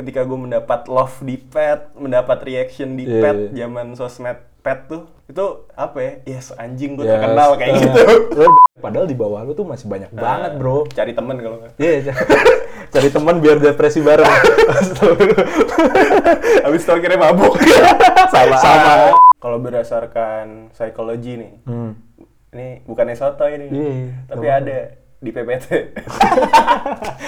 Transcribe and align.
ketika 0.00 0.20
gue 0.22 0.38
mendapat 0.40 0.80
love 0.86 1.16
di 1.20 1.36
pet, 1.36 1.92
mendapat 1.94 2.38
reaction 2.40 2.94
di 2.94 3.04
Iya, 3.04 3.20
pet 3.20 3.36
iya. 3.46 3.50
zaman 3.60 3.92
sosmed 3.92 4.38
pet 4.60 4.86
tuh, 4.86 5.02
itu 5.26 5.44
apa 5.70 5.96
ya? 5.98 6.12
Yes, 6.26 6.50
anjing 6.54 6.94
gue 6.94 7.02
Ya, 7.02 7.14
terkenal 7.14 7.54
kayak 7.54 7.70
eh, 7.70 7.78
gitu. 7.78 8.00
padahal 8.80 9.04
di 9.04 9.12
bawah 9.12 9.42
lu 9.42 9.52
tuh 9.52 9.62
masih 9.62 9.86
banyak 9.86 10.08
banget 10.10 10.56
bro 10.56 10.82
Cari 10.88 11.12
temen 11.12 11.36
kalau 11.36 11.56
nggak. 11.60 11.72
Iya, 11.76 12.12
cari 12.92 13.08
teman 13.08 13.34
biar 13.38 13.56
depresi 13.58 14.00
bareng. 14.00 14.24
Habis 16.64 16.80
itu 16.80 16.90
akhirnya 16.90 17.18
mabuk. 17.20 17.54
Sama. 18.28 18.56
Sama. 18.56 18.92
Kalau 19.36 19.56
berdasarkan 19.58 20.70
psikologi 20.70 21.36
nih, 21.36 21.50
Hmm. 21.62 21.92
ini 22.50 22.82
bukannya 22.82 23.14
soto 23.14 23.46
ini, 23.46 23.66
Iya, 23.68 23.92
tapi 24.26 24.42
nggak 24.42 24.56
ada 24.58 24.78
di 25.16 25.30
PPT. 25.30 25.64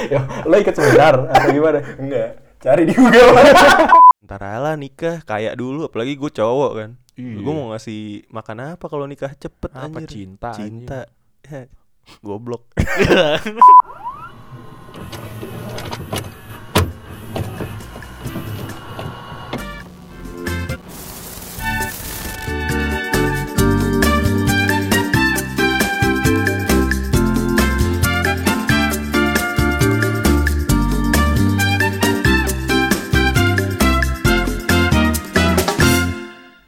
Ya, 0.08 0.18
lo 0.42 0.54
ikut 0.54 0.72
seminar 0.72 1.26
atau 1.26 1.48
gimana? 1.50 1.78
Enggak, 1.96 2.28
cari 2.62 2.86
di 2.86 2.94
Google. 2.94 3.34
Ntar 4.24 4.42
lah 4.62 4.78
nikah 4.78 5.26
kayak 5.26 5.58
dulu, 5.58 5.90
apalagi 5.90 6.14
gue 6.14 6.30
cowok 6.30 6.72
kan. 6.78 6.90
Iya. 7.18 7.42
Gue 7.42 7.52
mau 7.52 7.74
ngasih 7.74 8.30
makan 8.32 8.78
apa 8.78 8.84
kalau 8.88 9.04
nikah 9.04 9.34
cepet 9.36 9.68
Apa, 9.74 10.00
anjir? 10.00 10.24
cinta, 10.24 10.54
Cinta. 10.54 11.00
Goblok. 12.24 12.70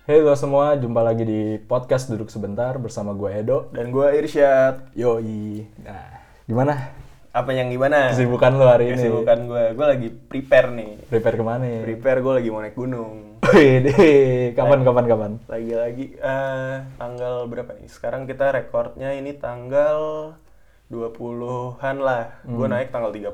Halo 0.05 0.37
semua, 0.37 0.77
jumpa 0.77 1.01
lagi 1.01 1.25
di 1.25 1.41
podcast 1.59 2.13
Duduk 2.13 2.29
Sebentar 2.29 2.77
bersama 2.77 3.17
gue 3.17 3.31
Edo. 3.33 3.73
Dan 3.73 3.89
gue 3.89 4.05
Irsyad. 4.15 4.93
Yoi. 4.93 5.65
Nah, 5.81 6.21
gimana 6.45 6.93
Apa 7.33 7.51
yang 7.51 7.73
gimana? 7.73 8.13
kesibukan 8.13 8.53
lo 8.55 8.69
hari 8.69 8.93
ini? 8.93 9.01
Kesibukan 9.01 9.39
gue. 9.49 9.65
Gue 9.73 9.87
lagi 9.89 10.09
prepare 10.13 10.69
nih. 10.71 10.93
Prepare 11.09 11.35
ke 11.35 11.45
mana? 11.45 11.65
Prepare 11.83 12.21
gue 12.21 12.33
lagi 12.37 12.49
mau 12.53 12.61
naik 12.61 12.77
gunung. 12.77 13.41
Wih, 13.45 14.53
kapan 14.53 14.81
kapan 14.85 15.05
kapan? 15.09 15.33
Lagi-lagi 15.49 16.15
eh 16.15 16.77
tanggal 16.95 17.49
berapa 17.49 17.73
nih? 17.73 17.89
Sekarang 17.89 18.29
kita 18.29 18.53
rekornya 18.53 19.17
ini 19.17 19.35
tanggal 19.35 19.99
20-an 20.93 21.97
lah. 21.99 22.45
Gue 22.45 22.69
naik 22.69 22.93
tanggal 22.93 23.09
30. 23.09 23.33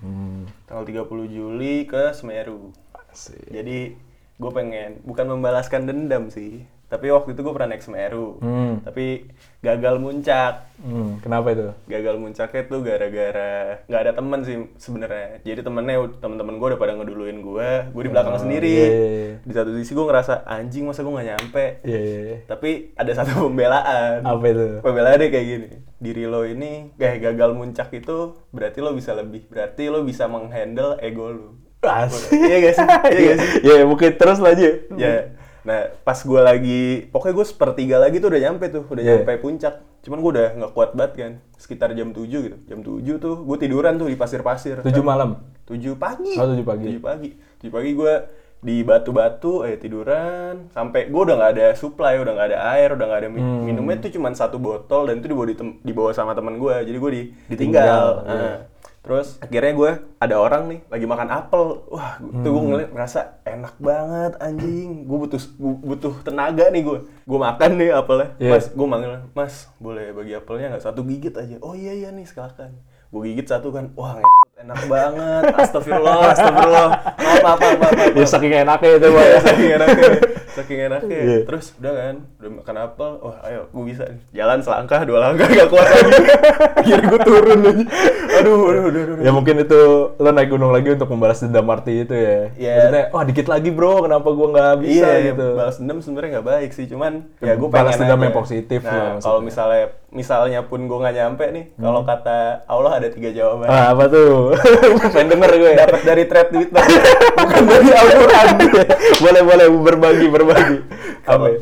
Hmm, 0.00 0.48
Tanggal 0.64 0.84
30 1.04 1.28
Juli 1.28 1.84
ke 1.84 2.16
Semeru. 2.16 2.72
asik. 3.12 3.52
Jadi 3.52 3.94
gue 4.40 4.50
pengen 4.50 5.04
bukan 5.04 5.28
membalaskan 5.28 5.84
dendam 5.84 6.26
sih. 6.28 6.64
Tapi 6.90 7.06
waktu 7.06 7.38
itu 7.38 7.40
gue 7.40 7.54
pernah 7.54 7.70
naik 7.70 7.86
Semeru. 7.86 8.42
Hmm, 8.42 8.82
Tapi 8.82 9.30
gagal 9.60 10.02
muncak. 10.02 10.74
hmm, 10.82 11.22
kenapa 11.22 11.54
itu? 11.54 11.70
Gagal 11.86 12.18
muncaknya 12.18 12.62
tuh 12.66 12.82
gara-gara 12.82 13.52
nggak 13.86 14.00
ada 14.00 14.12
temen 14.12 14.40
sih 14.42 14.56
sebenarnya. 14.74 15.38
Jadi 15.40 15.62
temennya 15.62 16.02
temen-temen 16.18 16.58
gue 16.58 16.66
udah 16.66 16.80
pada 16.80 16.98
ngeduluin 16.98 17.38
gue. 17.38 17.70
Gue 17.94 18.02
di 18.02 18.10
belakang 18.10 18.34
Oh, 18.34 18.42
sendiri. 18.42 18.66
iya, 18.66 18.88
iya, 18.88 19.06
iya. 19.06 19.34
Di 19.38 19.52
satu 19.54 19.70
sisi 19.70 19.94
gue 19.94 20.02
ngerasa 20.02 20.42
anjing 20.42 20.82
masa 20.82 21.06
gue 21.06 21.14
nggak 21.14 21.28
nyampe. 21.30 21.64
Iya, 21.86 22.00
iya, 22.00 22.18
iya. 22.26 22.38
Tapi 22.48 22.70
ada 22.96 23.12
satu 23.14 23.46
pembelaan. 23.46 24.26
Apa 24.26 24.44
itu? 24.48 24.66
Pembelaannya 24.82 25.28
kayak 25.30 25.46
gini. 25.46 25.68
Diri 26.00 26.24
lo 26.24 26.42
ini 26.42 26.90
kayak 26.96 27.22
gagal 27.22 27.54
muncak 27.54 27.92
itu 27.92 28.16
berarti 28.50 28.82
lo 28.82 28.90
bisa 28.90 29.14
lebih. 29.14 29.46
Berarti 29.46 29.86
lo 29.86 30.02
bisa 30.02 30.26
menghandle 30.26 30.98
ego 30.98 31.30
lo. 31.30 31.48
Asik. 31.82 32.28
Iya 32.30 32.56
gak 32.60 32.74
sih? 32.74 32.86
Iya 32.86 33.20
gak 33.26 33.36
sih? 33.38 33.48
Iya, 33.62 33.82
mungkin 33.90 34.10
terus 34.14 34.38
aja. 34.38 34.68
Ya. 34.94 35.32
Nah, 35.60 35.92
pas 36.02 36.16
gue 36.16 36.40
lagi, 36.40 36.82
pokoknya 37.08 37.34
gue 37.34 37.46
sepertiga 37.46 37.96
lagi 37.96 38.16
tuh 38.16 38.28
udah 38.28 38.40
nyampe 38.42 38.68
tuh, 38.68 38.84
udah 38.86 39.02
Iya. 39.02 39.12
nyampe 39.18 39.32
puncak. 39.38 39.74
Cuman 40.00 40.18
gue 40.18 40.30
udah 40.30 40.46
nggak 40.56 40.72
kuat 40.72 40.90
banget 40.94 41.12
kan, 41.14 41.32
sekitar 41.54 41.92
jam 41.92 42.10
7 42.10 42.24
gitu. 42.42 42.56
Jam 42.64 42.80
7 42.80 43.16
tuh 43.16 43.34
gue 43.38 43.56
tiduran 43.58 43.96
tuh 43.96 44.08
di 44.08 44.16
pasir-pasir. 44.16 44.80
Tujuh 44.80 45.00
malam. 45.02 45.40
7 45.64 45.92
pagi. 45.94 46.36
Oh, 46.36 46.44
tujuh 46.46 46.64
pagi. 46.64 46.84
7 46.86 46.96
pagi. 46.98 47.30
7 47.58 47.68
pagi 47.70 47.90
gue 47.94 48.14
di 48.60 48.76
batu-batu, 48.80 49.64
eh 49.64 49.76
tiduran, 49.76 50.68
sampai 50.70 51.08
gue 51.08 51.16
udah 51.18 51.32
nggak 51.34 51.52
ada 51.54 51.66
supply, 51.72 52.16
udah 52.18 52.32
nggak 52.34 52.48
ada 52.50 52.58
air, 52.74 52.88
udah 52.90 53.06
nggak 53.06 53.20
ada 53.20 53.28
mi- 53.30 53.40
Hmm. 53.40 53.64
minumnya 53.64 53.96
tuh 53.98 54.12
cuman 54.12 54.32
satu 54.32 54.56
botol 54.56 55.08
dan 55.08 55.16
itu 55.16 55.28
dibawa 55.28 55.46
di 55.46 55.56
dibawa 55.80 56.10
sama 56.10 56.32
teman 56.32 56.56
gue, 56.56 56.74
jadi 56.82 56.92
gue 56.94 57.10
di, 57.10 57.22
Tinggal, 57.50 57.56
ditinggal. 57.56 58.06
iya. 58.26 58.52
Terus 59.00 59.40
akhirnya 59.40 59.72
gue 59.72 59.90
ada 60.18 60.36
orang 60.36 60.62
nih 60.66 60.80
lagi 60.86 61.06
makan 61.06 61.28
apel, 61.30 61.62
wah 61.88 62.10
tuh 62.20 62.28
gue 62.46 62.52
Hmm. 62.54 62.68
ngeliat 62.68 62.90
ngerasa 62.90 63.20
enak 63.42 63.74
banget 63.78 64.32
anjing, 64.38 65.04
gue 65.04 65.18
butuh 65.18 65.40
gu- 65.56 65.80
butuh 65.82 66.14
tenaga 66.20 66.68
nih 66.68 66.82
gue, 66.82 66.98
gue 67.06 67.38
makan 67.40 67.70
nih 67.74 67.90
apelnya, 67.90 68.28
Iya. 68.36 68.50
mas 68.50 68.66
gue 68.68 68.86
manggil 68.86 69.10
mas 69.32 69.54
boleh 69.76 70.12
bagi 70.12 70.32
apelnya 70.34 70.66
nggak? 70.70 70.84
Satu 70.84 71.00
gigit 71.02 71.32
aja, 71.32 71.56
oh 71.58 71.72
iya 71.72 71.92
iya 71.92 72.08
nih 72.08 72.24
silakan, 72.24 72.76
gue 73.08 73.20
gigit 73.24 73.46
satu 73.46 73.68
kan, 73.70 73.88
wah 73.94 74.20
enak 74.60 74.80
banget, 74.86 75.42
astagfirullah 75.56 76.16
astagfirullah, 76.30 76.88
maaf 77.16 77.38
maaf 77.40 77.58
maaf, 77.58 77.74
maaf, 77.74 77.92
maaf. 77.92 78.12
Ya 78.12 78.24
saking 78.24 78.52
enaknya 78.54 78.90
itu, 78.94 79.08
Boy. 79.08 79.28
saking 79.40 79.70
enaknya 79.72 80.08
saking 80.50 80.78
enaknya 80.82 81.14
Iya. 81.16 81.38
terus 81.46 81.66
udah 81.76 81.92
kan 81.94 82.16
udah 82.36 82.50
makan 82.52 82.76
apel 82.80 83.10
wah 83.20 83.38
ayo 83.44 83.60
gue 83.66 83.84
bisa 83.86 84.02
nih. 84.04 84.20
jalan 84.34 84.58
selangkah 84.58 85.00
dua 85.00 85.18
langkah 85.22 85.46
gak 85.46 85.68
kuat 85.68 85.86
lagi 85.86 86.10
akhirnya 86.80 87.06
gue 87.06 87.20
turun 87.22 87.58
aja 87.62 87.84
aduh 88.32 88.58
aduh 88.64 88.82
aduh, 88.84 89.00
aduh. 89.00 89.16
Ya 89.20 89.30
mungkin 89.30 89.54
itu 89.58 89.80
lo 90.12 90.28
naik 90.28 90.50
gunung 90.50 90.70
lagi 90.70 90.90
untuk 90.90 91.06
membalas 91.08 91.38
dendam 91.38 91.66
arti 91.66 92.02
itu 92.02 92.12
ya. 92.12 92.50
Iya. 92.52 92.72
Maksudnya, 92.74 93.04
wah 93.10 93.22
dikit 93.22 93.46
lagi 93.46 93.70
bro, 93.70 94.02
kenapa 94.02 94.28
gua 94.28 94.48
nggak 94.50 94.74
bisa 94.80 95.06
iya 95.06 95.30
gitu. 95.30 95.46
balas 95.54 95.76
dendam 95.76 95.98
sebenarnya 96.00 96.30
nggak 96.32 96.48
baik 96.48 96.70
sih 96.72 96.86
cuman 96.86 97.12
ya 97.38 97.54
gue 97.54 97.68
Balas 97.68 97.86
pengen 97.88 98.00
dendam 98.02 98.18
aja. 98.18 98.26
yang 98.26 98.36
positif 98.36 98.80
nah 98.82 99.06
kalau 99.16 99.40
misalnya 99.40 99.84
misalnya 100.10 100.60
pun 100.64 100.82
gue 100.82 100.98
nggak 100.98 101.14
nyampe 101.16 101.44
nih 101.48 101.64
kalau 101.76 102.02
kata 102.02 102.38
Allah 102.66 102.92
ada 102.98 103.08
tiga 103.08 103.30
jawaban 103.30 103.70
Ah, 103.70 103.94
apa 103.94 104.04
tuh? 104.08 104.49
Pengen 105.14 105.28
denger 105.30 105.50
gue. 105.52 105.70
dapat 105.74 106.00
dari 106.02 106.24
thread 106.24 106.48
Twitter 106.48 106.82
bukan 107.38 107.62
dari 107.64 107.88
Al-Quran 107.90 108.46
boleh 109.24 109.42
boleh 109.42 109.66
berbagi 109.70 110.26
berbagi. 110.28 110.76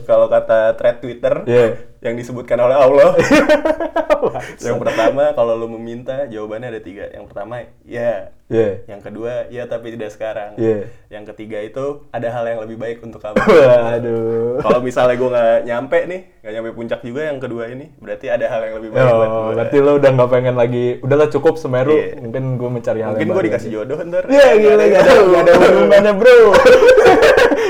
kalau 0.04 0.26
kata 0.26 0.74
thread 0.74 0.98
Twitter 0.98 1.34
Iya. 1.44 1.66
yang 2.00 2.14
disebutkan 2.14 2.58
oleh 2.58 2.76
Allah 2.78 3.10
yang 4.60 4.78
pertama 4.78 5.34
kalau 5.34 5.54
lu 5.54 5.68
meminta 5.70 6.24
jawabannya 6.26 6.68
ada 6.70 6.80
tiga 6.80 7.04
yang 7.10 7.26
pertama 7.26 7.66
ya 7.82 8.32
Iya. 8.48 8.80
yang 8.86 8.98
kedua 8.98 9.44
ya 9.46 9.64
tapi 9.64 9.92
tidak 9.92 10.08
sekarang 10.08 10.56
Iya. 10.56 10.88
yang 11.08 11.24
ketiga 11.26 11.60
itu 11.60 12.08
ada 12.08 12.28
hal 12.28 12.44
yang 12.44 12.60
lebih 12.60 12.76
baik 12.76 12.98
untuk 13.00 13.20
kamu 13.20 13.36
Waduh. 13.44 14.58
kalau 14.58 14.80
misalnya 14.80 15.14
gue 15.14 15.28
nggak 15.28 15.56
nyampe 15.62 15.98
nih 16.02 16.20
nggak 16.40 16.52
nyampe 16.54 16.70
puncak 16.72 17.00
juga 17.02 17.22
yang 17.24 17.38
kedua 17.38 17.68
ini 17.68 17.92
berarti 17.94 18.26
ada 18.26 18.48
hal 18.48 18.60
yang 18.62 18.74
lebih 18.76 18.90
baik 18.90 19.04
buat 19.04 19.28
Oh, 19.28 19.36
gue 19.44 19.52
berarti 19.52 19.76
lo 19.78 19.92
udah 19.94 20.10
nggak 20.10 20.30
pengen 20.30 20.54
lagi, 20.54 20.86
udahlah 20.98 21.28
cukup 21.28 21.54
Semeru, 21.54 21.92
Iya. 21.92 22.16
mungkin 22.18 22.42
gue 22.54 22.70
mencari 22.70 23.00
hal 23.00 23.12
mungkin 23.12 23.28
gue 23.30 23.42
dikasih 23.44 23.68
aja. 23.68 23.76
jodoh 23.76 23.98
ntar 24.02 24.24
Iya 24.26 24.48
gila 24.56 24.84
gak 24.86 25.02
ada 25.02 25.12
gak 25.14 25.42
ada 25.42 25.52
hubungannya 25.54 26.12
bro. 26.18 26.38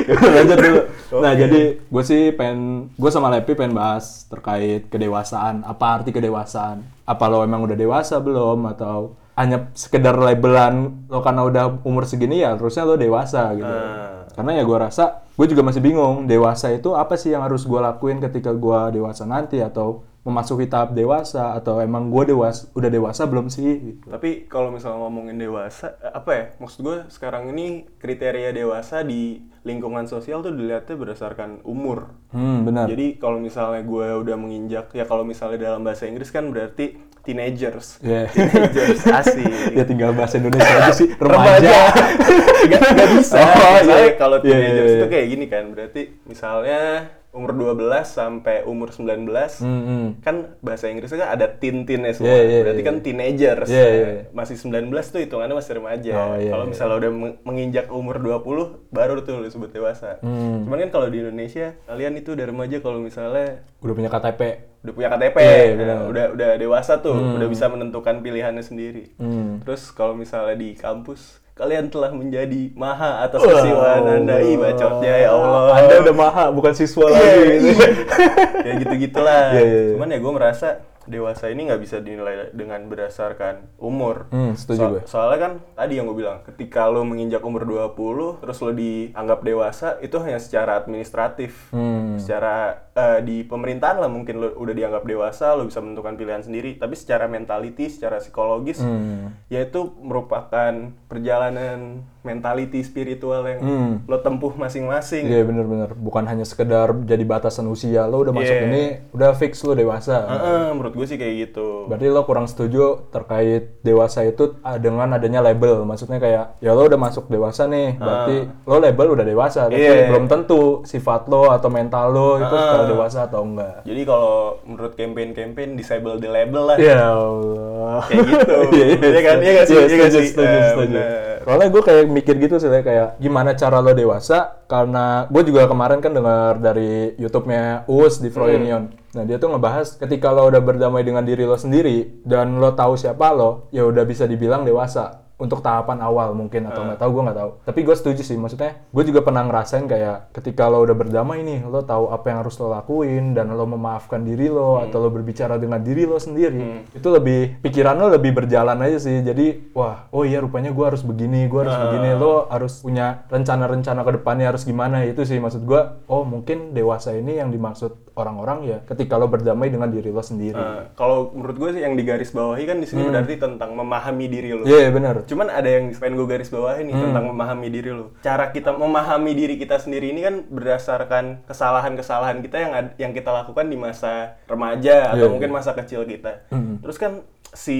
Lanjut 0.08 0.58
dulu. 0.58 0.80
Nah 1.18 1.32
Oke. 1.32 1.38
jadi 1.38 1.60
gue 1.80 2.02
sih 2.02 2.22
pengen 2.30 2.58
gue 2.92 3.10
sama 3.10 3.28
Lepi 3.30 3.52
pengen 3.52 3.74
bahas 3.74 4.24
terkait 4.26 4.86
kedewasaan. 4.86 5.64
Apa 5.64 6.00
arti 6.00 6.10
kedewasaan? 6.10 6.84
Apa 7.02 7.24
lo 7.26 7.42
emang 7.42 7.60
udah 7.62 7.74
dewasa 7.74 8.16
belum 8.18 8.62
atau 8.68 9.16
hanya 9.38 9.70
sekedar 9.78 10.18
labelan 10.18 11.06
lo 11.06 11.22
karena 11.22 11.46
udah 11.46 11.64
umur 11.86 12.02
segini 12.10 12.42
ya 12.42 12.58
terusnya 12.58 12.82
lo 12.82 12.98
dewasa 12.98 13.54
gitu. 13.54 13.70
Ah. 13.70 14.26
Karena 14.34 14.58
ya 14.58 14.62
gue 14.66 14.78
rasa 14.78 15.22
gue 15.38 15.46
juga 15.46 15.62
masih 15.62 15.78
bingung 15.78 16.26
dewasa 16.26 16.74
itu 16.74 16.98
apa 16.98 17.14
sih 17.14 17.30
yang 17.30 17.46
harus 17.46 17.62
gue 17.62 17.78
lakuin 17.78 18.18
ketika 18.18 18.50
gue 18.50 18.98
dewasa 18.98 19.22
nanti 19.22 19.62
atau 19.62 20.02
memasuki 20.28 20.68
tahap 20.68 20.92
dewasa 20.92 21.56
atau 21.56 21.80
emang 21.80 22.12
gue 22.12 22.36
dewasa 22.36 22.68
udah 22.76 22.90
dewasa 22.92 23.24
belum 23.24 23.48
sih? 23.48 23.96
Gitu. 23.96 24.06
Tapi 24.12 24.44
kalau 24.44 24.68
misalnya 24.68 25.00
ngomongin 25.08 25.40
dewasa, 25.40 25.96
eh, 26.04 26.12
apa 26.12 26.30
ya? 26.36 26.44
Maksud 26.60 26.78
gue 26.84 26.96
sekarang 27.08 27.48
ini 27.56 27.88
kriteria 27.96 28.52
dewasa 28.52 29.00
di 29.00 29.40
lingkungan 29.64 30.04
sosial 30.04 30.44
tuh 30.44 30.52
dilihatnya 30.52 31.00
berdasarkan 31.00 31.64
umur. 31.64 32.12
Hmm 32.28 32.68
benar. 32.68 32.92
Jadi 32.92 33.16
kalau 33.16 33.40
misalnya 33.40 33.80
gue 33.80 34.08
udah 34.20 34.36
menginjak, 34.36 34.92
ya 34.92 35.08
kalau 35.08 35.24
misalnya 35.24 35.72
dalam 35.72 35.80
bahasa 35.80 36.04
Inggris 36.04 36.28
kan 36.28 36.52
berarti 36.52 37.07
teenagers. 37.28 38.00
Iya. 38.00 38.24
Teenagers, 38.32 39.00
asik. 39.20 39.44
Ya 39.76 39.84
tinggal 39.84 40.16
bahasa 40.16 40.40
Indonesia 40.40 40.72
aja 40.80 40.92
sih, 40.96 41.12
remaja. 41.14 41.76
Gak, 42.72 42.80
gak 42.90 43.08
bisa. 43.20 43.36
Oh, 43.36 43.70
Misalnya 43.78 44.02
iya. 44.02 44.16
kalau 44.16 44.36
Iya, 44.40 44.44
teenagers 44.48 44.88
iya, 44.88 44.96
itu 44.96 45.04
iya. 45.04 45.12
kayak 45.12 45.26
gini 45.28 45.44
kan, 45.46 45.64
berarti 45.70 46.02
misalnya 46.24 46.80
umur 47.28 47.52
12 47.52 47.86
sampai 48.08 48.64
umur 48.64 48.88
19 48.88 49.28
Hmm, 49.60 49.82
hmm. 49.84 50.06
kan 50.24 50.56
bahasa 50.58 50.88
Inggrisnya 50.88 51.22
kan 51.22 51.30
ada 51.36 51.46
teen-teennya 51.54 52.16
semua. 52.16 52.32
Iya, 52.32 52.42
iya, 52.42 52.58
berarti 52.64 52.82
iya. 52.82 52.88
kan 52.88 52.96
teenagers. 52.98 53.68
Iya, 53.68 53.86
iya. 53.86 54.06
Masih 54.32 54.56
19 54.56 54.88
tuh 55.06 55.20
hitungannya 55.20 55.54
masih 55.54 55.72
remaja. 55.76 56.12
Oh, 56.16 56.34
iya, 56.34 56.50
kalau 56.50 56.64
iya. 56.66 56.70
misalnya 56.72 56.96
udah 56.98 57.10
meng- 57.12 57.38
menginjak 57.44 57.86
umur 57.92 58.16
20 58.18 58.90
baru 58.90 59.22
tuh 59.22 59.44
disebut 59.44 59.70
dewasa. 59.70 60.18
Hmm. 60.18 60.66
Cuman 60.66 60.82
kan 60.82 60.90
kalau 60.90 61.06
di 61.06 61.20
Indonesia 61.20 61.76
kalian 61.84 62.16
itu 62.16 62.32
udah 62.32 62.46
remaja 62.48 62.76
kalau 62.80 62.98
misalnya 62.98 63.60
Udah 63.78 63.94
punya 63.94 64.10
KTP. 64.10 64.40
Udah 64.78 64.92
punya 64.92 65.08
KTP, 65.10 65.36
Iya, 65.36 65.50
nah, 65.50 65.74
benar. 65.74 65.98
udah 66.06 66.24
udah 66.32 66.50
dewasa 66.56 66.92
tuh, 66.98 67.16
udah 67.36 67.46
bisa 67.46 67.66
menentukan 67.66 68.18
pilihannya 68.18 68.62
sendiri. 68.62 69.10
Hmm. 69.18 69.58
Terus 69.62 69.90
kalau 69.90 70.14
misalnya 70.14 70.54
di 70.54 70.72
kampus, 70.72 71.42
kalian 71.52 71.90
telah 71.90 72.14
menjadi 72.14 72.70
maha 72.72 73.20
atas 73.20 73.42
kesiwaan 73.42 74.06
anda, 74.06 74.38
ih 74.38 74.54
bacotnya 74.54 75.14
ya 75.18 75.30
Allah. 75.30 75.82
Anda 75.82 75.94
udah 76.00 76.14
maha, 76.14 76.44
bukan 76.48 76.72
siswa 76.72 77.10
Iya, 77.10 77.18
lagi. 77.18 77.58
iya. 77.58 77.88
ya 78.66 78.72
gitu-gitulah. 78.78 79.44
Iya, 79.50 79.60
iya, 79.60 79.80
iya. 79.82 79.92
Cuman 79.98 80.08
ya 80.08 80.18
gue 80.18 80.32
merasa 80.32 80.68
dewasa 81.08 81.48
ini 81.48 81.66
nggak 81.66 81.80
bisa 81.80 81.98
dinilai 81.98 82.52
dengan 82.52 82.84
berdasarkan 82.84 83.74
umur. 83.76 84.28
Hmm, 84.28 84.52
setuju 84.52 84.78
So- 84.78 84.90
gue. 84.90 85.02
Soalnya 85.04 85.38
kan 85.38 85.52
tadi 85.74 85.96
yang 85.96 86.06
gue 86.06 86.18
bilang, 86.18 86.44
ketika 86.44 86.86
lo 86.86 87.02
menginjak 87.02 87.40
umur 87.40 87.64
20 87.64 87.96
terus 88.38 88.58
lo 88.58 88.70
dianggap 88.70 89.40
dewasa 89.40 89.96
itu 89.98 90.16
hanya 90.18 90.36
secara 90.36 90.76
administratif. 90.76 91.68
Hmm. 91.70 92.16
Secara 92.16 92.86
eh, 92.92 93.20
di 93.20 93.42
pemerintahan 93.42 93.96
lah 93.96 94.06
mungkin 94.06 94.36
lo 94.36 94.48
udah 94.54 94.74
dianggap 94.74 95.02
dewasa, 95.02 95.54
lo 95.54 95.64
bisa 95.64 95.78
menentukan 95.78 96.14
pilihan 96.14 96.42
sendiri, 96.42 96.76
tapi 96.76 96.92
secara 96.92 97.26
mentality, 97.26 97.86
secara 97.86 98.18
psikologis 98.18 98.78
Hmm. 98.78 99.32
yaitu 99.46 99.94
merupakan 99.98 100.74
perjalanan 101.06 102.02
mentality 102.28 102.80
spiritual 102.80 103.40
yang 103.42 103.60
Hmm. 103.60 103.92
lo 104.04 104.18
tempuh 104.18 104.52
masing-masing. 104.52 105.24
Iya 105.24 105.42
bener-bener, 105.42 105.90
bukan 105.90 106.24
hanya 106.24 106.44
sekedar 106.44 106.92
jadi 107.02 107.24
batasan 107.24 107.64
usia, 107.66 108.04
lo 108.04 108.20
udah 108.20 108.30
masuk 108.30 108.52
Iya. 108.52 108.64
ini, 108.66 108.82
udah 109.10 109.32
fix 109.32 109.62
lo 109.62 109.72
dewasa. 109.72 110.28
Heeh, 110.28 110.64
menurut 110.70 110.92
gue 110.92 111.06
sih 111.06 111.16
kayak 111.16 111.34
gitu. 111.46 111.88
Berarti 111.88 112.06
lo 112.06 112.22
kurang 112.22 112.44
setuju 112.44 113.08
terkait 113.08 113.80
dewasa 113.80 114.22
itu 114.22 114.52
dengan 114.76 115.08
adanya 115.10 115.40
label. 115.40 115.82
Maksudnya 115.82 116.18
kayak 116.18 116.44
ya 116.58 116.70
lo 116.70 116.84
udah 116.84 117.00
masuk 117.00 117.26
dewasa 117.26 117.64
nih, 117.64 117.96
berarti 117.96 118.36
lo 118.62 118.76
label 118.78 119.08
udah 119.10 119.24
dewasa, 119.24 119.60
tapi 119.66 119.80
Ah. 119.80 119.94
Iya. 119.94 120.06
belum 120.06 120.24
tentu 120.26 120.60
sifat 120.84 121.26
lo 121.26 121.48
atau 121.48 121.68
mental 121.68 122.06
lo 122.08 122.36
itu 122.36 122.52
secara 122.52 122.84
dewasa 122.84 123.18
atau 123.22 123.42
enggak. 123.42 123.80
Jadi 123.82 124.02
kalau 124.02 124.36
menurut 124.62 124.92
campaign-campaign 124.92 125.70
disable 125.74 126.16
the 126.16 126.28
label 126.28 126.66
lah. 126.66 126.76
Ya 126.76 127.08
Allah. 127.08 128.02
Kayak 128.04 128.26
gitu. 128.26 128.56
Iya 128.74 128.84
iya, 128.86 128.96
Iya 129.08 129.20
kan? 129.22 129.36
Iya 129.38 129.50
nggak 129.52 129.66
sih? 129.66 129.74
Iya, 129.74 129.80
Iya 129.80 129.94
nggak 129.94 130.10
setuju, 130.10 130.18
sih? 130.18 130.28
setuju, 130.28 130.48
Eh, 130.50 130.66
setuju. 130.66 130.78
bener. 130.92 131.36
Soalnya 131.40 131.68
gue 131.70 131.82
kayak 131.82 132.04
mikir 132.18 132.34
gitu 132.42 132.58
sih 132.58 132.66
kayak 132.68 133.22
gimana 133.22 133.54
cara 133.54 133.78
lo 133.78 133.94
dewasa 133.94 134.66
karena 134.66 135.30
gue 135.30 135.42
juga 135.46 135.70
kemarin 135.70 136.02
kan 136.02 136.12
dengar 136.12 136.58
dari 136.58 137.14
YouTube-nya 137.16 137.86
Us 137.86 138.18
di 138.18 138.28
Hmm. 138.28 138.36
Froynion. 138.36 138.82
Nah 139.14 139.24
dia 139.24 139.38
tuh 139.38 139.54
ngebahas 139.54 139.96
ketika 139.96 140.34
lo 140.34 140.50
udah 140.50 140.60
berdamai 140.60 141.06
dengan 141.06 141.22
diri 141.22 141.46
lo 141.46 141.56
sendiri 141.56 142.22
dan 142.26 142.58
lo 142.58 142.74
tahu 142.74 142.98
siapa 142.98 143.32
lo, 143.32 143.70
ya 143.70 143.86
udah 143.86 144.04
bisa 144.04 144.26
dibilang 144.26 144.66
dewasa 144.66 145.27
untuk 145.38 145.62
tahapan 145.62 146.02
awal 146.02 146.34
mungkin 146.34 146.66
atau 146.66 146.82
Hmm. 146.82 146.90
nggak 146.90 146.98
tahu 146.98 147.10
gue 147.10 147.22
nggak 147.24 147.38
tahu. 147.38 147.50
Tapi 147.62 147.80
gue 147.80 147.94
setuju 147.94 148.22
sih 148.22 148.34
maksudnya 148.34 148.82
gue 148.84 149.04
juga 149.04 149.22
pernah 149.22 149.42
ngerasain 149.42 149.86
kayak 149.86 150.34
ketika 150.34 150.66
lo 150.66 150.82
udah 150.82 150.92
berdamai 150.92 151.40
nih 151.40 151.62
lo 151.62 151.80
tahu 151.80 152.10
apa 152.10 152.26
yang 152.26 152.38
harus 152.42 152.58
lo 152.58 152.68
lakuin 152.68 153.32
dan 153.32 153.48
lo 153.48 153.62
memaafkan 153.64 154.20
diri 154.20 154.46
lo 154.46 154.76
Hmm. 154.76 154.84
atau 154.84 154.98
lo 154.98 155.08
berbicara 155.08 155.54
dengan 155.54 155.78
diri 155.78 156.04
lo 156.04 156.18
sendiri 156.18 156.58
itu 156.90 157.08
lebih 157.08 157.60
pikiran 157.60 157.94
lo 157.94 158.10
lebih 158.10 158.34
berjalan 158.34 158.74
aja 158.78 158.98
sih 158.98 159.22
jadi 159.22 159.70
wah 159.72 160.10
oh 160.10 160.22
iya 160.22 160.38
rupanya 160.38 160.68
gue 160.68 160.84
harus 160.84 161.00
begini 161.00 161.46
gue 161.46 161.60
harus 161.60 161.76
begini 161.78 162.10
lo 162.14 162.48
harus 162.48 162.82
punya 162.82 163.22
rencana-rencana 163.28 164.02
ke 164.02 164.12
depannya 164.12 164.46
harus 164.48 164.62
gimana 164.62 165.04
itu 165.04 165.22
sih 165.22 165.38
maksud 165.38 165.62
gue 165.62 165.80
oh 166.04 166.26
mungkin 166.26 166.74
dewasa 166.74 167.14
ini 167.14 167.38
yang 167.38 167.48
dimaksud 167.48 168.07
orang-orang 168.18 168.58
ya 168.64 168.78
ketika 168.84 169.14
lo 169.14 169.26
berdamai 169.26 169.68
dengan 169.68 169.86
diri 169.86 170.08
lo 170.08 170.20
sendiri 170.20 170.52
Eh, 170.52 170.82
kalau 170.92 171.30
menurut 171.30 171.56
gue 171.56 171.70
sih 171.72 171.82
yang 171.82 171.94
digaris 171.94 172.30
bawahi 172.30 172.64
kan 172.64 172.76
di 172.76 172.86
sini 172.86 173.06
berarti 173.06 173.34
tentang 173.36 173.72
memahami 173.72 174.26
diri 174.26 174.50
lo. 174.52 174.62
Hmm. 174.62 174.70
iya 174.70 174.90
benar 174.90 175.22
Cuman 175.22 175.46
ada 175.48 175.68
yang 175.68 175.90
pengen 175.92 176.14
gue 176.16 176.26
garis 176.26 176.48
bawahi 176.48 176.82
nih 176.82 176.92
Hmm. 176.92 177.04
tentang 177.08 177.24
memahami 177.26 177.68
diri 177.68 177.90
lo. 177.90 178.10
Cara 178.18 178.50
kita 178.50 178.74
memahami 178.74 179.32
diri 179.32 179.54
kita 179.54 179.78
sendiri 179.78 180.10
ini 180.10 180.20
kan 180.20 180.34
berdasarkan 180.44 181.46
kesalahan-kesalahan 181.46 182.38
kita 182.40 182.56
yang 182.58 182.72
yang 182.98 183.12
kita 183.12 183.30
lakukan 183.30 183.64
di 183.64 183.76
masa 183.76 184.36
remaja 184.44 185.14
atau 185.14 185.26
Iya, 185.26 185.32
mungkin 185.32 185.50
masa 185.50 185.72
kecil 185.72 186.02
kita. 186.02 186.48
Hmm. 186.50 186.82
Terus 186.82 186.96
kan 186.96 187.12
si 187.48 187.78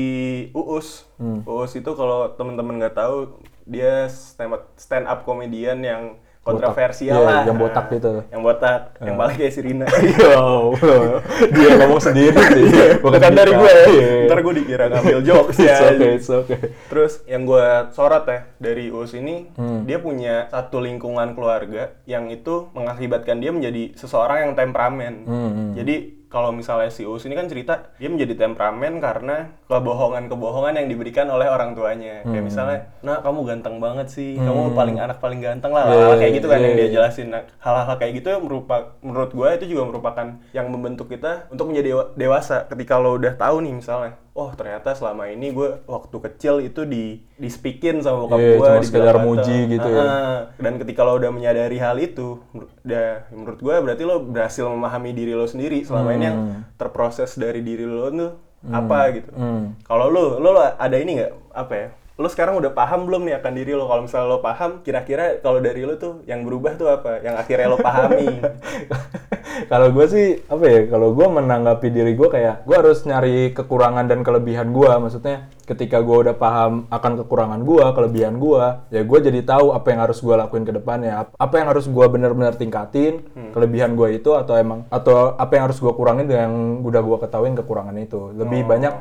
Uus, 0.52 1.05
Uus 1.44 1.73
itu 1.73 1.90
kalau 1.93 2.32
temen-temen 2.32 2.79
nggak 2.79 2.94
tahu 2.94 3.37
dia 3.64 4.08
stand 4.08 4.55
up, 4.55 4.62
stand 4.75 5.05
up 5.05 5.23
komedian 5.23 5.82
yang 5.82 6.02
kontroversial 6.50 7.15
Iya, 7.15 7.25
lah. 7.25 7.43
yang 7.45 7.56
botak 7.56 7.85
Nah, 7.85 7.95
gitu. 7.95 8.12
Yang 8.27 8.43
botak, 8.43 8.81
yang 9.00 9.17
balik 9.17 9.37
kayak 9.37 9.53
si 9.53 9.61
Rina. 9.61 9.87
Ya 10.19 10.35
Allah. 10.35 11.21
dia 11.49 11.69
ngomong 11.77 12.00
sendiri 12.00 12.41
sih 12.49 12.67
Bukan 12.99 13.19
kita. 13.19 13.31
dari 13.31 13.53
gue. 13.53 13.73
Iya. 13.89 14.11
Ntar 14.27 14.39
gue 14.41 14.55
dikira 14.56 14.85
ngambil 14.89 15.19
jokes 15.23 15.59
ya. 15.59 15.77
okay, 15.87 16.11
it's 16.15 16.29
okay. 16.29 16.59
Terus 16.87 17.23
yang 17.25 17.45
gue 17.45 17.67
sorot 17.93 18.25
ya 18.25 18.41
dari 18.56 18.89
Uus 18.89 19.12
ini, 19.12 19.50
Hmm. 19.55 19.85
dia 19.85 19.99
punya 19.99 20.49
satu 20.49 20.79
lingkungan 20.79 21.33
keluarga 21.33 21.95
yang 22.05 22.29
itu 22.29 22.69
mengakibatkan 22.73 23.39
dia 23.39 23.50
menjadi 23.50 23.95
seseorang 23.95 24.39
yang 24.41 24.53
temperamen. 24.55 25.15
Hmm, 25.25 25.67
Jadi 25.73 26.18
kalau 26.28 26.52
misalnya 26.52 26.88
si 26.88 27.02
Uus 27.02 27.25
ini 27.25 27.32
kan 27.32 27.48
cerita 27.48 27.88
dia 27.96 28.08
menjadi 28.08 28.36
temperamen 28.36 29.00
karena 29.00 29.48
kebohongan-kebohongan 29.64 30.76
yang 30.76 30.88
diberikan 30.88 31.26
oleh 31.28 31.48
orang 31.48 31.72
tuanya. 31.72 32.20
Kayak 32.22 32.36
Hmm. 32.36 32.46
misalnya, 32.46 32.78
nah 33.00 33.19
kamu 33.20 33.40
ganteng 33.44 33.76
banget 33.80 34.08
sih, 34.08 34.36
kamu 34.36 34.76
paling 34.76 34.96
anak 35.00 35.19
paling 35.19 35.40
ganteng 35.40 35.72
lah, 35.72 35.88
Iya, 35.88 35.92
hal-hal 35.96 36.14
kayak 36.20 36.32
gitu 36.36 36.46
kan 36.46 36.58
iya, 36.60 36.64
yang 36.69 36.75
dia 36.76 36.84
iya. 36.84 36.92
jelasin. 36.92 37.28
Nah, 37.32 37.42
hal-hal 37.58 37.96
kayak 37.96 38.12
gitu 38.20 38.28
yang 38.28 38.42
merupakan 38.44 38.84
menurut 39.00 39.30
gue 39.32 39.48
itu 39.56 39.64
juga 39.72 39.82
merupakan 39.88 40.26
yang 40.52 40.66
membentuk 40.69 41.08
kita 41.08 41.48
untuk 41.48 41.72
menjadi 41.72 41.88
dewa- 41.96 42.10
dewasa. 42.14 42.69
Ketika 42.69 43.00
lo 43.00 43.16
udah 43.16 43.32
tahu 43.34 43.64
nih 43.64 43.72
misalnya, 43.75 44.12
oh 44.38 44.55
ternyata 44.55 44.94
selama 44.94 45.26
ini 45.35 45.50
gue 45.50 45.82
waktu 45.90 46.17
kecil 46.31 46.62
itu 46.62 46.87
di 46.87 47.19
di 47.35 47.49
speakin 47.50 47.99
sama 48.06 48.23
bokap 48.23 48.38
Iya, 48.38 48.55
gue, 48.55 48.69
cuma 48.70 48.87
sekedar 48.87 49.17
muji 49.19 49.58
gitu 49.75 49.88
ya. 49.90 50.06
Dan 50.55 50.79
ketika 50.79 51.02
lo 51.02 51.19
udah 51.19 51.31
menyadari 51.35 51.82
hal 51.82 51.99
itu, 51.99 52.38
udah 52.87 53.26
menurut 53.35 53.58
gue 53.58 53.75
berarti 53.82 54.02
lo 54.06 54.23
berhasil 54.23 54.62
memahami 54.70 55.11
diri 55.11 55.35
lo 55.35 55.50
sendiri. 55.50 55.82
Selama 55.82 56.14
ini 56.14 56.25
yang 56.31 56.38
terproses 56.79 57.35
dari 57.35 57.67
diri 57.67 57.82
lo 57.82 58.06
tuh 58.14 58.32
apa 58.70 58.99
gitu. 59.19 59.31
Hmm. 59.35 59.75
Kalau 59.82 60.06
lo, 60.06 60.38
lo, 60.38 60.55
lo 60.55 60.62
ada 60.62 60.96
ini 60.99 61.19
nggak 61.19 61.32
apa 61.58 61.75
ya? 61.75 61.88
Lo 62.19 62.26
sekarang 62.26 62.59
udah 62.59 62.75
paham 62.75 63.06
belum 63.06 63.31
nih 63.31 63.38
akan 63.38 63.53
diri 63.55 63.79
lo? 63.79 63.87
Kalau 63.87 64.03
misalnya 64.03 64.26
lo 64.26 64.43
paham, 64.43 64.82
kira-kira 64.82 65.38
kalau 65.38 65.62
dari 65.62 65.87
lo 65.87 65.94
tuh 65.94 66.26
yang 66.26 66.43
berubah 66.43 66.75
tuh 66.75 66.91
apa? 66.91 67.23
Yang 67.23 67.35
akhirnya 67.47 67.67
lo 67.70 67.79
pahami? 67.79 68.26
kalau 69.70 69.91
gue 69.91 70.06
sih 70.06 70.29
apa 70.47 70.65
ya 70.70 70.81
kalau 70.87 71.15
gue 71.19 71.26
menanggapi 71.26 71.91
diri 71.91 72.15
gue 72.15 72.29
kayak 72.31 72.62
gue 72.62 72.76
harus 72.79 73.03
nyari 73.03 73.50
kekurangan 73.50 74.06
dan 74.06 74.23
kelebihan 74.23 74.70
gue 74.70 74.87
maksudnya 74.87 75.50
ketika 75.67 75.99
gue 75.99 76.31
udah 76.31 76.37
paham 76.38 76.87
akan 76.88 77.12
kekurangan 77.25 77.61
gue 77.67 77.85
kelebihan 77.91 78.38
gue 78.38 78.64
ya 78.94 79.03
gue 79.03 79.19
jadi 79.19 79.41
tahu 79.43 79.75
apa 79.75 79.87
yang 79.91 80.00
harus 80.06 80.23
gue 80.23 80.31
lakuin 80.31 80.62
ke 80.62 80.71
depannya 80.71 81.26
Ap- 81.26 81.35
apa 81.35 81.55
yang 81.59 81.69
harus 81.75 81.91
gue 81.91 82.06
benar-benar 82.06 82.55
tingkatin 82.55 83.26
kelebihan 83.50 83.99
gue 83.99 84.14
itu 84.14 84.31
atau 84.38 84.55
emang 84.55 84.87
atau 84.94 85.35
apa 85.35 85.53
yang 85.59 85.64
harus 85.67 85.82
gue 85.82 85.91
kurangin 85.91 86.31
yang 86.31 86.55
udah 86.87 87.03
gue 87.03 87.19
ketahuin 87.19 87.59
kekurangan 87.59 87.99
itu 87.99 88.31
lebih 88.38 88.62
banyak 88.62 88.94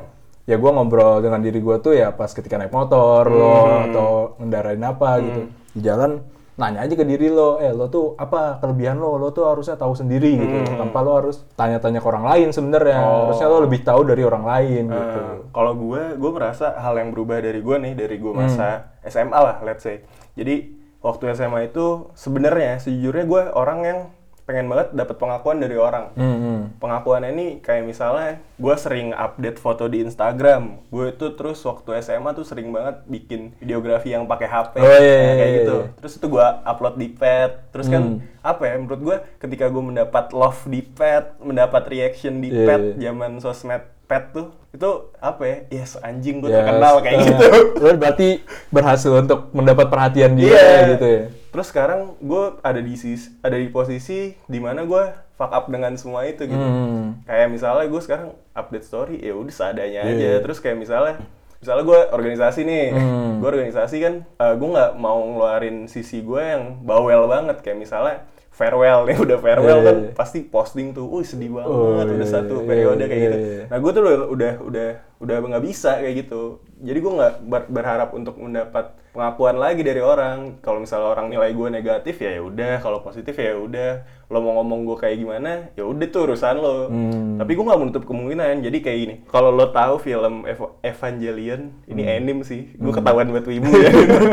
ya 0.47 0.55
gue 0.55 0.71
ngobrol 0.71 1.19
dengan 1.19 1.43
diri 1.43 1.59
gue 1.59 1.75
tuh 1.83 1.93
ya 1.93 2.15
pas 2.15 2.31
ketika 2.31 2.55
naik 2.55 2.71
motor 2.71 3.27
lo 3.27 3.83
atau 3.91 4.09
ngendarain 4.39 4.79
apa 4.79 5.19
gitu. 5.19 5.41
Di 5.75 5.81
jalan 5.83 6.23
nanya 6.57 6.81
aja 6.81 6.97
ke 6.97 7.05
diri 7.05 7.29
lo, 7.29 7.61
eh 7.61 7.69
lo 7.69 7.85
tuh 7.85 8.17
apa 8.17 8.57
kelebihan 8.57 8.97
lo, 8.97 9.21
lo 9.21 9.29
tuh 9.29 9.45
harusnya 9.45 9.77
tahu 9.77 9.93
sendiri 9.93 10.41
gitu, 10.41 10.73
tanpa 10.73 11.05
lo 11.05 11.11
harus 11.13 11.45
tanya-tanya 11.53 12.01
ke 12.01 12.07
orang 12.09 12.25
lain 12.25 12.49
sebenarnya, 12.49 12.97
harusnya 12.97 13.45
lo 13.45 13.61
lebih 13.61 13.85
tahu 13.85 14.01
dari 14.09 14.25
orang 14.25 14.41
lain 14.41 14.83
gitu. 14.89 15.19
Eh, 15.21 15.37
kalau 15.53 15.77
gue, 15.77 16.17
gue 16.17 16.31
merasa 16.33 16.73
hal 16.81 16.97
yang 16.97 17.13
berubah 17.13 17.45
dari 17.45 17.61
gue 17.61 17.77
nih, 17.77 17.93
dari 17.93 18.17
gue 18.17 18.33
masa 18.33 18.89
SMA 19.05 19.37
lah, 19.37 19.61
let's 19.61 19.85
say. 19.85 20.01
Jadi 20.33 20.73
waktu 20.97 21.37
SMA 21.37 21.69
itu 21.69 22.09
sebenarnya 22.17 22.81
sejujurnya 22.81 23.25
gue 23.29 23.41
orang 23.53 23.79
yang 23.85 23.99
pengen 24.47 24.65
banget 24.65 24.95
dapat 24.95 25.19
pengakuan 25.19 25.59
dari 25.59 25.75
orang. 25.75 26.15
Hmm, 26.15 26.37
hmm. 26.39 26.59
Pengakuan 26.79 27.27
ini 27.27 27.59
kayak 27.59 27.83
misalnya 27.83 28.39
gue 28.55 28.75
sering 28.75 29.11
update 29.11 29.59
foto 29.59 29.85
di 29.85 29.99
Instagram. 29.99 30.79
Gue 30.87 31.11
itu 31.11 31.35
terus 31.35 31.59
waktu 31.61 31.99
SMA 31.99 32.31
tuh 32.31 32.47
sering 32.47 32.71
banget 32.71 33.03
bikin 33.03 33.51
videografi 33.57 34.09
yang 34.09 34.23
pakai 34.23 34.47
HP 34.47 34.73
Oh, 34.79 34.87
iya, 34.87 34.95
iya, 34.95 35.19
kayak 35.35 35.35
iya, 35.43 35.57
gitu. 35.59 35.75
iya. 35.77 35.87
Terus 35.99 36.13
itu 36.15 36.25
gue 36.31 36.47
upload 36.63 36.95
di 36.95 37.07
pad. 37.09 37.51
Terus 37.69 37.87
kan 37.87 38.03
Hmm. 38.07 38.23
apa 38.39 38.63
ya? 38.63 38.73
Menurut 38.79 39.01
gue 39.03 39.17
ketika 39.37 39.67
gue 39.67 39.83
mendapat 39.83 40.31
love 40.31 40.63
di 40.65 40.79
pad, 40.79 41.35
mendapat 41.37 41.83
reaction 41.85 42.39
di 42.39 42.47
Iya, 42.47 42.63
pad 42.65 42.81
iya. 42.95 43.11
zaman 43.11 43.31
sosmed 43.37 43.83
pet 44.07 44.31
tuh 44.31 44.55
itu 44.71 44.87
apa 45.19 45.43
ya 45.43 45.57
yes 45.69 45.99
anjing 45.99 46.39
gue 46.39 46.47
Ya, 46.47 46.63
terkenal 46.63 47.03
kayak 47.03 47.17
eh, 47.17 47.23
gitu 47.27 47.45
Lo 47.75 47.91
berarti 47.93 48.27
berhasil 48.69 49.11
untuk 49.11 49.51
mendapat 49.51 49.91
perhatian 49.91 50.39
dia 50.39 50.55
Iya. 50.55 50.95
gitu 50.95 51.03
ya. 51.05 51.23
Terus 51.57 51.67
sekarang 51.67 52.13
gue 52.19 52.43
ada 52.61 52.77
di 52.77 52.93
sis 52.93 53.33
ada 53.41 53.57
di 53.57 53.65
posisi 53.67 54.37
di 54.45 54.59
mana 54.61 54.85
gue 54.85 55.03
fuck 55.33 55.49
up 55.49 55.65
dengan 55.67 55.97
semua 55.97 56.21
itu 56.23 56.45
gitu 56.45 56.53
Hmm. 56.53 57.25
kayak 57.25 57.49
misalnya 57.49 57.89
gue 57.89 57.97
sekarang 57.97 58.29
update 58.53 58.85
story 58.85 59.17
ya 59.17 59.33
udah 59.33 59.49
seadanya 59.49 60.05
Iya. 60.05 60.13
aja 60.13 60.29
terus 60.39 60.61
kayak 60.61 60.77
misalnya 60.77 61.17
misalnya 61.57 61.83
gue 61.83 61.99
organisasi 62.11 62.61
nih 62.61 62.85
Hmm. 62.93 63.41
gue 63.41 63.47
organisasi 63.47 63.95
kan 63.97 64.13
gue 64.53 64.69
nggak 64.69 64.91
mau 64.95 65.17
ngeluarin 65.17 65.89
sisi 65.89 66.21
gue 66.21 66.37
yang 66.37 66.85
bawel 66.85 67.25
banget 67.25 67.57
kayak 67.59 67.81
misalnya 67.81 68.21
farewell 68.49 69.05
nih 69.05 69.17
udah 69.25 69.37
farewell 69.37 69.81
Iya, 69.81 69.85
kan 69.85 69.97
iya. 69.99 70.11
pasti 70.13 70.39
posting 70.41 70.89
tuh, 70.89 71.05
wih 71.07 71.21
sedih 71.21 71.53
banget 71.53 71.69
Oh, 71.69 71.97
udah 71.97 72.09
iya, 72.11 72.25
satu 72.27 72.61
iya, 72.61 72.65
periode 72.65 73.03
kayak 73.03 73.13
iya, 73.13 73.25
gitu. 73.27 73.37
iya. 73.39 73.63
Nah 73.69 73.77
gue 73.77 73.91
tuh 73.91 74.01
udah 74.01 74.15
udah 74.29 74.53
udah 74.61 74.89
udah 75.17 75.35
nggak 75.43 75.65
bisa 75.65 75.91
kayak 75.97 76.15
gitu. 76.21 76.41
Jadi 76.79 76.97
gue 76.97 77.13
nggak 77.13 77.33
ber- 77.43 77.69
berharap 77.69 78.09
untuk 78.11 78.37
mendapat 78.37 78.85
pengakuan 79.09 79.55
lagi 79.55 79.81
dari 79.81 79.97
orang. 79.97 80.59
Kalau 80.59 80.77
misalnya 80.77 81.09
orang 81.09 81.27
nilai 81.27 81.49
gue 81.49 81.67
negatif 81.67 82.15
ya 82.17 82.31
ya 82.31 82.41
udah 82.41 82.73
kalau 82.77 83.01
positif 83.01 83.33
ya 83.33 83.55
udah 83.55 83.91
lo 84.27 84.43
mau 84.43 84.59
ngomong 84.59 84.83
gue 84.83 84.97
kayak 84.99 85.17
gimana 85.17 85.71
ya 85.71 85.81
udah 85.81 86.05
tuh 86.05 86.27
urusan 86.27 86.55
lo. 86.55 86.91
Tapi 87.37 87.51
gue 87.51 87.65
nggak 87.65 87.79
menutup 87.79 88.03
kemungkinan. 88.03 88.61
Jadi 88.61 88.77
kayak 88.77 88.99
gini 88.99 89.15
kalau 89.25 89.49
lo 89.49 89.67
tahu 89.67 89.97
film 89.97 90.45
Ev- 90.45 90.77
Evangelion 90.81 91.61
ini 91.85 92.03
anime 92.05 92.43
sih. 92.43 92.69
Gue 92.73 92.93
ketahuan 92.93 93.25
buat 93.27 93.43
wibu 93.43 93.73
ya. 93.73 93.89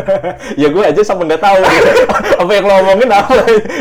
Ya 0.60 0.68
gue 0.68 0.84
aja 0.84 1.00
sama 1.00 1.24
nggak 1.24 1.40
tahu. 1.40 1.58
Apa 2.40 2.50
yang 2.52 2.64
lo 2.64 2.74
omongin 2.78 3.08
apa? 3.08 3.34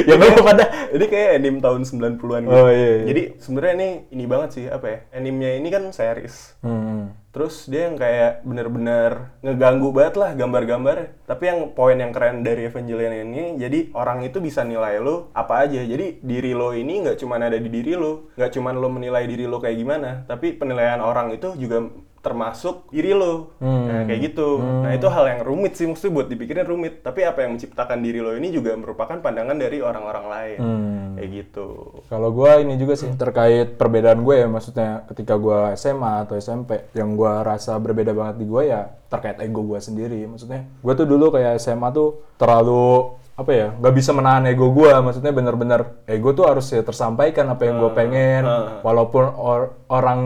Ya 0.06 0.16
gue 0.16 0.30
pada 0.38 0.64
Ini 0.90 1.06
kayak 1.06 1.30
anime 1.36 1.60
tahun 1.60 1.82
90-an 1.84 2.42
gitu. 2.46 2.54
Oh, 2.54 2.70
iya, 2.70 2.90
iya. 2.94 3.04
Jadi 3.06 3.22
sebenarnya 3.38 3.74
ini 3.74 3.88
ini 4.14 4.24
banget 4.24 4.50
sih 4.52 4.66
apa 4.68 4.86
ya? 4.86 4.98
Animenya 5.12 5.58
ini 5.58 5.68
kan 5.68 5.84
series. 5.90 6.56
hmm. 6.62 7.23
Terus 7.34 7.66
dia 7.66 7.90
yang 7.90 7.98
kayak 7.98 8.46
bener-bener 8.46 9.34
ngeganggu 9.42 9.90
banget 9.90 10.16
lah 10.22 10.32
gambar-gambar. 10.38 11.26
Tapi 11.26 11.44
yang 11.50 11.60
poin 11.74 11.98
yang 11.98 12.14
keren 12.14 12.46
dari 12.46 12.70
Evangelion 12.70 13.26
ini, 13.26 13.58
jadi 13.58 13.90
orang 13.98 14.22
itu 14.22 14.38
bisa 14.38 14.62
nilai 14.62 15.02
lo 15.02 15.34
apa 15.34 15.66
aja. 15.66 15.82
Jadi 15.82 16.22
diri 16.22 16.54
lo 16.54 16.78
ini 16.78 17.02
nggak 17.02 17.18
cuma 17.18 17.42
ada 17.42 17.58
di 17.58 17.74
diri 17.74 17.98
lo, 17.98 18.30
nggak 18.38 18.54
cuma 18.54 18.70
lo 18.70 18.86
menilai 18.94 19.26
diri 19.26 19.50
lo 19.50 19.58
kayak 19.58 19.78
gimana, 19.82 20.30
tapi 20.30 20.54
penilaian 20.54 21.02
orang 21.02 21.34
itu 21.34 21.58
juga 21.58 21.90
termasuk 22.24 22.88
diri 22.88 23.12
lo. 23.12 23.60
Hmm. 23.60 23.84
Nah, 23.84 24.02
kayak 24.08 24.32
gitu. 24.32 24.64
Nah, 24.64 24.96
itu 24.96 25.08
hal 25.12 25.26
yang 25.28 25.42
rumit 25.44 25.76
sih 25.76 25.84
maksudnya 25.84 26.24
buat 26.24 26.28
dipikirin 26.32 26.64
rumit. 26.64 27.04
Tapi 27.04 27.28
apa 27.28 27.44
yang 27.44 27.60
menciptakan 27.60 28.00
diri 28.00 28.24
lo 28.24 28.32
ini 28.40 28.48
juga 28.50 28.72
merupakan 28.80 29.20
pandangan 29.20 29.60
dari 29.60 29.84
orang-orang 29.84 30.26
lain. 30.32 30.60
Hmm. 30.64 31.08
Kayak 31.20 31.30
gitu. 31.36 31.68
Kalau 32.08 32.32
gue 32.32 32.52
ini 32.64 32.80
juga 32.80 32.96
sih 32.96 33.12
terkait 33.20 33.76
perbedaan 33.76 34.24
gue 34.24 34.36
ya, 34.40 34.48
maksudnya 34.48 35.04
ketika 35.12 35.36
gue 35.36 35.76
SMA 35.76 36.24
atau 36.24 36.40
SMP, 36.40 36.88
yang 36.96 37.20
gue 37.20 37.34
rasa 37.44 37.76
berbeda 37.76 38.16
banget 38.16 38.40
di 38.40 38.48
gue 38.48 38.64
ya 38.72 38.88
terkait 39.12 39.38
ego 39.44 39.62
gue 39.68 39.84
sendiri. 39.84 40.24
Maksudnya 40.24 40.64
gue 40.64 40.94
tuh 40.96 41.06
dulu 41.06 41.28
kayak 41.36 41.60
SMA 41.60 41.92
tuh 41.92 42.24
terlalu 42.40 43.20
apa 43.34 43.50
ya 43.50 43.68
nggak 43.74 43.94
bisa 43.98 44.14
menahan 44.14 44.46
ego 44.46 44.70
gue 44.70 44.94
maksudnya 45.02 45.34
bener-bener 45.34 46.06
ego 46.06 46.38
tuh 46.38 46.46
harus 46.46 46.70
ya 46.70 46.86
tersampaikan 46.86 47.50
apa 47.50 47.66
yang 47.66 47.82
gue 47.82 47.92
pengen. 47.98 48.46
walaupun 48.86 49.26
or- 49.34 49.74
orang 49.90 50.22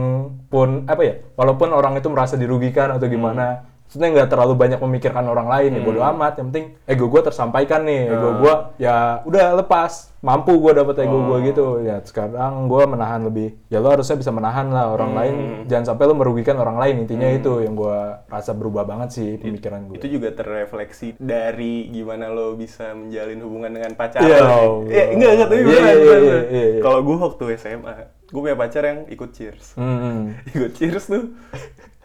pun 0.51 0.83
apa 0.91 1.01
ya 1.07 1.13
walaupun 1.39 1.71
orang 1.71 1.95
itu 1.95 2.11
merasa 2.11 2.35
dirugikan 2.35 2.91
atau 2.99 3.07
gimana 3.07 3.63
maksudnya 3.87 4.09
nggak 4.19 4.29
terlalu 4.35 4.53
banyak 4.59 4.79
memikirkan 4.83 5.23
orang 5.31 5.47
lain 5.47 5.79
ya 5.79 5.81
bodo 5.81 6.03
amat. 6.03 6.43
Yang 6.43 6.47
penting 6.51 6.65
ego 6.83 7.07
gue 7.07 7.21
tersampaikan 7.23 7.87
nih. 7.87 8.11
Ego 8.11 8.29
gue 8.43 8.53
ya 8.83 9.23
udah 9.23 9.55
lepas. 9.63 10.11
Mampu 10.19 10.59
gue 10.59 10.75
dapet 10.75 11.07
ego 11.07 11.23
gue 11.23 11.37
gitu. 11.47 11.79
Ya 11.79 12.03
sekarang 12.03 12.67
gue 12.67 12.83
menahan 12.83 13.23
lebih. 13.23 13.55
Ya 13.71 13.79
lo 13.79 13.87
harusnya 13.95 14.19
bisa 14.19 14.35
menahan 14.35 14.67
lah 14.75 14.91
orang 14.91 15.15
lain. 15.15 15.35
Jangan 15.71 15.95
sampai 15.95 16.03
lo 16.03 16.19
merugikan 16.19 16.59
orang 16.59 16.75
lain. 16.75 17.07
Intinya 17.07 17.31
itu 17.31 17.63
yang 17.63 17.79
gue 17.79 17.99
rasa 18.27 18.51
berubah 18.51 18.83
banget 18.83 19.09
sih 19.15 19.39
pemikiran 19.39 19.87
gue 19.87 19.95
Itu 20.03 20.11
juga 20.11 20.35
terrefleksi 20.35 21.15
dari 21.15 21.87
gimana 21.87 22.27
lo 22.27 22.59
bisa 22.59 22.91
menjalin 22.91 23.39
hubungan 23.39 23.71
dengan 23.71 23.95
pacar. 23.95 24.19
Iya. 24.19 24.43
lo. 24.43 24.83
Ya, 24.91 25.15
enggak, 25.15 25.31
enggak, 25.31 25.47
tapi 25.47 25.61
Iya, 25.63 25.79
iya, 25.79 25.95
iya, 25.95 26.17
iya, 26.19 26.39
iya. 26.75 26.81
Kalau 26.83 26.99
gue 27.07 27.15
waktu 27.15 27.43
SMA, 27.55 27.95
gue 28.27 28.41
punya 28.43 28.57
pacar 28.59 28.83
yang 28.83 28.99
ikut 29.07 29.29
cheers. 29.31 29.73
Hmm. 29.79 30.35
ikut 30.55 30.75
cheers 30.75 31.07
tuh 31.07 31.31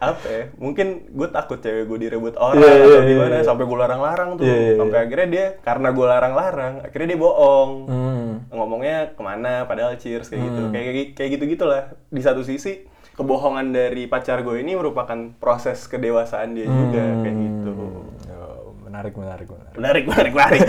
apa 0.03 0.27
ya? 0.27 0.43
Mungkin 0.59 1.15
gue 1.15 1.27
takut 1.31 1.59
cewek 1.63 1.87
gue 1.87 1.97
direbut 2.07 2.35
orang 2.35 2.59
Iya, 2.59 2.67
iya, 2.67 2.83
atau 2.83 2.89
iya, 2.91 3.07
gimana 3.07 3.35
iya. 3.39 3.45
sampai 3.47 3.63
gue 3.63 3.77
larang-larang 3.79 4.29
tuh. 4.35 4.43
Iya, 4.43 4.55
iya, 4.55 4.73
sampai 4.75 4.97
akhirnya 4.99 5.27
dia 5.31 5.45
karena 5.63 5.87
gue 5.95 6.05
larang-larang, 6.05 6.73
akhirnya 6.83 7.07
dia 7.15 7.19
bohong. 7.19 7.71
Hmm. 7.87 8.31
Ngomongnya 8.51 8.97
ke 9.15 9.21
mana 9.23 9.63
padahal 9.63 9.95
cheers 9.95 10.27
kayak 10.27 10.43
gitu. 10.43 10.61
Kayak 10.75 10.85
kayak, 10.85 11.07
kayak 11.15 11.29
gitu-gitulah. 11.39 11.83
Di 12.11 12.21
satu 12.21 12.43
sisi 12.43 12.83
kebohongan 13.13 13.71
dari 13.71 14.09
pacar 14.09 14.41
gue 14.41 14.57
ini 14.59 14.73
merupakan 14.73 15.37
proses 15.37 15.85
kedewasaan 15.87 16.57
dia 16.57 16.65
juga 16.67 17.03
kayak 17.23 17.35
gitu. 17.37 17.71
Oh, 18.33 18.73
menarik 18.83 19.13
menarik 19.13 19.47
menarik 19.47 19.73
Menarik, 19.77 20.03
menarik, 20.09 20.33
menarik. 20.33 20.61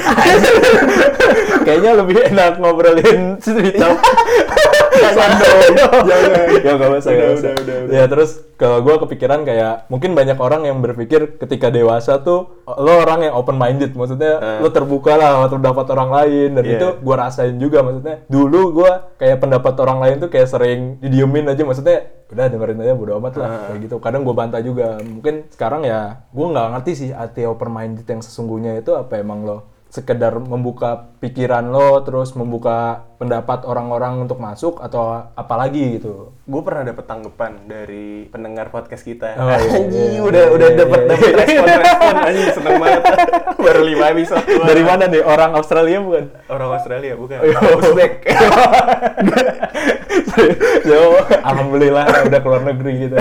kayaknya 1.66 1.92
lebih 1.98 2.16
enak 2.20 2.52
ngobrolin 2.60 3.40
cerita. 3.40 3.96
ya 4.94 6.72
nggak 6.74 6.90
usah 6.92 7.10
Udah, 7.10 7.12
nggak 7.12 7.28
udah, 7.28 7.34
usah. 7.34 7.52
udah, 7.54 7.76
udah. 7.84 7.92
ya 7.92 8.04
terus 8.06 8.30
kalau 8.54 8.78
gue 8.80 8.94
kepikiran 9.00 9.42
kayak 9.42 9.88
mungkin 9.88 10.14
banyak 10.14 10.38
orang 10.38 10.62
yang 10.64 10.78
berpikir 10.78 11.36
ketika 11.36 11.68
dewasa 11.68 12.20
tuh 12.20 12.62
lo 12.64 12.92
orang 12.96 13.24
yang 13.24 13.34
open 13.34 13.54
minded 13.54 13.92
maksudnya 13.92 14.60
lo 14.60 14.70
terbuka 14.70 15.14
lah 15.14 15.46
terdapat 15.46 15.86
orang 15.88 16.10
lain 16.12 16.48
dan. 16.54 16.64
Iya. 16.64 16.72
itu 16.72 16.88
gue 16.98 17.14
rasain 17.14 17.56
juga 17.56 17.82
maksudnya 17.82 18.22
dulu 18.26 18.60
gue 18.74 18.90
kayak 19.16 19.38
pendapat 19.38 19.74
orang 19.76 19.98
lain 20.00 20.16
tuh 20.18 20.28
kayak 20.28 20.48
sering 20.48 20.80
didiemin 20.98 21.46
aja 21.46 21.62
maksudnya 21.62 21.98
udah 22.24 22.46
dengerin 22.48 22.80
aja 22.80 22.94
bodo 22.94 23.12
amat 23.16 23.34
lah 23.36 23.46
Ah. 23.46 23.60
kayak 23.68 23.80
gitu 23.84 23.96
kadang 23.98 24.22
gue 24.22 24.32
bantah 24.32 24.58
juga 24.58 24.98
mungkin 24.98 25.46
sekarang 25.48 25.82
ya 25.82 26.24
gue 26.26 26.46
nggak 26.48 26.68
ngerti 26.72 26.92
sih 26.96 27.10
arti 27.10 27.44
open 27.44 27.68
minded 27.68 28.02
yang 28.04 28.18
sesungguhnya 28.18 28.74
itu 28.76 28.90
apa 28.92 29.16
emang 29.16 29.42
lo 29.42 29.58
sekedar 29.86 30.34
membuka 30.34 31.14
pikiran 31.18 31.70
lo 31.70 32.02
terus 32.02 32.34
membuka 32.34 33.06
pendapat 33.16 33.62
orang-orang 33.64 34.26
untuk 34.26 34.38
masuk 34.42 34.82
atau 34.82 35.30
apalagi 35.38 35.98
gitu 36.00 36.34
gue 36.44 36.60
pernah 36.60 36.84
dapet 36.84 37.04
tanggapan 37.08 37.52
dari 37.64 38.28
pendengar 38.28 38.68
podcast 38.68 39.00
kita. 39.00 39.32
Oh, 39.40 39.48
iya, 39.48 39.64
Anjing, 39.64 40.12
iya, 40.12 40.20
udah 40.20 40.42
iya, 40.44 40.52
udah 40.52 40.68
iya, 40.68 40.76
dapet 40.76 41.00
iya. 41.00 41.08
dapet 41.08 41.32
respon 41.40 41.66
respon 41.80 42.14
anjing 42.20 42.48
seneng 42.52 42.76
banget. 42.76 43.02
Baru 43.64 43.80
lima 43.80 44.04
episode. 44.12 44.44
Wah. 44.44 44.66
dari 44.70 44.82
mana 44.84 45.04
nih 45.08 45.22
orang 45.24 45.56
Australia 45.56 45.98
bukan 46.04 46.24
Orang 46.52 46.68
Australia 46.76 47.12
bukan. 47.16 47.38
iya. 47.48 47.58
Uzbek. 47.80 48.12
Yo, 50.84 51.16
alhamdulillah 51.40 52.28
udah 52.28 52.40
keluar 52.44 52.60
negeri 52.60 53.08
gitu 53.08 53.16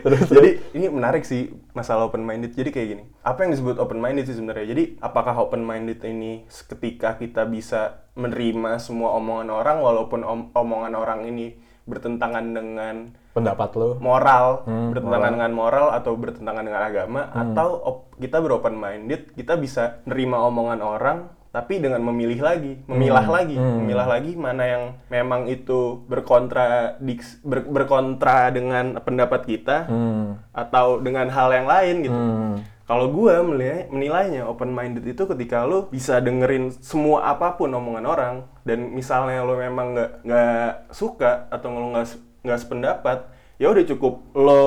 terus 0.00 0.20
Jadi 0.32 0.50
ini 0.74 0.86
menarik 0.88 1.22
sih 1.22 1.52
masalah 1.76 2.10
open 2.10 2.26
minded. 2.26 2.56
Jadi 2.56 2.70
kayak 2.74 2.88
gini. 2.96 3.04
Apa 3.22 3.46
yang 3.46 3.54
disebut 3.54 3.78
open 3.78 4.02
minded 4.02 4.26
sih 4.26 4.34
sebenarnya? 4.34 4.66
Jadi 4.72 4.84
apakah 4.98 5.36
open 5.38 5.62
minded 5.62 6.02
ini 6.02 6.44
ketika 6.48 7.14
kita 7.20 7.46
bisa 7.46 8.09
menerima 8.20 8.76
semua 8.76 9.16
omongan 9.16 9.48
orang 9.48 9.80
walaupun 9.80 10.20
om- 10.20 10.50
omongan 10.52 10.92
orang 10.92 11.24
ini 11.24 11.56
bertentangan 11.88 12.44
dengan 12.52 13.16
pendapat 13.32 13.70
lo 13.74 13.96
moral, 13.98 14.62
Hmm, 14.68 14.92
bertentangan 14.94 15.32
dengan 15.38 15.52
moral 15.54 15.86
atau 15.96 16.12
bertentangan 16.14 16.62
dengan 16.62 16.82
agama 16.84 17.32
atau 17.32 17.68
op- 17.80 18.06
kita 18.20 18.38
beropen 18.38 18.76
minded, 18.76 19.32
kita 19.32 19.56
bisa 19.56 20.04
nerima 20.04 20.44
omongan 20.44 20.80
orang 20.84 21.18
tapi 21.50 21.82
dengan 21.82 21.98
memilih 22.06 22.46
lagi, 22.46 22.78
memilah 22.86 23.26
lagi, 23.26 23.58
memilah 23.58 24.06
lagi 24.06 24.38
mana 24.38 24.64
yang 24.70 24.84
memang 25.10 25.50
itu 25.50 25.98
berkontradiks 26.06 27.42
ber- 27.42 27.66
berkontra 27.66 28.54
dengan 28.54 29.02
pendapat 29.02 29.50
kita 29.50 29.90
hmm. 29.90 30.54
atau 30.54 31.02
dengan 31.02 31.26
hal 31.26 31.50
yang 31.50 31.66
lain 31.66 31.94
gitu. 32.06 32.14
Hmm. 32.14 32.54
Kalau 32.90 33.06
gue 33.06 33.34
menilai, 33.38 33.86
menilainya 33.86 34.50
open 34.50 34.74
minded 34.74 35.06
itu 35.06 35.22
ketika 35.22 35.62
lo 35.62 35.86
bisa 35.86 36.18
dengerin 36.18 36.74
semua 36.82 37.22
apa 37.30 37.54
pun 37.54 37.70
omongan 37.70 38.02
orang 38.02 38.34
dan 38.66 38.90
misalnya 38.90 39.46
lo 39.46 39.54
memang 39.54 39.94
nggak 39.94 40.10
nggak 40.26 40.70
suka 40.90 41.46
atau 41.54 41.70
lo 41.70 41.94
nggak 41.94 42.06
nggak 42.42 42.58
sependapat 42.58 43.30
ya 43.60 43.68
udah 43.70 43.84
cukup 43.84 44.34
lo 44.34 44.62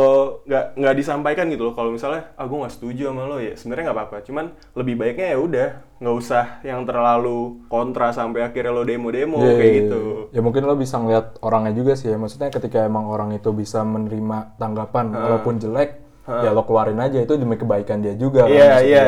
nggak 0.46 0.78
nggak 0.78 0.96
disampaikan 0.96 1.50
gitu 1.50 1.66
loh 1.66 1.74
kalau 1.74 1.90
misalnya 1.92 2.30
ah 2.38 2.46
gue 2.46 2.62
nggak 2.62 2.76
setuju 2.78 3.10
sama 3.10 3.26
lo 3.26 3.42
ya 3.42 3.58
sebenarnya 3.58 3.90
nggak 3.90 3.98
apa-apa 3.98 4.18
cuman 4.22 4.46
lebih 4.78 4.96
baiknya 5.02 5.28
ya 5.34 5.38
udah 5.42 5.68
nggak 5.98 6.16
usah 6.16 6.46
yang 6.62 6.86
terlalu 6.86 7.66
kontra 7.68 8.14
sampai 8.14 8.46
akhirnya 8.46 8.70
lo 8.70 8.86
demo-demo 8.86 9.42
Iya, 9.42 9.54
kayak 9.58 9.68
iya, 9.68 9.80
gitu 9.84 10.02
iya. 10.30 10.38
Ya 10.38 10.42
mungkin 10.46 10.64
lo 10.64 10.76
bisa 10.78 10.96
ngeliat 11.02 11.42
orangnya 11.42 11.74
juga 11.74 11.96
sih 11.96 12.12
ya. 12.12 12.18
Maksudnya 12.20 12.52
ketika 12.52 12.84
emang 12.84 13.08
orang 13.08 13.32
itu 13.32 13.50
bisa 13.56 13.82
menerima 13.88 14.60
tanggapan 14.60 15.16
walaupun 15.16 15.62
jelek, 15.64 16.03
ya 16.28 16.50
lo 16.56 16.64
keluarin 16.64 17.00
aja 17.00 17.20
itu 17.20 17.34
demi 17.36 17.60
kebaikan 17.60 18.00
dia 18.00 18.16
juga. 18.16 18.48
kan, 18.48 18.52
iya 18.52 18.68
maksudnya. 18.72 18.88
iya 18.88 19.06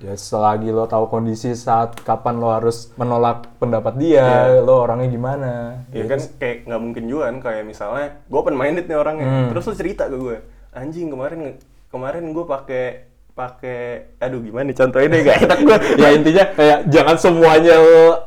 Ya 0.00 0.16
selagi 0.16 0.72
lo 0.72 0.88
tahu 0.88 1.12
kondisi 1.12 1.52
saat 1.52 1.92
kapan 2.00 2.40
lo 2.40 2.48
harus 2.48 2.88
menolak 2.96 3.52
pendapat 3.60 4.00
dia, 4.00 4.48
lo 4.64 4.88
orangnya 4.88 5.12
gimana. 5.12 5.50
Ya 5.92 6.08
kan 6.08 6.24
kayak 6.40 6.64
nggak 6.64 6.80
mungkin 6.80 7.04
juga 7.04 7.28
kan 7.28 7.36
kayak 7.44 7.68
misalnya 7.68 8.16
gue 8.24 8.38
open 8.40 8.56
minded 8.56 8.88
nih 8.88 8.96
orangnya, 8.96 9.52
terus 9.52 9.68
lo 9.68 9.76
cerita 9.76 10.08
ke 10.08 10.16
gue, 10.16 10.40
anjing 10.72 11.12
kemarin 11.12 11.60
kemarin 11.92 12.32
gue 12.32 12.44
pakai 12.48 13.09
pakai 13.30 13.80
aduh 14.16 14.38
gimana 14.38 14.68
nih 14.68 14.76
contohnya 14.76 15.08
deh 15.08 15.20
gak 15.22 15.38
enak 15.40 15.58
gue 15.60 15.76
ya 16.02 16.08
intinya 16.10 16.44
kayak 16.52 16.78
jangan 16.86 17.16
semuanya 17.16 17.76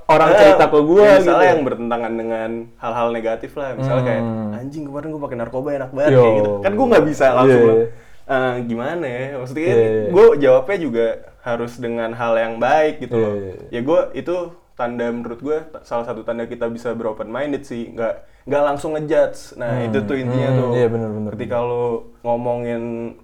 orang 0.06 0.30
cerita 0.34 0.66
ke 0.66 0.80
gue 0.82 1.00
Ya, 1.00 1.12
gitu. 1.12 1.20
misalnya 1.22 1.48
yang 1.50 1.62
bertentangan 1.64 2.14
dengan 2.14 2.50
hal-hal 2.78 3.08
negatif 3.10 3.52
lah 3.54 3.70
misalnya 3.74 4.04
kayak 4.06 4.24
anjing 4.56 4.84
kemarin 4.84 5.08
gue 5.10 5.22
pakai 5.22 5.38
narkoba 5.38 5.70
enak 5.74 5.92
banget 5.92 6.12
Yo. 6.12 6.20
kayak 6.20 6.36
gitu 6.36 6.52
kan 6.60 6.72
gue 6.74 6.86
nggak 6.88 7.06
bisa 7.06 7.26
langsung 7.32 7.62
bilang, 7.62 7.78
iya. 7.78 7.88
"Eh, 8.26 8.54
gimana 8.66 9.06
ya 9.06 9.24
maksudnya 9.36 9.64
kan 9.64 9.76
Iya, 9.76 9.84
iya. 9.84 10.04
gue 10.10 10.26
jawabnya 10.40 10.78
juga 10.80 11.06
harus 11.44 11.74
dengan 11.76 12.10
hal 12.12 12.34
yang 12.36 12.54
baik 12.58 12.94
gitu 13.00 13.14
Iya, 13.14 13.24
loh 13.24 13.34
iya. 13.36 13.54
ya 13.70 13.80
gue 13.82 14.00
itu 14.16 14.36
tanda 14.74 15.06
menurut 15.08 15.40
gue 15.40 15.58
salah 15.82 16.04
satu 16.04 16.22
tanda 16.22 16.44
kita 16.44 16.66
bisa 16.68 16.92
beropen 16.92 17.28
minded 17.28 17.62
sih 17.62 17.90
nggak 17.90 18.14
nggak 18.44 18.64
langsung 18.66 18.92
ngejudge. 18.94 19.56
Nah 19.56 19.86
itu 19.86 20.04
tuh 20.04 20.20
intinya 20.20 20.50
Hmm, 20.52 20.60
tuh. 20.60 20.70
Iya, 20.76 20.88
bener-bener. 20.90 21.32
ketika 21.32 21.58
lo 21.60 21.86
ngomongin 22.22 22.82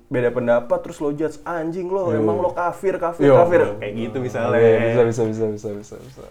beda 0.08 0.30
pendapat 0.30 0.80
terus 0.80 0.98
lo 0.98 1.12
judge 1.12 1.44
anjing 1.44 1.88
lo 1.88 2.14
emang 2.14 2.40
lo 2.40 2.52
kafir 2.52 2.96
kafir 2.96 3.28
Yo. 3.28 3.36
kafir. 3.36 3.76
Kayak 3.78 3.94
gitu 3.98 4.18
misalnya. 4.20 4.60
Iya, 4.60 5.04
bisa 5.04 5.04
bisa 5.04 5.24
bisa 5.28 5.46
bisa 5.50 5.70
bisa 5.76 5.96
bisa. 6.00 6.24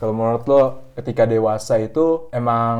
Kalau 0.00 0.16
menurut 0.16 0.48
lo 0.48 0.62
ketika 0.96 1.28
dewasa 1.28 1.76
itu 1.76 2.32
emang 2.32 2.76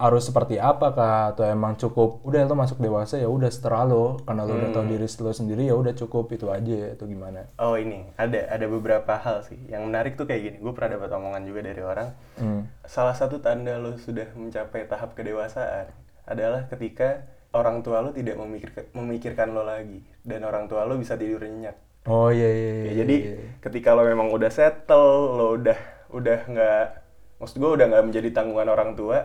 harus 0.00 0.24
seperti 0.24 0.56
apa 0.56 0.96
kah 0.96 1.36
atau 1.36 1.44
emang 1.44 1.76
cukup 1.76 2.24
udah 2.24 2.48
lo 2.48 2.56
masuk 2.56 2.80
dewasa 2.80 3.20
ya 3.20 3.28
udah 3.28 3.52
setelah 3.52 3.84
lo 3.84 4.16
karena 4.24 4.48
lo 4.48 4.56
udah 4.56 4.72
tahu 4.72 4.88
diri 4.88 5.04
lo 5.04 5.32
sendiri 5.36 5.68
ya 5.68 5.76
udah 5.76 5.92
cukup 5.92 6.32
itu 6.32 6.48
aja 6.48 6.96
atau 6.96 7.04
gimana? 7.04 7.44
Oh 7.60 7.76
ini 7.76 8.08
ada 8.16 8.48
ada 8.48 8.64
beberapa 8.64 9.20
hal 9.20 9.44
sih 9.44 9.60
yang 9.68 9.84
menarik 9.84 10.16
tuh 10.16 10.24
kayak 10.24 10.40
gini. 10.48 10.56
Gue 10.64 10.72
pernah 10.72 10.96
dapat 10.96 11.12
omongan 11.12 11.44
juga 11.44 11.60
dari 11.60 11.82
orang. 11.84 12.08
Hmm. 12.40 12.64
Salah 12.88 13.12
satu 13.12 13.44
tanda 13.44 13.76
lo 13.76 14.00
sudah 14.00 14.32
mencapai 14.32 14.88
tahap 14.88 15.12
kedewasaan 15.12 15.92
adalah 16.24 16.72
ketika 16.72 17.28
orang 17.52 17.84
tua 17.84 18.00
lo 18.00 18.16
tidak 18.16 18.40
memikirkan 18.40 18.88
memikirkan 18.96 19.52
lo 19.52 19.68
lagi 19.68 20.00
dan 20.24 20.40
orang 20.48 20.72
tua 20.72 20.88
lo 20.88 20.96
bisa 20.96 21.20
tidur 21.20 21.44
nyenyak. 21.44 21.76
Oh 22.08 22.34
iya 22.34 22.48
iya. 22.50 22.70
Ya, 22.72 22.82
iya, 22.82 22.92
jadi 23.04 23.16
iya. 23.22 23.36
ketika 23.62 23.94
lo 23.94 24.02
memang 24.02 24.32
udah 24.34 24.50
settle, 24.50 25.38
lo 25.38 25.46
udah 25.54 25.78
udah 26.12 26.38
nggak, 26.44 26.84
maksud 27.36 27.56
gue 27.56 27.70
udah 27.72 27.86
nggak 27.88 28.04
menjadi 28.04 28.28
tanggungan 28.30 28.68
orang 28.68 28.92
tua, 28.92 29.18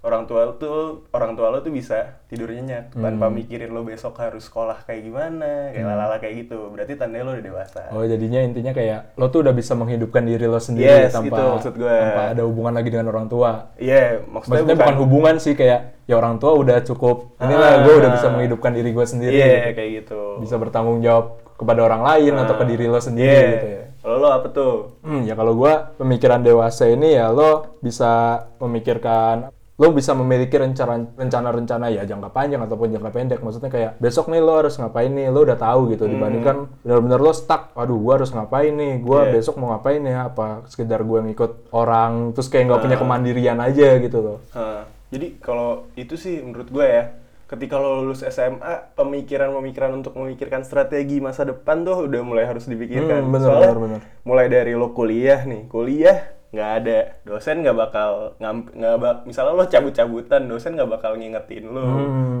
orang 0.00 0.24
tua 0.24 0.52
tuh 0.54 1.08
orang 1.10 1.32
tua 1.32 1.48
lo 1.48 1.58
tuh 1.58 1.72
bisa 1.72 2.20
tidur 2.28 2.46
nyenyak 2.46 2.92
tanpa 2.92 3.24
Hmm. 3.24 3.34
mikirin 3.34 3.72
lo 3.72 3.80
besok 3.82 4.20
harus 4.20 4.44
sekolah 4.44 4.84
kayak 4.84 5.00
gimana, 5.02 5.72
kayak 5.72 5.80
lalala 5.82 6.16
kayak 6.18 6.44
gitu. 6.44 6.68
Berarti 6.68 6.92
tandanya 6.94 7.24
lo 7.24 7.32
udah 7.32 7.40
dewasa. 7.42 7.88
Oh 7.88 8.04
jadinya 8.04 8.36
intinya 8.38 8.70
kayak 8.70 9.16
lo 9.16 9.26
tuh 9.26 9.40
udah 9.40 9.50
bisa 9.50 9.72
menghidupkan 9.72 10.20
diri 10.22 10.44
lo 10.44 10.60
sendiri 10.60 11.08
Yes, 11.08 11.16
tanpa 11.16 11.32
itu 11.32 11.44
maksud 11.56 11.74
gue. 11.74 11.88
tanpa 11.90 12.22
ada 12.30 12.42
hubungan 12.44 12.72
lagi 12.74 12.88
dengan 12.88 13.08
orang 13.08 13.26
tua. 13.26 13.72
Iya, 13.74 14.20
maksudnya, 14.22 14.60
Maksudnya 14.60 14.76
bukan, 14.76 14.94
hubungan 15.00 15.34
sih 15.40 15.54
kayak 15.54 15.80
ya 16.04 16.14
orang 16.14 16.36
tua 16.36 16.52
udah 16.52 16.84
cukup 16.84 17.32
inilah 17.38 17.70
Ah. 17.70 17.80
gue 17.80 17.94
udah 17.96 18.10
bisa 18.12 18.26
menghidupkan 18.28 18.72
diri 18.76 18.90
gue 18.92 19.06
sendiri. 19.08 19.32
Iya, 19.34 19.48
gitu. 19.48 19.72
kayak 19.72 19.90
gitu. 19.98 20.20
Bisa 20.44 20.54
bertanggung 20.54 21.00
jawab 21.00 21.26
kepada 21.54 21.80
orang 21.80 22.04
lain 22.04 22.34
atau 22.36 22.54
ke 22.54 22.64
diri 22.66 22.84
lo 22.84 23.00
sendiri 23.00 23.32
Iya. 23.32 23.50
gitu 23.56 23.66
ya. 23.72 23.82
Kalau 24.04 24.20
lo 24.20 24.28
apa 24.28 24.52
tuh? 24.52 25.00
Hmm, 25.00 25.24
ya 25.24 25.32
kalau 25.32 25.56
gua 25.56 25.96
pemikiran 25.96 26.44
dewasa 26.44 26.84
ini 26.86 27.16
ya 27.16 27.32
lo 27.32 27.80
bisa 27.80 28.44
memikirkan 28.60 29.48
lo 29.74 29.90
bisa 29.90 30.14
memiliki 30.14 30.54
rencana 30.54 31.02
rencana-rencana 31.18 31.90
ya 31.90 32.06
jangka 32.06 32.30
panjang 32.30 32.62
ataupun 32.62 32.94
jangka 32.94 33.10
pendek. 33.10 33.40
Maksudnya 33.42 33.72
kayak 33.72 33.92
besok 33.98 34.30
nih 34.30 34.38
lo 34.38 34.60
harus 34.60 34.76
ngapain 34.76 35.08
nih? 35.08 35.32
Lo 35.32 35.42
udah 35.42 35.56
tahu 35.56 35.90
gitu 35.90 36.04
dibandingkan 36.06 36.68
benar-benar 36.84 37.18
lo 37.18 37.32
stuck. 37.32 37.72
Aduh 37.74 37.96
gua 37.98 38.20
harus 38.20 38.30
ngapain 38.30 38.70
nih? 38.70 39.00
Gua 39.00 39.24
Iya. 39.26 39.40
besok 39.40 39.56
mau 39.56 39.72
ngapain 39.72 40.04
ya? 40.04 40.28
Apa 40.28 40.68
sekedar 40.68 41.00
gua 41.02 41.24
ngikut 41.24 41.72
orang 41.72 42.36
terus 42.36 42.52
kayak 42.52 42.70
nggak 42.70 42.82
punya 42.86 42.98
kemandirian 43.00 43.58
aja 43.58 43.88
gitu 43.98 44.18
loh. 44.22 44.38
Hah, 44.52 44.84
jadi 45.10 45.32
kalau 45.42 45.88
itu 45.96 46.14
sih 46.14 46.38
menurut 46.38 46.68
gue 46.70 46.86
ya, 46.86 47.04
ketika 47.44 47.76
lo 47.76 48.02
lulus 48.02 48.24
SMA, 48.24 48.96
pemikiran-pemikiran 48.96 49.92
untuk 49.92 50.16
memikirkan 50.16 50.64
strategi 50.64 51.20
masa 51.20 51.44
depan 51.44 51.84
tuh 51.84 52.08
udah 52.08 52.22
mulai 52.24 52.44
harus 52.48 52.64
dipikirkan. 52.64 53.24
Hmm, 53.24 53.32
bener, 53.34 53.48
Soalnya 53.48 53.72
bener, 53.76 53.82
bener. 53.84 54.00
mulai 54.24 54.46
dari 54.48 54.72
lo 54.72 54.90
kuliah 54.96 55.44
nih, 55.44 55.68
kuliah 55.68 56.18
nggak 56.54 56.70
ada 56.78 56.98
dosen 57.22 57.60
nggak 57.60 57.74
bakal 57.74 58.10
ngam- 58.38 58.70
nggak 58.70 58.94
bak 58.96 59.16
misalnya 59.24 59.52
lo 59.52 59.66
cabut-cabutan 59.66 60.46
dosen 60.46 60.72
nggak 60.72 60.86
bakal 60.88 61.12
ngingetin 61.12 61.66
lo 61.66 61.82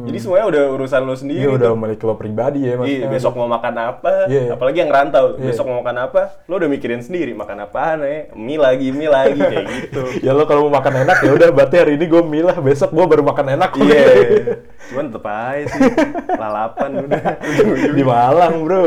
jadi 0.04 0.18
semuanya 0.20 0.46
udah 0.46 0.62
urusan 0.72 1.02
lo 1.02 1.14
sendiri 1.14 1.40
Iya 1.40 1.48
tuh. 1.48 1.56
udah 1.58 1.70
milik 1.74 2.00
lo 2.00 2.14
pribadi 2.14 2.60
ya 2.62 2.66
Iya, 2.66 2.76
maksudnya 2.76 3.08
besok 3.10 3.32
mau 3.34 3.48
makan 3.48 3.74
apa? 3.74 4.12
Iya. 4.26 4.52
Apalagi 4.52 4.78
yang 4.78 4.92
rantau, 4.92 5.34
besok 5.34 5.64
mau 5.64 5.80
makan 5.80 5.96
apa? 6.02 6.22
Lo 6.44 6.54
udah 6.54 6.68
mikirin 6.68 7.00
sendiri 7.00 7.32
makan 7.32 7.56
apaan 7.62 7.98
ya? 8.00 8.28
Mie 8.30 8.54
lagi, 8.54 8.92
mie 8.92 9.08
lagi 9.08 9.40
kayak 9.40 9.64
gitu. 9.80 10.02
ya 10.20 10.30
lo 10.30 10.44
kalau 10.44 10.68
mau 10.68 10.78
makan 10.78 11.02
enak 11.02 11.18
ya 11.18 11.32
udah 11.32 11.48
berarti 11.50 11.76
hari 11.78 11.92
ini 11.94 12.04
gue 12.04 12.22
milah 12.22 12.54
besok 12.58 12.92
gue 12.92 13.02
baru 13.02 13.22
makan 13.22 13.46
enak 13.50 13.70
Iya. 13.74 14.04
Cuman 14.84 15.08
tetep 15.08 15.24
aja 15.24 15.64
sih. 15.66 15.80
Lalapan 16.30 16.90
udah. 17.00 17.24
di 17.96 18.02
Malang 18.04 18.54
bro 18.62 18.84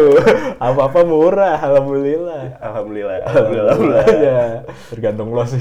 apa-apa 0.60 1.00
murah 1.01 1.57
alhamdulillah 1.60 2.62
Alhamdulillah. 2.62 3.17
Alhamdulillah. 3.24 3.74
alhamdulillah. 3.74 4.05
ya 4.22 4.41
tergantung 4.88 5.16
lo 5.25 5.43
sih 5.50 5.57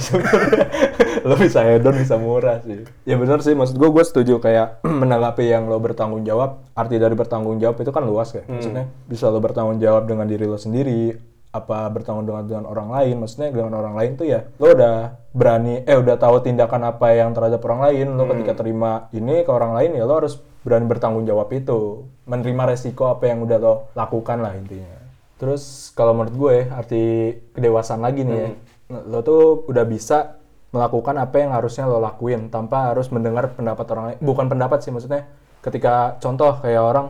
lo 1.29 1.35
bisa 1.35 1.65
hedon 1.65 1.97
bisa 1.97 2.15
murah 2.21 2.61
sih. 2.63 2.85
Ya 3.09 3.17
benar 3.17 3.41
sih 3.41 3.57
maksud 3.57 3.81
gue 3.81 3.89
gue 3.91 4.05
setuju. 4.05 4.39
Kayak 4.39 4.85
menanggapi 5.03 5.49
yang 5.49 5.67
lo 5.67 5.81
bertanggung 5.81 6.23
jawab 6.23 6.63
arti 6.77 7.01
dari 7.01 7.17
bertanggung 7.17 7.57
jawab 7.57 7.81
itu 7.81 7.91
kan 7.91 8.05
luas 8.05 8.37
ya. 8.37 8.45
Maksudnya 8.47 8.87
bisa 9.09 9.33
lo 9.33 9.41
bertanggung 9.41 9.81
jawab 9.83 10.07
dengan 10.07 10.29
diri 10.29 10.45
lo 10.45 10.61
sendiri 10.61 11.17
apa 11.51 11.89
bertanggung 11.89 12.29
jawab 12.29 12.45
dengan 12.47 12.65
orang 12.69 12.89
lain. 12.93 13.15
Maksudnya 13.25 13.49
dengan 13.51 13.75
orang 13.81 13.95
lain 13.97 14.11
tuh 14.15 14.27
ya 14.29 14.41
lo 14.61 14.67
udah 14.71 14.97
berani 15.33 15.83
eh 15.83 15.97
udah 15.97 16.17
tahu 16.21 16.45
tindakan 16.45 16.93
apa 16.93 17.17
yang 17.17 17.33
terhadap 17.33 17.59
orang 17.67 17.81
lain. 17.91 18.07
Lo 18.15 18.29
ketika 18.31 18.53
terima 18.55 19.09
ini 19.17 19.43
ke 19.43 19.51
orang 19.51 19.73
lain 19.73 19.97
ya 19.97 20.05
lo 20.05 20.21
harus 20.21 20.39
berani 20.63 20.87
bertanggung 20.87 21.25
jawab 21.25 21.51
itu. 21.51 22.07
Menerima 22.29 22.77
resiko 22.77 23.11
apa 23.11 23.33
yang 23.33 23.43
udah 23.43 23.59
lo 23.59 23.75
lakukan 23.99 24.39
lah 24.45 24.55
intinya. 24.55 24.97
Terus 25.37 25.93
kalau 25.93 26.17
menurut 26.17 26.35
gue 26.37 26.57
arti 26.73 27.05
kedewasaan 27.53 28.01
lagi 28.01 28.25
nih 28.25 28.37
ya 28.41 28.49
lo 28.89 29.21
tuh 29.21 29.67
udah 29.67 29.83
bisa 29.83 30.39
melakukan 30.71 31.17
apa 31.17 31.37
yang 31.41 31.51
harusnya 31.51 31.89
lo 31.89 31.99
lakuin 31.99 32.53
tanpa 32.53 32.93
harus 32.93 33.11
mendengar 33.11 33.51
pendapat 33.55 33.87
orang 33.91 34.05
lain. 34.13 34.19
Bukan 34.23 34.47
pendapat 34.47 34.83
sih 34.83 34.93
maksudnya 34.95 35.27
ketika 35.65 36.21
contoh 36.23 36.63
kayak 36.63 36.83
orang 36.83 37.07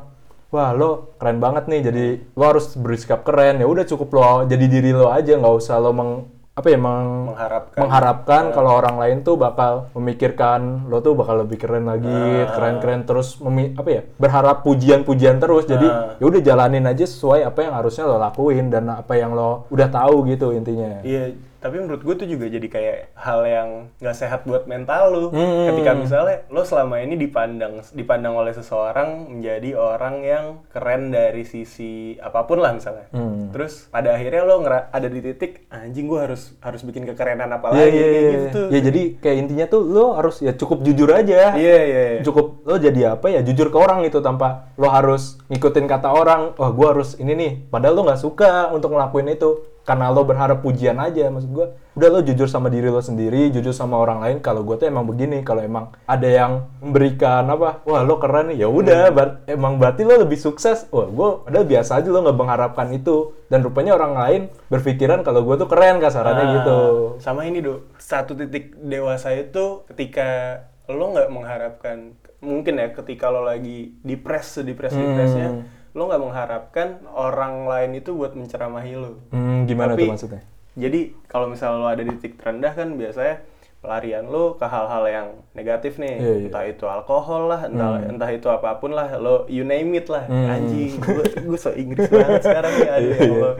wah 0.49 0.71
lo 0.73 1.13
keren 1.21 1.43
banget 1.43 1.69
nih 1.69 1.81
jadi 1.85 2.05
lo 2.33 2.45
harus 2.47 2.73
bersikap 2.79 3.27
keren. 3.27 3.61
Ya 3.61 3.67
udah 3.69 3.85
cukup 3.85 4.09
lo 4.17 4.49
jadi 4.49 4.65
diri 4.65 4.95
lo 4.97 5.13
aja 5.13 5.37
nggak 5.37 5.55
usah 5.57 5.77
lo 5.83 5.93
meng 5.93 6.13
apa 6.57 6.73
ya 6.73 6.81
meng, 6.81 7.37
Mengharapkan. 7.37 7.79
mengharapkan 7.85 8.43
kalau 8.57 8.81
orang 8.81 8.97
lain 8.97 9.21
tuh 9.21 9.37
bakal 9.37 9.93
memikirkan 9.93 10.89
lo 10.89 11.05
tuh 11.05 11.13
bakal 11.13 11.45
lebih 11.45 11.61
keren 11.61 11.85
lagi 11.85 12.09
keren-keren 12.49 13.05
terus 13.05 13.37
memi- 13.45 13.77
apa 13.77 13.89
ya 13.93 14.03
berharap 14.17 14.65
pujian-pujian 14.65 15.37
terus. 15.37 15.69
Jadi 15.69 15.85
ya 16.17 16.25
udah 16.25 16.41
jalanin 16.41 16.89
aja 16.89 17.05
sesuai 17.05 17.45
apa 17.45 17.61
yang 17.61 17.77
harusnya 17.77 18.09
lo 18.09 18.17
lakuin 18.17 18.73
dan 18.73 18.89
apa 18.89 19.21
yang 19.21 19.37
lo 19.37 19.69
udah 19.69 19.89
tahu 19.93 20.25
gitu 20.33 20.57
intinya. 20.57 21.05
Iya, 21.05 21.37
tapi 21.67 21.83
menurut 21.83 22.03
gue 22.07 22.15
tuh 22.15 22.29
juga 22.31 22.47
jadi 22.47 22.69
kayak 22.71 22.99
hal 23.19 23.43
yang 23.43 23.69
nggak 23.99 24.15
sehat 24.15 24.47
buat 24.47 24.71
mental 24.71 25.11
lu. 25.11 25.25
Hmm. 25.35 25.75
Ketika 25.75 25.99
misalnya 25.99 26.47
lo 26.47 26.63
selama 26.63 27.03
ini 27.03 27.19
dipandang 27.19 27.83
dipandang 27.91 28.39
oleh 28.39 28.55
seseorang 28.55 29.27
menjadi 29.27 29.75
orang 29.75 30.23
yang 30.23 30.45
keren 30.71 31.11
dari 31.11 31.43
sisi 31.43 32.15
apa 32.23 32.47
pun 32.47 32.63
lah 32.63 32.71
misalnya. 32.71 33.11
Hmm. 33.11 33.51
Terus 33.51 33.91
pada 33.91 34.15
akhirnya 34.15 34.47
lo 34.47 34.63
ada 34.67 35.09
di 35.11 35.19
titik 35.19 35.67
anjing 35.75 36.07
gue 36.07 36.21
harus 36.23 36.55
harus 36.63 36.87
bikin 36.87 37.03
kekerenan 37.03 37.51
apa 37.51 37.75
Iya, 37.75 37.83
lagi 37.83 37.99
iya, 37.99 38.07
kayak 38.07 38.15
iya. 38.23 38.31
gitu 38.31 38.47
tuh. 38.55 38.67
Ya 38.71 38.81
jadi 38.87 39.03
kayak 39.19 39.37
intinya 39.43 39.67
tuh 39.67 39.83
lo 39.83 40.07
harus 40.15 40.37
ya 40.39 40.53
cukup 40.55 40.87
jujur 40.87 41.11
aja. 41.11 41.59
Iya, 41.59 41.79
iya, 41.83 42.03
iya. 42.15 42.23
Cukup 42.23 42.63
lo 42.63 42.79
jadi 42.79 43.19
apa 43.19 43.27
ya 43.27 43.43
jujur 43.43 43.75
ke 43.75 43.79
orang 43.83 44.07
itu 44.07 44.23
tanpa 44.23 44.71
lo 44.79 44.87
harus 44.87 45.43
ngikutin 45.51 45.91
kata 45.91 46.15
orang. 46.15 46.55
Wah 46.55 46.71
gua 46.71 46.95
harus 46.95 47.19
ini 47.19 47.35
nih. 47.35 47.53
Padahal 47.75 47.99
lo 47.99 48.03
nggak 48.07 48.23
suka 48.23 48.71
untuk 48.71 48.95
ngelakuin 48.95 49.35
itu 49.35 49.76
karena 49.87 50.11
lo 50.11 50.27
berharap 50.27 50.61
pujian 50.61 50.99
aja 50.99 51.31
maksud 51.31 51.49
gua. 51.49 51.67
Udah 51.95 52.09
lo 52.11 52.21
jujur 52.21 52.45
sama 52.45 52.67
diri 52.67 52.91
lo 52.91 52.99
sendiri, 52.99 53.49
jujur 53.49 53.71
sama 53.71 53.97
orang 53.97 54.19
lain. 54.19 54.37
Kalau 54.43 54.61
gua 54.61 54.77
tuh 54.77 54.85
emang 54.85 55.07
begini. 55.07 55.41
Kalau 55.41 55.63
emang 55.63 55.95
ada 56.05 56.27
yang 56.27 56.67
memberikan 56.83 57.47
apa, 57.47 57.81
wah 57.87 58.03
lo 58.03 58.19
keren 58.19 58.51
nih. 58.51 58.67
Ya 58.67 58.69
udah, 58.69 59.09
ber- 59.09 59.47
emang 59.47 59.79
berarti 59.79 60.03
lo 60.03 60.19
lebih 60.19 60.37
sukses. 60.37 60.91
Wah 60.91 61.07
gua 61.07 61.29
padahal 61.41 61.65
biasa 61.65 62.03
aja 62.03 62.09
lo 62.11 62.21
nggak 62.21 62.37
mengharapkan 62.37 62.91
itu. 62.91 63.33
Dan 63.47 63.63
rupanya 63.63 63.95
orang 63.95 64.13
lain 64.13 64.41
berpikiran 64.67 65.23
kalau 65.23 65.47
gua 65.47 65.55
tuh 65.55 65.71
keren 65.71 65.97
kasarannya 65.97 66.45
Ah, 66.45 66.53
gitu. 66.59 66.79
Sama 67.17 67.47
ini 67.47 67.63
do, 67.63 67.87
satu 67.97 68.35
titik 68.35 68.75
dewasa 68.77 69.31
itu 69.33 69.87
ketika 69.87 70.61
lo 70.87 71.15
nggak 71.15 71.31
mengharapkan, 71.31 72.15
mungkin 72.39 72.79
ya 72.79 72.91
ketika 72.93 73.27
lo 73.27 73.43
lagi 73.43 73.95
depres 74.03 74.55
sedepres 74.55 74.95
depresnya, 74.95 75.49
Hmm. 75.51 75.63
Lo 75.97 76.07
nggak 76.07 76.21
mengharapkan 76.21 76.89
orang 77.09 77.65
lain 77.65 77.97
itu 77.97 78.13
buat 78.13 78.33
menceramahi 78.33 78.93
lo. 78.95 79.17
Hmm, 79.33 79.65
gimana 79.65 79.97
Tapi- 79.97 80.05
tuh 80.05 80.13
maksudnya? 80.13 80.43
Jadi 80.77 81.01
kalau 81.25 81.49
misalnya 81.49 81.79
lo 81.79 81.89
ada 81.89 82.05
di 82.05 82.13
titik 82.13 82.37
terendah 82.37 82.71
kan 82.71 82.93
biasanya 82.95 83.41
pelarian 83.77 84.27
lo 84.27 84.55
ke 84.55 84.67
hal-hal 84.67 85.05
yang 85.07 85.27
negatif 85.53 85.97
nih, 85.97 86.15
Iya, 86.15 86.33
iya. 86.37 86.45
entah 86.45 86.65
itu 86.67 86.85
alkohol 86.85 87.47
lah, 87.47 87.65
entah 87.65 87.97
entah 88.03 88.29
itu 88.29 88.45
apa 88.47 88.77
pun 88.77 88.91
lah, 88.91 89.17
lo 89.17 89.47
you 89.47 89.63
name 89.63 89.95
it 89.95 90.05
lah, 90.07 90.27
Hmm. 90.27 90.51
anjing, 90.51 91.01
gue 91.01 91.25
gue 91.25 91.57
so 91.57 91.73
Inggris 91.73 92.05
banget 92.07 92.43
sekarang 92.43 92.73
Iya, 92.75 92.85
ya 92.85 92.97
iya. 93.01 93.17
Allah. 93.23 93.55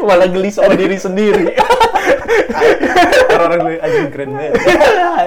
Malah 0.08 0.28
geli 0.28 0.48
sama 0.48 0.72
diri 0.72 0.96
sendiri. 0.96 1.52
orang-orang 3.30 3.60
gue 3.60 3.76
anjing 3.78 4.08
keren 4.08 4.30
banget. 4.32 4.54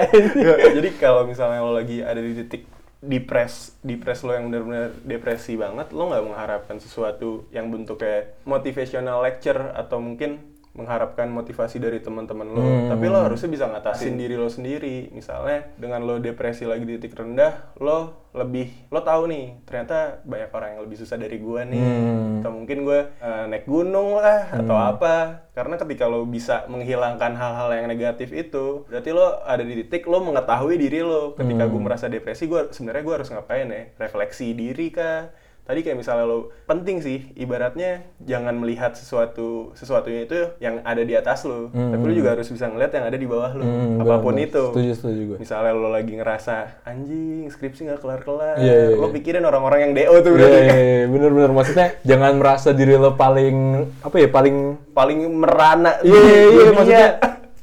Jadi 0.76 0.88
kalau 0.96 1.22
misalnya 1.24 1.60
lo 1.60 1.72
lagi 1.72 2.00
ada 2.00 2.18
di 2.18 2.32
titik 2.36 2.66
depres, 3.04 3.76
depres 3.84 4.24
lo 4.24 4.32
yang 4.32 4.48
benar-benar 4.48 4.96
depresi 5.04 5.54
banget, 5.60 5.92
lo 5.92 6.08
nggak 6.08 6.24
mengharapkan 6.24 6.80
sesuatu 6.80 7.44
yang 7.52 7.68
bentuknya 7.68 8.32
motivational 8.48 9.20
lecture 9.20 9.72
atau 9.76 10.00
mungkin 10.00 10.53
mengharapkan 10.74 11.30
motivasi 11.30 11.78
dari 11.78 12.02
teman-teman 12.02 12.50
lo, 12.50 12.58
Hmm. 12.58 12.90
tapi 12.90 13.06
lo 13.06 13.22
harusnya 13.22 13.46
bisa 13.46 13.64
ngatasin 13.66 14.18
diri 14.18 14.34
lo 14.34 14.50
sendiri. 14.50 15.06
Misalnya 15.10 15.70
dengan 15.78 16.02
lo 16.02 16.18
depresi 16.18 16.66
lagi 16.66 16.82
di 16.82 16.98
titik 16.98 17.14
rendah, 17.14 17.78
lo 17.78 18.26
lebih 18.34 18.90
lo 18.90 18.98
tahu 18.98 19.30
nih 19.30 19.62
ternyata 19.62 20.18
banyak 20.26 20.50
orang 20.50 20.68
yang 20.74 20.82
lebih 20.82 20.98
susah 20.98 21.14
dari 21.14 21.38
gua 21.38 21.62
nih, 21.62 21.78
Hmm. 21.78 22.42
atau 22.42 22.50
mungkin 22.50 22.82
gue 22.82 23.00
eh, 23.14 23.44
naik 23.46 23.64
gunung 23.64 24.18
lah 24.18 24.50
atau 24.50 24.74
apa. 24.74 25.46
Karena 25.54 25.78
ketika 25.78 26.10
lo 26.10 26.26
bisa 26.26 26.66
menghilangkan 26.66 27.38
hal-hal 27.38 27.70
yang 27.70 27.86
negatif 27.86 28.34
itu, 28.34 28.82
berarti 28.90 29.14
lo 29.14 29.38
ada 29.40 29.62
di 29.62 29.78
titik 29.78 30.04
lo 30.04 30.18
mengetahui 30.18 30.74
diri 30.74 31.00
lo. 31.00 31.38
Ketika 31.38 31.64
gue 31.64 31.80
merasa 31.80 32.10
depresi, 32.10 32.50
gue 32.50 32.74
sebenarnya 32.74 33.02
gue 33.02 33.14
harus 33.14 33.30
ngapain 33.30 33.70
ya? 33.70 33.94
Refleksi 33.94 34.50
diri 34.50 34.90
kah? 34.90 35.30
Tadi 35.64 35.80
kayak 35.80 35.96
misalnya 35.96 36.24
lo 36.24 36.52
penting 36.64 37.00
sih 37.00 37.32
ibaratnya 37.34 38.04
jangan 38.20 38.52
melihat 38.54 38.92
sesuatu 38.92 39.72
sesuatunya 39.72 40.24
itu 40.24 40.36
yang 40.58 40.80
ada 40.82 41.00
di 41.00 41.12
atas 41.12 41.42
lo. 41.42 41.68
Tapi 41.68 42.00
lo 42.00 42.12
juga 42.12 42.32
harus 42.32 42.44
bisa 42.46 42.68
ngeliat 42.68 42.92
yang 42.92 43.04
ada 43.04 43.16
di 43.16 43.24
bawah 43.24 43.50
lo. 43.50 43.64
Hmm, 43.64 43.96
apa 43.98 44.14
pun 44.18 44.32
benar-benar. 44.32 44.44
itu. 44.46 44.64
Setuju, 44.70 44.92
setuju 44.94 45.20
gue. 45.26 45.38
misalnya 45.40 45.72
lo 45.72 45.88
lagi 45.88 46.12
ngerasa 46.14 46.54
anjing 46.84 47.48
skripsi 47.48 47.80
nggak 47.84 48.00
kelar 48.00 48.20
kelar 48.20 48.56
Iya, 48.56 48.76
iya, 48.86 48.94
lo 48.94 49.08
iya. 49.08 49.14
pikirin 49.14 49.42
orang-orang 49.42 49.80
yang 49.82 49.92
do 49.92 50.02
tuh 50.20 50.30
Iya, 50.30 50.36
berarti. 50.36 50.60
iya, 50.60 50.76
iya, 50.76 51.04
bener-bener 51.08 51.50
maksudnya 51.50 51.88
jangan 52.02 52.32
merasa 52.36 52.68
diri 52.70 52.94
lo 52.94 53.12
paling 53.14 53.56
apa 54.00 54.16
ya 54.16 54.28
paling 54.28 54.56
paling 54.92 55.18
merana. 55.32 55.96
Iya 56.00 56.20
iya 56.46 56.70
maksudnya 56.70 57.08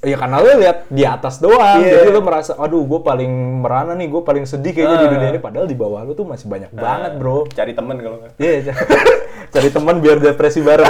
Iya 0.01 0.17
karena 0.17 0.41
lo 0.41 0.57
lihat 0.57 0.89
di 0.89 1.05
atas 1.05 1.37
doang, 1.37 1.77
Iya. 1.77 2.01
jadi 2.01 2.09
lo 2.09 2.21
merasa, 2.21 2.57
aduh 2.57 2.81
gue 2.81 2.99
paling 2.99 3.29
merana 3.61 3.93
nih, 3.93 4.09
gue 4.09 4.17
paling 4.19 4.43
sedih 4.43 4.73
kayaknya 4.73 4.97
di 4.97 5.05
Ah. 5.05 5.11
dunia 5.11 5.27
ini. 5.29 5.37
Padahal 5.37 5.65
di 5.65 5.77
bawah 5.77 6.01
lo 6.01 6.11
tuh 6.11 6.25
masih 6.25 6.49
banyak 6.49 6.73
banget 6.73 7.11
bro. 7.15 7.45
cari 7.47 7.71
temen 7.71 7.95
kalau 7.95 8.17
nggak 8.17 8.33
Iya, 8.35 8.73
cari 9.53 9.69
teman 9.69 10.01
biar 10.01 10.17
depresi 10.17 10.57
bareng. 10.59 10.89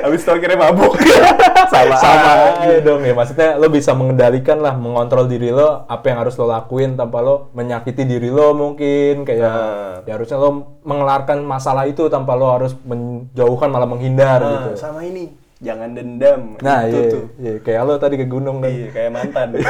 habis 0.00 0.20
itu 0.20 0.30
akhirnya 0.30 0.56
mabuk 0.58 0.96
sama 1.72 1.94
sama 1.96 2.30
aja 2.56 2.80
dong 2.80 3.02
ya 3.02 3.12
maksudnya 3.12 3.48
lo 3.54 3.68
bisa 3.68 3.92
mengendalikan 3.92 4.58
lah 4.58 4.72
mengontrol 4.74 5.26
diri 5.26 5.50
lo 5.50 5.84
apa 5.84 6.04
yang 6.06 6.18
harus 6.18 6.34
lo 6.34 6.46
lakuin 6.46 6.96
tanpa 6.96 7.20
lo 7.20 7.52
menyakiti 7.52 8.02
diri 8.04 8.28
lo 8.28 8.52
mungkin 8.52 9.22
kayak 9.22 9.42
Nah. 9.42 9.94
ya 10.02 10.12
harusnya 10.14 10.38
lo 10.38 10.50
mengelarkan 10.80 11.42
masalah 11.42 11.84
itu 11.84 12.08
tanpa 12.08 12.32
lo 12.34 12.48
harus 12.50 12.72
menjauhkan 12.80 13.68
malah 13.68 13.86
menghindar 13.86 14.40
Nah, 14.40 14.50
gitu 14.66 14.80
sama 14.80 15.02
ini 15.02 15.28
jangan 15.60 15.92
dendam 15.92 16.56
nah 16.64 16.88
itu 16.88 16.96
iya, 16.96 17.12
tuh 17.12 17.24
iya 17.36 17.52
kayak 17.60 17.80
lo 17.84 17.94
tadi 17.96 18.16
ke 18.16 18.24
gunung 18.24 18.64
kan 18.64 18.72
Iya, 18.72 18.88
kayak 18.90 19.10
mantan. 19.12 19.48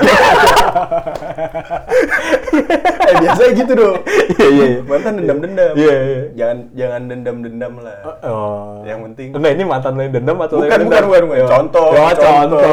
eh, 3.11 3.15
biasanya 3.19 3.51
gitu 3.57 3.73
dong. 3.75 3.97
iya 4.31 4.47
iya 4.47 4.67
iya. 4.71 4.81
Mantan 4.87 5.13
dendam-dendam. 5.19 5.73
Iya, 5.75 5.95
iya. 5.99 6.21
Jangan 6.37 6.59
jangan 6.75 7.01
dendam-dendam 7.11 7.73
lah. 7.81 7.99
oh 8.23 8.83
Yang 8.87 8.99
penting 9.11 9.29
Enggak, 9.35 9.53
ini 9.55 9.65
mantan 9.67 9.93
yang 9.99 10.13
dendam 10.13 10.37
atau 10.39 10.57
bukan 10.59 10.69
yang 10.71 10.71
bukan 10.71 10.81
dendam? 10.87 11.09
bukan, 11.11 11.23
bukan. 11.27 11.41
Oh. 11.41 11.49
contoh. 11.51 11.89
oh, 11.91 12.13
contoh. 12.15 12.61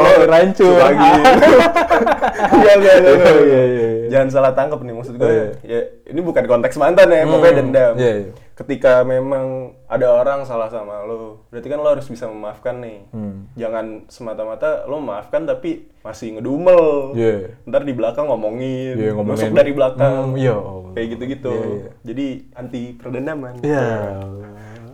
Iya, 2.48 2.72
iya, 2.78 2.94
iya, 2.94 2.94
iya. 2.98 3.14
Iya, 3.18 3.32
iya, 3.42 3.62
iya. 3.66 4.08
Jangan 4.08 4.28
salah 4.30 4.52
tangkap 4.54 4.78
nih 4.80 4.94
maksud 4.94 5.14
gue. 5.16 5.26
Oh, 5.26 5.30
iya. 5.30 5.46
Ya, 5.64 5.80
ini 6.06 6.20
bukan 6.22 6.44
konteks 6.46 6.78
mantan 6.78 7.10
ya, 7.10 7.26
pokoknya 7.26 7.50
Hmm, 7.50 7.60
dendam. 7.60 7.92
iya, 7.98 8.12
iya. 8.24 8.30
Ketika 8.54 9.02
memang 9.02 9.74
ada 9.88 10.06
orang 10.12 10.44
salah 10.44 10.68
sama 10.68 11.00
lo, 11.08 11.48
berarti 11.48 11.64
kan 11.64 11.80
lo 11.80 11.88
harus 11.88 12.04
bisa 12.04 12.28
memaafkan 12.28 12.76
nih. 12.84 13.08
Hmm. 13.08 13.48
Jangan 13.56 14.04
semata-mata 14.06 14.84
lo 14.84 15.00
memaafkan 15.00 15.48
tapi 15.48 15.88
masih 16.04 16.36
ngedumel. 16.36 17.16
Iya. 17.16 17.56
Ntar 17.64 17.88
di 17.88 17.96
belakang 17.96 18.28
ngomongin, 18.28 19.00
Iya, 19.00 19.16
ngomongin. 19.16 19.56
dari 19.56 19.72
belakang. 19.72 20.36
Hmm, 20.36 20.36
iya, 20.36 20.52
Allah. 20.52 20.92
Kayak 20.92 21.08
gitu-gitu. 21.16 21.52
Iya, 21.56 21.68
iya. 21.72 21.90
Jadi 22.04 22.26
anti 22.52 22.82
perdendaman. 23.00 23.54
Iya. 23.64 23.86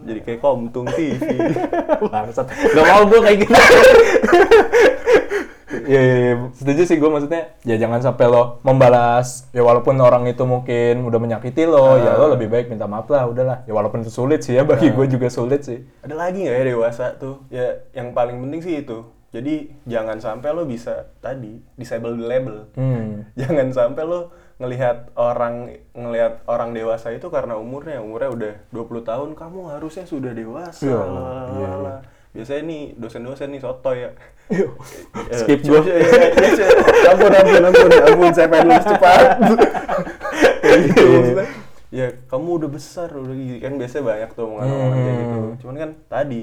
Jadi 0.04 0.20
kayak 0.22 0.40
komtung 0.44 0.86
TV. 0.86 1.18
Bangsat. 2.14 2.46
Gak 2.54 2.84
mau 2.86 3.02
gue 3.10 3.18
kayak 3.18 3.38
gitu. 3.42 3.52
Iya, 5.82 6.00
iya, 6.00 6.16
iya. 6.16 6.34
setuju 6.54 6.82
sih 6.86 6.96
gue 6.96 7.10
maksudnya 7.10 7.42
ya 7.66 7.76
jangan 7.76 8.00
sampai 8.00 8.26
lo 8.30 8.62
membalas 8.62 9.50
ya 9.50 9.66
walaupun 9.66 9.98
orang 9.98 10.24
itu 10.30 10.46
mungkin 10.46 11.02
udah 11.02 11.18
menyakiti 11.18 11.66
lo 11.66 11.98
ya 11.98 12.14
lo 12.14 12.30
lebih 12.32 12.46
baik 12.46 12.66
minta 12.70 12.86
maaf 12.86 13.10
lah 13.10 13.26
udahlah 13.26 13.66
ya 13.66 13.72
walaupun 13.74 14.06
itu 14.06 14.12
sulit 14.12 14.46
sih 14.46 14.54
ya 14.54 14.62
bagi 14.62 14.94
gue 14.94 15.06
juga 15.10 15.26
sulit 15.26 15.66
sih 15.66 15.82
Ada 16.04 16.14
lagi 16.14 16.46
nggak 16.46 16.56
ya 16.56 16.64
dewasa 16.70 17.04
tuh? 17.16 17.42
Ya 17.50 17.82
yang 17.92 18.14
paling 18.14 18.38
penting 18.38 18.60
sih 18.62 18.74
itu. 18.84 19.04
Jadi 19.34 19.66
jangan 19.82 20.22
sampai 20.22 20.54
lo 20.54 20.62
bisa 20.62 21.10
tadi 21.18 21.58
disable 21.74 22.14
the 22.14 22.22
label. 22.22 22.70
hmm. 22.78 23.26
Jangan 23.40 23.74
sampai 23.74 24.06
lo 24.06 24.30
ngelihat 24.62 25.10
orang 25.18 25.74
ngelihat 25.90 26.46
orang 26.46 26.70
dewasa 26.70 27.10
itu 27.10 27.26
karena 27.26 27.58
umurnya 27.58 27.98
umurnya 27.98 28.30
udah 28.30 28.54
20 28.70 29.02
tahun 29.02 29.30
kamu 29.34 29.74
harusnya 29.74 30.06
sudah 30.06 30.30
dewasa. 30.30 30.86
Iya, 30.86 30.94
lalalala. 31.02 31.50
iya, 31.50 31.70
iya. 31.74 31.96
Biasanya 32.34 32.62
nih 32.66 32.82
dosen-dosen 32.98 33.48
nih 33.54 33.62
sotoy 33.62 33.96
ya. 34.02 34.10
Ya, 34.50 34.66
Skip 35.38 35.62
ya, 35.62 35.78
ya, 35.80 35.94
ya, 35.96 36.18
ya. 36.34 36.66
Ampun, 37.14 37.30
ampun, 37.32 37.62
ampun, 37.62 37.90
ampun, 37.94 38.30
saya 38.34 38.50
pengen 38.50 38.66
lulus 38.74 38.86
cepat. 38.90 39.26
Gitu 40.74 40.98
Iya. 40.98 41.14
maksudnya. 41.14 41.46
Ya, 41.94 42.06
kamu 42.26 42.48
udah 42.58 42.70
besar, 42.74 43.08
udah 43.14 43.30
gini. 43.30 43.62
Kan 43.62 43.78
biasanya 43.78 44.04
banyak 44.10 44.30
tuh 44.34 44.42
omongan-omongan 44.50 44.98
kayak 44.98 45.16
gitu. 45.22 45.38
Hmm. 45.38 45.54
Cuman 45.62 45.76
kan 45.78 45.90
tadi, 46.10 46.42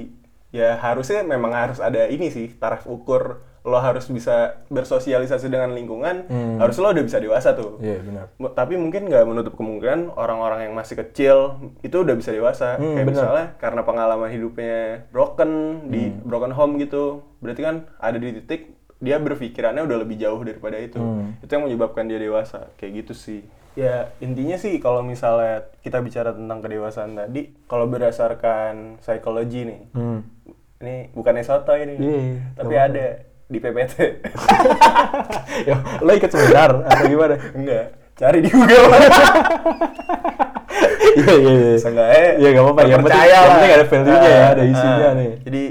ya 0.55 0.79
harusnya 0.79 1.19
memang 1.27 1.51
harus 1.51 1.83
ada 1.83 2.07
ini 2.07 2.31
sih, 2.31 2.47
taraf 2.55 2.87
ukur 2.87 3.43
lo 3.61 3.77
harus 3.77 4.05
bisa 4.05 4.57
bersosialisasi 4.67 5.45
dengan 5.45 5.69
lingkungan, 5.71 6.25
Hmm. 6.25 6.57
harus 6.57 6.75
lo 6.75 6.89
udah 6.89 7.01
bisa 7.01 7.17
dewasa 7.17 7.53
tuh. 7.53 7.77
iya 7.77 8.01
benar 8.01 8.33
Mu- 8.35 8.49
Tapi 8.49 8.73
mungkin 8.73 9.05
nggak 9.05 9.21
menutup 9.23 9.53
kemungkinan 9.53 10.09
orang-orang 10.11 10.65
yang 10.65 10.73
masih 10.73 10.97
kecil 10.97 11.61
itu 11.79 11.93
udah 11.95 12.13
bisa 12.13 12.29
dewasa. 12.29 12.75
Hmm, 12.75 12.97
Kayak 12.97 13.05
benar. 13.05 13.13
misalnya 13.13 13.45
karena 13.57 13.81
pengalaman 13.83 14.29
hidupnya 14.29 14.79
broken 15.07 15.51
di 15.87 16.09
Hmm. 16.09 16.25
broken 16.25 16.51
home 16.51 16.77
gitu. 16.77 17.21
Berarti 17.37 17.61
kan 17.61 17.75
ada 17.95 18.17
di 18.17 18.33
titik 18.35 18.61
dia 18.97 19.17
berpikirannya 19.17 19.81
udah 19.81 19.97
lebih 19.99 20.17
jauh 20.17 20.41
daripada 20.41 20.77
itu. 20.77 20.97
Hmm. 20.97 21.37
Itu 21.37 21.49
yang 21.51 21.65
menyebabkan 21.65 22.05
dia 22.05 22.17
dewasa. 22.17 22.69
Kayak 22.75 23.05
gitu 23.05 23.13
sih. 23.15 23.41
Ya 23.71 24.09
intinya 24.17 24.57
sih 24.57 24.77
kalau 24.77 24.99
misalnya 24.99 25.69
kita 25.79 26.01
bicara 26.01 26.33
tentang 26.33 26.59
kedewasaan 26.59 27.15
tadi, 27.15 27.55
kalau 27.65 27.87
berdasarkan 27.87 28.97
psikologi 28.97 29.63
nih, 29.63 29.81
hmm. 29.91 30.19
ini 30.79 30.95
bukan 31.11 31.39
soto 31.39 31.71
ini, 31.73 31.95
Iya, 31.95 32.21
tapi 32.53 32.73
ada 32.75 33.05
di 33.51 33.59
PPT. 33.59 33.95
ya, 35.69 35.75
lo 35.99 36.11
ikut 36.15 36.31
seminar 36.31 36.87
atau 36.87 37.03
gimana 37.03 37.35
Enggak, 37.51 37.85
cari 38.15 38.39
di 38.39 38.49
Google. 38.49 38.87
iya 41.19 41.33
iya 41.35 41.51
iya 41.51 41.75
Seenggaknya 41.75 42.39
Iya, 42.39 42.47
nggak 42.55 42.63
apa-apa. 42.63 42.81
Yang 42.87 43.01
penting- 43.03 43.27
yang 43.27 43.51
penting 43.51 43.71
ada 43.75 43.85
value-nya 43.85 44.29
ya, 44.31 44.45
ada 44.55 44.63
isinya 44.63 45.07
ah. 45.11 45.11
nih. 45.19 45.31
Jadi 45.43 45.61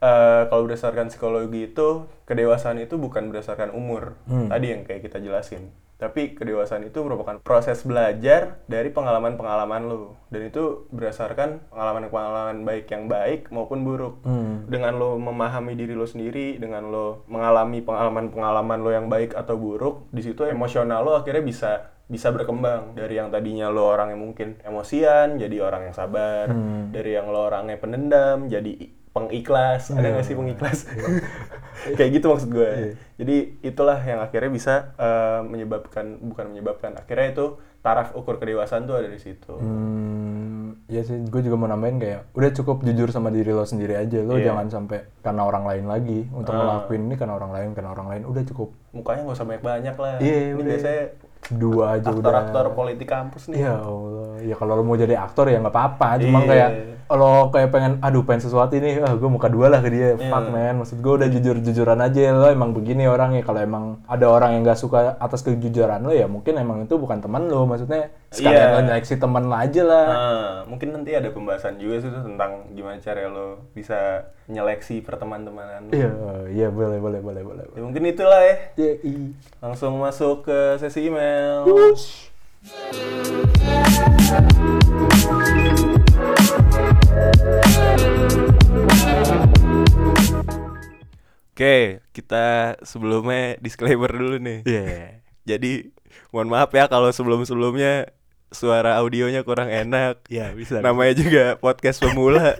eh, 0.00 0.42
kalau 0.48 0.66
berdasarkan 0.66 1.12
psikologi 1.12 1.70
itu 1.70 2.08
kedewasaan 2.24 2.80
itu 2.80 2.96
bukan 2.96 3.28
berdasarkan 3.28 3.70
umur. 3.70 4.16
Hmm. 4.26 4.48
Tadi 4.48 4.66
yang 4.72 4.82
kayak 4.84 5.04
kita 5.06 5.20
jelasin. 5.20 5.70
Tapi 6.00 6.32
kedewasaan 6.32 6.88
itu 6.88 7.04
merupakan 7.04 7.36
proses 7.44 7.84
belajar 7.84 8.64
dari 8.64 8.88
pengalaman-pengalaman 8.88 9.84
lo. 9.84 10.16
Dan 10.32 10.48
itu 10.48 10.88
berdasarkan 10.88 11.68
pengalaman-pengalaman 11.68 12.64
baik 12.64 12.88
yang 12.88 13.04
baik 13.04 13.52
maupun 13.52 13.84
buruk. 13.84 14.24
Hmm. 14.24 14.64
Dengan 14.64 14.96
lo 14.96 15.20
memahami 15.20 15.76
diri 15.76 15.92
lo 15.92 16.08
sendiri, 16.08 16.56
dengan 16.56 16.88
lo 16.88 17.28
mengalami 17.28 17.84
pengalaman-pengalaman 17.84 18.80
lo 18.80 18.90
yang 18.96 19.12
baik 19.12 19.36
atau 19.36 19.60
buruk, 19.60 20.08
di 20.08 20.24
situ 20.24 20.48
emosional 20.48 21.04
lo 21.04 21.20
akhirnya 21.20 21.44
bisa 21.44 21.72
bisa 22.10 22.34
berkembang 22.34 22.98
dari 22.98 23.20
yang 23.22 23.30
tadinya 23.30 23.70
lo 23.70 23.86
orang 23.86 24.10
yang 24.10 24.18
mungkin 24.18 24.58
emosian 24.66 25.38
jadi 25.38 25.62
orang 25.62 25.86
yang 25.86 25.94
sabar 25.94 26.50
Hmm. 26.50 26.90
dari 26.90 27.14
yang 27.14 27.30
lo 27.30 27.46
orangnya 27.46 27.78
pendendam 27.78 28.50
jadi 28.50 28.74
pengikhlas 29.10 29.90
ada 29.90 30.06
nggak 30.08 30.22
sih 30.22 30.34
pengikhlas 30.34 30.86
kayak 31.96 32.10
gitu 32.12 32.26
maksud 32.28 32.48
gue. 32.48 32.68
Iya. 32.68 32.92
jadi 33.16 33.36
itulah 33.64 33.98
yang 33.98 34.20
akhirnya 34.20 34.48
bisa 34.48 34.74
eh, 34.94 35.40
menyebabkan 35.42 36.20
bukan 36.20 36.44
menyebabkan 36.48 36.94
akhirnya 36.94 37.32
itu 37.32 37.46
taraf 37.80 38.12
ukur 38.12 38.36
kedewasaan 38.36 38.84
tuh 38.84 38.94
ada 38.94 39.08
di 39.08 39.16
situ. 39.16 39.56
Hmm, 39.56 40.76
ya 40.84 41.00
sih, 41.00 41.16
gue 41.16 41.40
juga 41.40 41.56
mau 41.56 41.64
nambahin 41.64 41.96
kayak 41.96 42.28
udah 42.30 42.50
cukup 42.52 42.84
jujur 42.84 43.08
sama 43.08 43.32
diri 43.32 43.50
lo 43.50 43.64
sendiri 43.64 43.96
aja, 43.96 44.20
lo 44.20 44.36
Iya. 44.36 44.52
jangan 44.52 44.66
sampai 44.68 45.08
karena 45.18 45.42
orang 45.42 45.64
lain 45.64 45.84
lagi 45.88 46.28
untuk 46.30 46.52
Ah. 46.52 46.60
ngelakuin 46.60 47.02
ini 47.02 47.14
karena 47.16 47.34
orang 47.34 47.50
lain, 47.50 47.68
karena 47.72 47.90
orang 47.90 48.06
lain. 48.06 48.22
Udah 48.28 48.44
cukup. 48.44 48.76
Mukanya 48.92 49.24
nggak 49.24 49.32
usah 49.34 49.46
banyak 49.48 49.64
banyak 49.64 49.96
lah. 49.96 50.14
Iya, 50.20 50.36
ini 50.36 50.52
udah. 50.54 50.66
biasanya 50.68 51.02
dua 51.50 51.84
aja 51.90 52.04
udah. 52.04 52.20
aktor-aktor 52.20 52.66
politik 52.76 53.08
kampus 53.08 53.42
nih. 53.48 53.58
Ya 53.58 53.74
Allah, 53.74 54.30
ya 54.44 54.54
kalau 54.54 54.72
lo 54.76 54.82
mau 54.84 54.94
jadi 54.94 55.16
aktor 55.16 55.48
ya 55.48 55.56
nggak 55.58 55.72
apa-apa, 55.72 56.08
cuma 56.20 56.38
Iya. 56.38 56.46
kayak 56.46 56.70
lo 57.10 57.50
kayak 57.50 57.74
pengen, 57.74 57.92
aduh 57.98 58.22
pengen 58.22 58.46
sesuatu 58.46 58.72
ini, 58.74 59.02
ah 59.02 59.18
gue 59.18 59.26
muka 59.26 59.50
dua 59.50 59.66
lah 59.66 59.82
ke 59.82 59.90
dia, 59.90 60.14
Iya. 60.14 60.30
fuck 60.30 60.46
man, 60.46 60.78
maksud 60.78 61.02
gue 61.02 61.12
udah 61.18 61.28
jujur-jujuran 61.28 61.98
aja, 61.98 62.30
lo 62.30 62.46
emang 62.46 62.70
begini 62.70 63.04
orangnya, 63.04 63.42
kalau 63.42 63.58
emang 63.58 63.84
ada 64.06 64.30
orang 64.30 64.54
yang 64.54 64.62
nggak 64.62 64.78
suka 64.78 65.18
atas 65.18 65.42
kejujuran 65.42 66.00
lo 66.00 66.14
ya 66.14 66.30
mungkin 66.30 66.54
emang 66.54 66.86
itu 66.86 66.94
bukan 66.94 67.18
teman 67.18 67.50
lo, 67.50 67.66
maksudnya 67.66 68.14
sekalian 68.30 68.62
Iya. 68.62 68.74
lo 68.74 68.80
nyeleksi 68.86 69.14
teman 69.18 69.44
lo 69.50 69.54
aja 69.58 69.82
lah. 69.82 70.06
Nah, 70.06 70.50
mungkin 70.70 70.88
nanti 70.94 71.10
ada 71.12 71.28
pembahasan 71.34 71.82
juga 71.82 71.98
sih 71.98 72.10
tentang 72.14 72.70
gimana 72.72 73.02
cara 73.02 73.26
lo 73.26 73.66
bisa 73.74 74.30
nyeleksi 74.46 75.02
pertemanan-temanan 75.02 75.90
lo. 75.90 75.92
Iya, 75.92 76.10
iya 76.50 76.68
boleh, 76.70 77.02
boleh, 77.02 77.20
boleh, 77.20 77.42
boleh. 77.42 77.64
Ya, 77.74 77.82
mungkin 77.82 78.02
itulah 78.06 78.40
ya. 78.40 78.56
Ya, 78.78 78.92
i. 79.02 79.34
Langsung 79.58 79.98
masuk 79.98 80.46
ke 80.46 80.78
sesi 80.78 81.10
email. 81.10 81.66
Oke, 91.50 92.00
kita 92.16 92.76
sebelumnya 92.80 93.60
disclaimer 93.60 94.08
dulu 94.08 94.40
nih. 94.40 94.64
Iya. 94.64 95.20
Jadi, 95.44 95.92
mohon 96.32 96.48
maaf 96.48 96.72
ya 96.72 96.88
kalau 96.88 97.12
sebelum-sebelumnya 97.12 98.08
suara 98.48 98.96
audionya 98.96 99.44
kurang 99.44 99.68
enak. 99.68 100.24
Iya, 100.32 100.56
bisa. 100.56 100.80
Namanya 100.80 101.14
juga 101.20 101.44
podcast 101.60 102.00
pemula. 102.00 102.56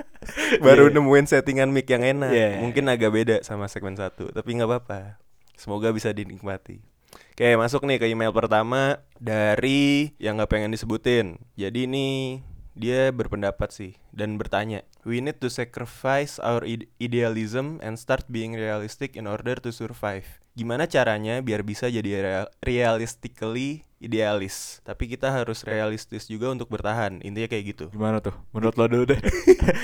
Baru 0.66 0.90
Iya. 0.90 0.98
nemuin 0.98 1.26
settingan 1.30 1.70
mic 1.70 1.86
yang 1.86 2.02
enak. 2.02 2.30
Iya. 2.34 2.58
Mungkin 2.58 2.90
agak 2.90 3.10
beda 3.14 3.36
sama 3.46 3.70
segmen 3.70 3.94
satu, 3.94 4.34
tapi 4.34 4.58
nggak 4.58 4.66
apa-apa. 4.66 5.22
Semoga 5.54 5.94
bisa 5.94 6.10
dinikmati. 6.10 6.82
Oke, 7.30 7.54
masuk 7.54 7.86
nih 7.86 8.02
ke 8.02 8.06
email 8.10 8.34
pertama 8.34 8.98
dari 9.16 10.10
yang 10.18 10.36
nggak 10.42 10.50
pengen 10.50 10.74
disebutin. 10.74 11.38
Jadi 11.54 11.86
ini 11.86 12.40
dia 12.72 13.10
berpendapat 13.10 13.70
sih 13.70 13.92
dan 14.10 14.36
bertanya, 14.36 14.82
we 15.02 15.18
need 15.18 15.38
to 15.38 15.48
sacrifice 15.48 16.38
our 16.38 16.62
ide- 16.62 16.88
idealism 16.96 17.76
and 17.80 17.96
start 17.96 18.24
being 18.26 18.54
realistic 18.54 19.14
in 19.14 19.24
order 19.24 19.56
to 19.56 19.70
survive. 19.70 20.38
Gimana 20.52 20.84
caranya 20.84 21.38
biar 21.40 21.62
bisa 21.62 21.86
jadi 21.86 22.10
real- 22.20 22.50
realistically 22.60 23.86
idealis, 23.98 24.80
tapi 24.80 25.06
kita 25.06 25.28
harus 25.28 25.60
realistis 25.62 26.24
juga 26.24 26.48
untuk 26.48 26.68
bertahan. 26.68 27.20
Intinya 27.20 27.46
kayak 27.46 27.64
gitu. 27.70 27.84
Gimana 27.90 28.18
tuh? 28.18 28.32
Menurut 28.50 28.74
lo 28.74 28.86
dulu 28.86 29.04
deh. 29.12 29.20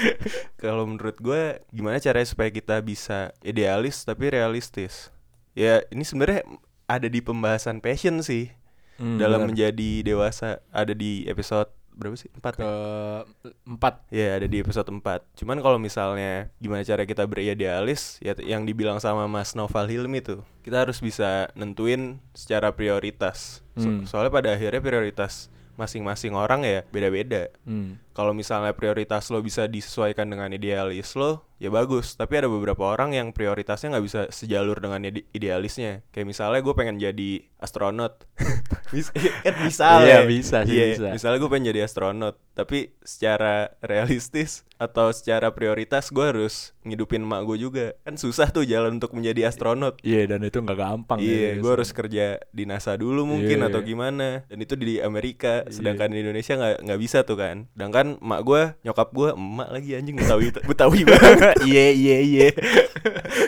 Kalau 0.62 0.88
menurut 0.88 1.16
gue, 1.18 1.60
gimana 1.68 1.98
caranya 1.98 2.24
supaya 2.24 2.48
kita 2.48 2.80
bisa 2.80 3.32
idealis 3.40 4.02
tapi 4.02 4.32
realistis? 4.32 5.12
Ya, 5.52 5.84
ini 5.88 6.04
sebenarnya 6.04 6.44
ada 6.86 7.08
di 7.08 7.20
pembahasan 7.20 7.80
passion 7.80 8.20
sih 8.20 8.52
Hmm, 8.96 9.20
dalam 9.20 9.44
benar. 9.44 9.48
menjadi 9.52 9.90
dewasa. 10.00 10.64
Ada 10.72 10.96
di 10.96 11.28
episode 11.28 11.68
berapa 11.96 12.14
sih? 12.14 12.28
Empat. 12.30 12.52
ke 12.54 12.62
ya? 12.62 13.24
empat. 13.64 13.94
Ya, 14.08 14.28
ada 14.36 14.44
di 14.44 14.60
episode 14.60 14.86
4. 14.86 15.02
Cuman 15.34 15.58
kalau 15.58 15.76
misalnya 15.76 16.52
gimana 16.56 16.84
cara 16.84 17.02
kita 17.02 17.24
beridealis, 17.24 18.20
ya 18.20 18.36
yang 18.38 18.62
dibilang 18.62 19.00
sama 19.00 19.24
Mas 19.24 19.56
Noval 19.56 19.88
Hilmi 19.88 20.20
tuh, 20.20 20.44
kita 20.60 20.84
harus 20.84 21.00
bisa 21.00 21.48
nentuin 21.56 22.20
secara 22.30 22.70
prioritas. 22.70 23.64
So- 23.74 23.88
Hmm. 23.88 24.04
soalnya 24.04 24.30
pada 24.30 24.52
akhirnya 24.52 24.78
prioritas 24.78 25.48
masing-masing 25.74 26.32
orang 26.32 26.62
ya 26.62 26.84
beda-beda. 26.86 27.48
Hmm. 27.64 27.96
Kalau 28.16 28.32
misalnya 28.32 28.72
prioritas 28.72 29.28
lo 29.28 29.44
bisa 29.44 29.68
disesuaikan 29.68 30.24
dengan 30.24 30.48
idealis 30.48 31.12
lo, 31.12 31.52
ya 31.60 31.68
bagus. 31.68 32.16
Tapi 32.16 32.40
ada 32.40 32.48
beberapa 32.48 32.88
orang 32.88 33.12
yang 33.12 33.28
prioritasnya 33.30 33.92
nggak 33.92 34.06
bisa 34.08 34.20
sejalur 34.32 34.80
dengan 34.80 35.04
ide- 35.04 35.28
idealisnya. 35.30 36.00
Kayak 36.10 36.32
misalnya 36.32 36.64
gue 36.64 36.72
pengen 36.72 36.96
jadi 36.96 37.44
astronot. 37.60 38.24
Bis- 38.88 39.12
kan 39.44 39.54
bisa 39.60 39.84
Iya, 40.00 40.08
ya. 40.08 40.18
bisa 40.24 40.58
sih, 40.64 40.72
Iya, 40.72 40.86
bisa. 40.96 41.08
Misalnya 41.12 41.38
gue 41.38 41.50
pengen 41.50 41.68
jadi 41.68 41.80
astronot, 41.84 42.34
tapi 42.54 42.78
secara 43.04 43.76
realistis 43.84 44.64
atau 44.76 45.08
secara 45.10 45.52
prioritas 45.52 46.08
gue 46.08 46.22
harus 46.22 46.72
ngidupin 46.84 47.20
emak 47.20 47.44
gue 47.44 47.58
juga. 47.58 47.86
Kan 48.00 48.16
susah 48.16 48.48
tuh 48.48 48.62
jalan 48.62 48.96
untuk 48.96 49.12
menjadi 49.12 49.50
astronot. 49.50 50.00
Iya 50.00 50.24
dan 50.26 50.40
itu 50.40 50.56
nggak 50.58 50.78
gampang. 50.78 51.18
Iya, 51.18 51.52
ya, 51.52 51.52
gue 51.58 51.70
harus 51.70 51.90
kerja 51.90 52.40
di 52.48 52.64
NASA 52.64 52.94
dulu 52.94 53.26
mungkin 53.26 53.60
Iya. 53.60 53.68
atau 53.68 53.80
gimana. 53.82 54.46
Dan 54.46 54.58
itu 54.58 54.72
di 54.72 55.00
Amerika, 55.00 55.66
sedangkan 55.66 56.08
di 56.08 56.22
Indonesia 56.22 56.54
nggak 56.54 56.76
nggak 56.80 57.00
bisa 57.02 57.18
tuh 57.26 57.36
kan. 57.36 57.66
Sedangkan 57.74 58.05
emak 58.22 58.40
gue, 58.46 58.62
nyokap 58.86 59.08
gue, 59.10 59.28
emak 59.34 59.68
lagi 59.74 59.90
anjing 59.98 60.16
Betawi 60.16 60.46
Betawi 60.64 61.00
banget. 61.02 61.58
Iya 61.66 61.86
iya 61.90 62.18
iya. 62.22 62.48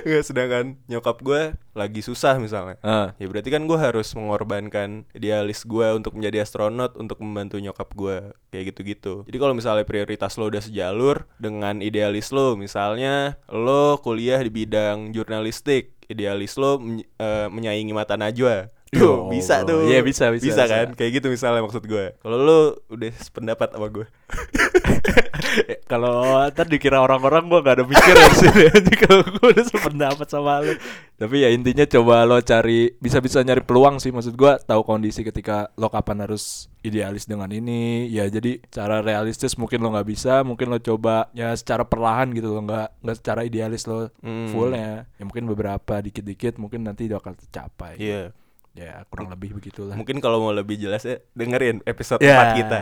Nggak, 0.02 0.22
sedangkan 0.26 0.64
nyokap 0.90 1.22
gue 1.22 1.54
lagi 1.78 2.00
susah 2.02 2.42
misalnya. 2.42 2.76
Ah. 2.82 3.14
Ya 3.22 3.30
berarti 3.30 3.54
kan 3.54 3.62
gue 3.70 3.78
harus 3.78 4.10
mengorbankan 4.18 5.06
idealis 5.14 5.62
gue 5.62 5.86
untuk 5.94 6.18
menjadi 6.18 6.42
astronot 6.42 6.98
untuk 6.98 7.22
membantu 7.22 7.62
nyokap 7.62 7.94
gue 7.94 8.34
kayak 8.50 8.74
gitu-gitu. 8.74 9.14
Jadi 9.30 9.36
kalau 9.38 9.54
misalnya 9.54 9.86
prioritas 9.86 10.34
lo 10.34 10.50
udah 10.50 10.62
sejalur 10.64 11.30
dengan 11.38 11.78
idealis 11.78 12.34
lo, 12.34 12.58
misalnya 12.58 13.38
lo 13.46 14.02
kuliah 14.02 14.42
di 14.42 14.50
bidang 14.50 15.14
jurnalistik, 15.14 15.94
idealis 16.10 16.58
lo 16.58 16.82
eh, 17.20 17.46
menyaingi 17.46 17.94
mata 17.94 18.18
najwa. 18.18 18.72
Tuh, 18.88 19.28
Ya 19.28 19.30
bisa 19.30 19.54
tuh. 19.62 19.80
Iya, 19.84 20.00
bisa, 20.00 20.24
bisa, 20.32 20.44
Bisa 20.44 20.62
bisa. 20.64 20.72
kan? 20.72 20.86
Kayak 20.92 21.20
gitu 21.20 21.26
misalnya 21.28 21.60
maksud 21.60 21.84
gue. 21.84 22.16
Kalau 22.18 22.36
lo 22.36 22.58
udah 22.88 23.10
sependapat 23.14 23.68
sama 23.70 23.88
gue. 23.88 24.06
Kalau 25.88 26.20
ntar 26.46 26.68
dikira 26.68 27.00
orang-orang 27.00 27.48
gua 27.48 27.60
gak 27.60 27.80
ada 27.80 27.84
mikir 27.84 28.12
ya 28.12 28.28
sini 28.30 28.64
aja 28.76 28.92
kalau 28.98 29.24
gua 29.26 29.46
udah 29.50 29.64
sependapat 29.64 30.26
sama 30.28 30.60
lu. 30.60 30.76
Tapi 31.16 31.36
ya 31.40 31.48
intinya 31.48 31.88
coba 31.88 32.22
lo 32.22 32.38
cari 32.40 32.92
bisa-bisa 32.94 33.40
nyari 33.40 33.64
peluang 33.64 33.96
sih 33.96 34.12
maksud 34.12 34.36
gua 34.36 34.60
tahu 34.60 34.84
kondisi 34.84 35.24
ketika 35.24 35.72
lo 35.74 35.88
kapan 35.88 36.28
harus 36.28 36.68
idealis 36.80 37.24
dengan 37.24 37.48
ini 37.48 38.06
ya 38.06 38.28
jadi 38.28 38.60
cara 38.68 39.00
realistis 39.00 39.56
mungkin 39.56 39.80
lo 39.80 39.90
nggak 39.90 40.08
bisa 40.08 40.44
mungkin 40.44 40.68
lo 40.68 40.78
coba 40.78 41.32
ya 41.32 41.50
secara 41.52 41.82
perlahan 41.82 42.30
gitu 42.30 42.52
lo 42.52 42.60
nggak 42.62 43.02
nggak 43.02 43.16
secara 43.16 43.40
idealis 43.42 43.82
lo 43.84 44.12
Hmm. 44.20 44.48
fullnya 44.48 45.08
ya 45.10 45.24
mungkin 45.24 45.46
beberapa 45.46 45.98
dikit-dikit 45.98 46.56
mungkin 46.56 46.84
nanti 46.84 47.08
bakal 47.08 47.34
tercapai 47.34 47.96
Iya. 47.98 48.30
Ya 48.72 49.02
kurang 49.08 49.28
lebih 49.28 49.54
begitulah 49.54 49.94
Mungkin 49.94 50.18
kalau 50.18 50.38
mau 50.38 50.52
lebih 50.52 50.76
jelas 50.76 51.02
ya 51.02 51.18
dengerin 51.32 51.82
episode 51.82 52.20
Ya, 52.20 52.54
4 52.54 52.58
kita. 52.62 52.78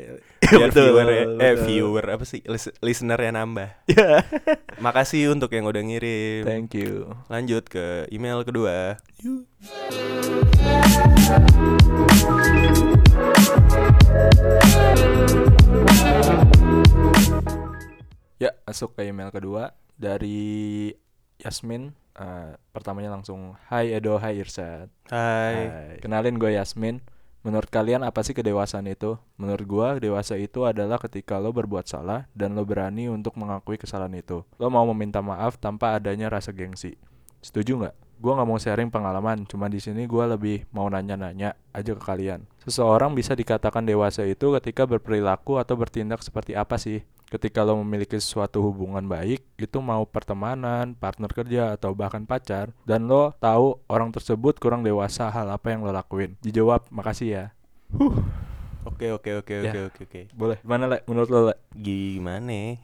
Biar 0.50 0.68
betul, 0.68 0.82
viewer 0.90 1.06
eh 1.10 1.22
betul. 1.54 1.54
viewer 1.64 2.04
apa 2.10 2.24
sih 2.24 2.40
lis- 2.42 2.74
listenernya 2.78 3.30
nambah. 3.32 3.70
Ya. 3.86 4.24
Makasih 4.84 5.30
untuk 5.30 5.50
yang 5.50 5.62
udah 5.64 5.78
ngirim. 5.78 6.42
Thank 6.42 6.74
you. 6.74 7.14
Lanjut 7.26 7.66
ke 7.66 8.08
email 8.10 8.42
kedua. 8.42 8.98
Ya, 18.40 18.56
masuk 18.64 18.96
ke 18.96 19.04
email 19.04 19.28
kedua 19.28 19.76
dari 20.00 20.88
Yasmin. 21.36 21.92
Eh, 22.20 22.52
pertamanya 22.76 23.16
langsung, 23.16 23.56
Hai 23.72 23.96
Edo, 23.96 24.20
Hai 24.20 24.36
Irsad. 24.36 24.92
Hai. 25.08 25.96
Kenalin 26.04 26.36
gue 26.36 26.52
Yasmin. 26.52 27.00
Menurut 27.40 27.72
kalian 27.72 28.04
apa 28.04 28.20
sih 28.20 28.36
kedewasaan 28.36 28.84
itu? 28.84 29.16
Menurut 29.40 29.64
gue, 29.64 29.88
dewasa 30.04 30.36
itu 30.36 30.68
adalah 30.68 31.00
ketika 31.00 31.40
lo 31.40 31.56
berbuat 31.56 31.88
salah 31.88 32.28
dan 32.36 32.52
lo 32.52 32.68
berani 32.68 33.08
untuk 33.08 33.40
mengakui 33.40 33.80
kesalahan 33.80 34.12
itu. 34.20 34.44
Lo 34.60 34.68
mau 34.68 34.84
meminta 34.92 35.24
maaf 35.24 35.56
tanpa 35.56 35.96
adanya 35.96 36.28
rasa 36.28 36.52
gengsi. 36.52 37.00
Setuju 37.40 37.80
nggak? 37.80 37.96
Gue 38.20 38.32
nggak 38.36 38.48
mau 38.52 38.60
sharing 38.60 38.92
pengalaman, 38.92 39.48
cuma 39.48 39.72
di 39.72 39.80
sini 39.80 40.04
gue 40.04 40.24
lebih 40.28 40.68
mau 40.76 40.92
nanya-nanya 40.92 41.56
aja 41.72 41.96
ke 41.96 42.02
kalian. 42.04 42.44
Seseorang 42.68 43.16
bisa 43.16 43.32
dikatakan 43.32 43.88
dewasa 43.88 44.28
itu 44.28 44.52
ketika 44.60 44.84
berperilaku 44.84 45.56
atau 45.56 45.80
bertindak 45.80 46.20
seperti 46.20 46.52
apa 46.52 46.76
sih? 46.76 47.00
Ketika 47.30 47.62
lo 47.62 47.78
memiliki 47.78 48.18
suatu 48.18 48.58
hubungan 48.60 49.06
baik, 49.06 49.46
itu 49.54 49.78
mau 49.78 50.02
pertemanan, 50.02 50.98
partner 50.98 51.30
kerja, 51.30 51.78
atau 51.78 51.94
bahkan 51.94 52.26
pacar, 52.26 52.74
dan 52.82 53.06
lo 53.06 53.38
tahu 53.38 53.78
orang 53.86 54.10
tersebut 54.10 54.58
kurang 54.58 54.82
dewasa 54.82 55.30
hal 55.30 55.46
apa 55.46 55.70
yang 55.70 55.86
lo 55.86 55.94
lakuin. 55.94 56.34
Dijawab, 56.42 56.90
makasih 56.90 57.28
ya. 57.30 57.44
Oke 58.80 59.12
oke 59.12 59.44
oke 59.44 59.52
Ya. 59.52 59.70
oke 59.70 59.80
oke 59.86 60.00
oke. 60.08 60.20
Boleh. 60.32 60.56
Gimana, 60.64 60.88
Le? 60.88 60.98
Menurut 61.04 61.28
lo, 61.28 61.38
Le? 61.46 61.54
Gimana? 61.70 62.80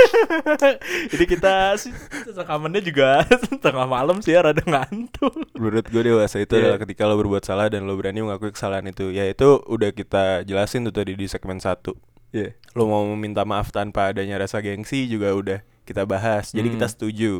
Jadi 1.12 1.24
kita 1.28 1.76
sih 1.76 1.92
rekamannya 2.26 2.80
juga 2.80 3.22
tengah 3.64 3.84
malam 3.84 4.18
sih 4.18 4.32
ya, 4.32 4.42
rada 4.42 4.64
ngantuk. 4.64 5.34
Menurut 5.54 5.86
gue 5.86 6.02
dewasa 6.04 6.40
itu 6.40 6.56
Iya. 6.56 6.72
adalah 6.74 6.78
ketika 6.80 7.04
lo 7.04 7.14
berbuat 7.16 7.44
salah 7.44 7.68
dan 7.68 7.84
lo 7.84 7.94
berani 7.94 8.18
mengakui 8.18 8.50
kesalahan 8.50 8.88
itu. 8.88 9.12
Ya 9.12 9.28
itu 9.28 9.60
udah 9.62 9.92
kita 9.92 10.42
jelasin 10.42 10.88
tuh 10.88 10.94
tadi 10.96 11.12
di 11.14 11.28
segmen 11.28 11.60
1. 11.60 11.92
Iya. 12.30 12.54
Lo 12.72 12.86
mau 12.86 13.02
meminta 13.08 13.42
maaf 13.42 13.70
tanpa 13.70 14.08
adanya 14.08 14.38
rasa 14.38 14.58
gengsi 14.58 15.06
juga 15.06 15.30
udah 15.30 15.58
kita 15.82 16.04
bahas. 16.04 16.50
Jadi 16.50 16.70
Hmm. 16.70 16.74
kita 16.78 16.86
setuju. 16.88 17.32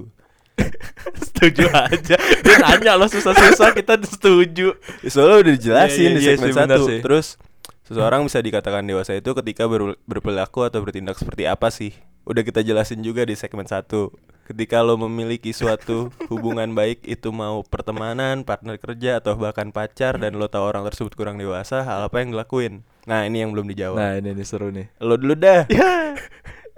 setuju 1.24 1.64
aja. 1.72 2.16
Dia 2.18 2.56
nanya 2.60 2.92
lo 2.94 3.06
susah-susah, 3.06 3.72
kita 3.72 3.96
setuju. 4.02 4.76
Ya, 5.00 5.08
soalnya 5.08 5.36
udah 5.40 5.52
dijelasin 5.56 5.96
Iya, 5.96 6.10
iya, 6.10 6.16
di 6.16 6.22
iya 6.22 6.32
segmen 6.36 6.68
satu. 6.68 6.84
sih. 6.84 6.98
Terus 7.00 7.26
seseorang 7.82 8.20
bisa 8.22 8.38
dikatakan 8.38 8.84
dewasa 8.84 9.14
itu 9.14 9.30
ketika 9.32 9.64
ber- 9.64 9.96
berperilaku 10.04 10.62
atau 10.62 10.78
bertindak 10.80 11.16
seperti 11.16 11.46
apa 11.46 11.70
sih? 11.70 11.94
Udah 12.22 12.42
kita 12.42 12.60
jelasin 12.60 13.00
juga 13.00 13.24
di 13.24 13.32
segmen 13.32 13.64
satu. 13.64 14.12
Ketika 14.44 14.82
lo 14.82 14.98
memiliki 14.98 15.54
suatu 15.54 16.10
hubungan 16.26 16.74
baik 16.74 17.06
itu 17.06 17.30
mau 17.30 17.62
pertemanan, 17.62 18.42
partner 18.42 18.76
kerja 18.76 19.22
atau 19.22 19.38
bahkan 19.38 19.70
pacar 19.70 20.18
dan 20.18 20.34
lo 20.34 20.50
tahu 20.50 20.66
orang 20.66 20.82
tersebut 20.84 21.14
kurang 21.14 21.38
dewasa, 21.38 21.86
hal 21.86 22.10
apa 22.10 22.18
yang 22.18 22.34
dilakuin? 22.34 22.82
Nah, 23.10 23.26
ini 23.26 23.42
yang 23.42 23.50
belum 23.50 23.66
dijawab. 23.66 23.98
Nah, 23.98 24.12
ini 24.22 24.30
nih 24.38 24.46
seru 24.46 24.70
nih. 24.70 24.86
Lo 25.02 25.18
dulu 25.18 25.34
dah. 25.34 25.66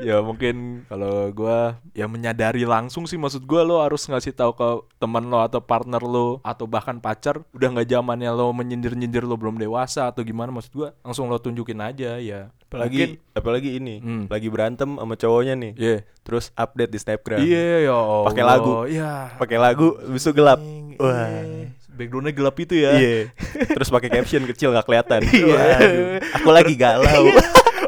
ya 0.03 0.19
mungkin 0.19 0.83
kalau 0.91 1.31
gua 1.31 1.79
ya 1.95 2.11
menyadari 2.11 2.67
langsung 2.67 3.07
sih 3.07 3.15
maksud 3.15 3.47
gua 3.47 3.63
lo 3.63 3.79
harus 3.79 4.03
ngasih 4.09 4.35
tahu 4.35 4.51
ke 4.57 4.69
teman 4.99 5.23
lo 5.23 5.39
atau 5.39 5.63
partner 5.63 6.03
lo 6.03 6.43
atau 6.43 6.67
bahkan 6.67 6.99
pacar 6.99 7.39
udah 7.55 7.69
nggak 7.71 7.87
zamannya 7.87 8.35
lo 8.35 8.51
menyindir-nyindir 8.51 9.23
lo 9.23 9.39
belum 9.39 9.63
dewasa 9.63 10.11
atau 10.11 10.27
gimana 10.27 10.51
maksud 10.51 10.75
gua 10.75 10.89
langsung 11.07 11.31
lo 11.31 11.39
tunjukin 11.39 11.79
aja 11.79 12.19
ya 12.19 12.51
Apalagi 12.73 13.21
apalagi 13.37 13.71
ini, 13.77 14.01
Hmm. 14.01 14.25
lagi 14.33 14.49
berantem 14.49 14.97
sama 14.97 15.13
cowoknya 15.13 15.61
nih. 15.61 15.73
Iya. 15.77 15.99
Terus 16.25 16.49
update 16.57 16.89
di 16.89 16.99
Snapgram. 17.05 17.39
Iya 17.45 17.85
ya 17.85 17.93
Allah. 17.93 18.29
Pakai 18.33 18.45
lagu. 18.49 18.73
Iya. 18.89 19.13
Pakai 19.37 19.59
lagu, 19.61 19.87
besok 20.09 20.41
gelap. 20.41 20.57
Wah. 20.97 21.29
iya. 21.29 21.69
Backgroundnya 21.93 22.33
gelap 22.33 22.57
itu 22.59 22.75
ya. 22.75 22.93
Iya. 22.97 23.31
Terus 23.69 23.89
pakai 23.93 24.09
caption 24.09 24.45
kecil 24.49 24.73
nggak 24.73 24.87
kelihatan. 24.89 25.21
Iya. 25.29 25.55
Waduh, 25.55 26.41
Aku 26.41 26.49
lagi 26.51 26.75
galau. 26.75 27.25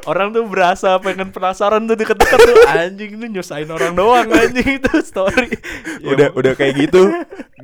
Orang 0.04 0.36
tuh 0.36 0.44
berasa 0.44 1.00
pengen 1.00 1.32
penasaran 1.32 1.80
tuh 1.88 1.96
deket-deket 1.96 2.36
tuh 2.36 2.56
anjing 2.68 3.16
ini 3.16 3.26
nyusahin 3.40 3.72
orang 3.72 3.96
doang 3.96 4.28
anjing 4.28 4.76
itu 4.76 4.90
story. 5.00 5.48
Ya, 6.04 6.12
udah 6.12 6.28
udah 6.36 6.52
kayak 6.52 6.74
gitu 6.76 7.08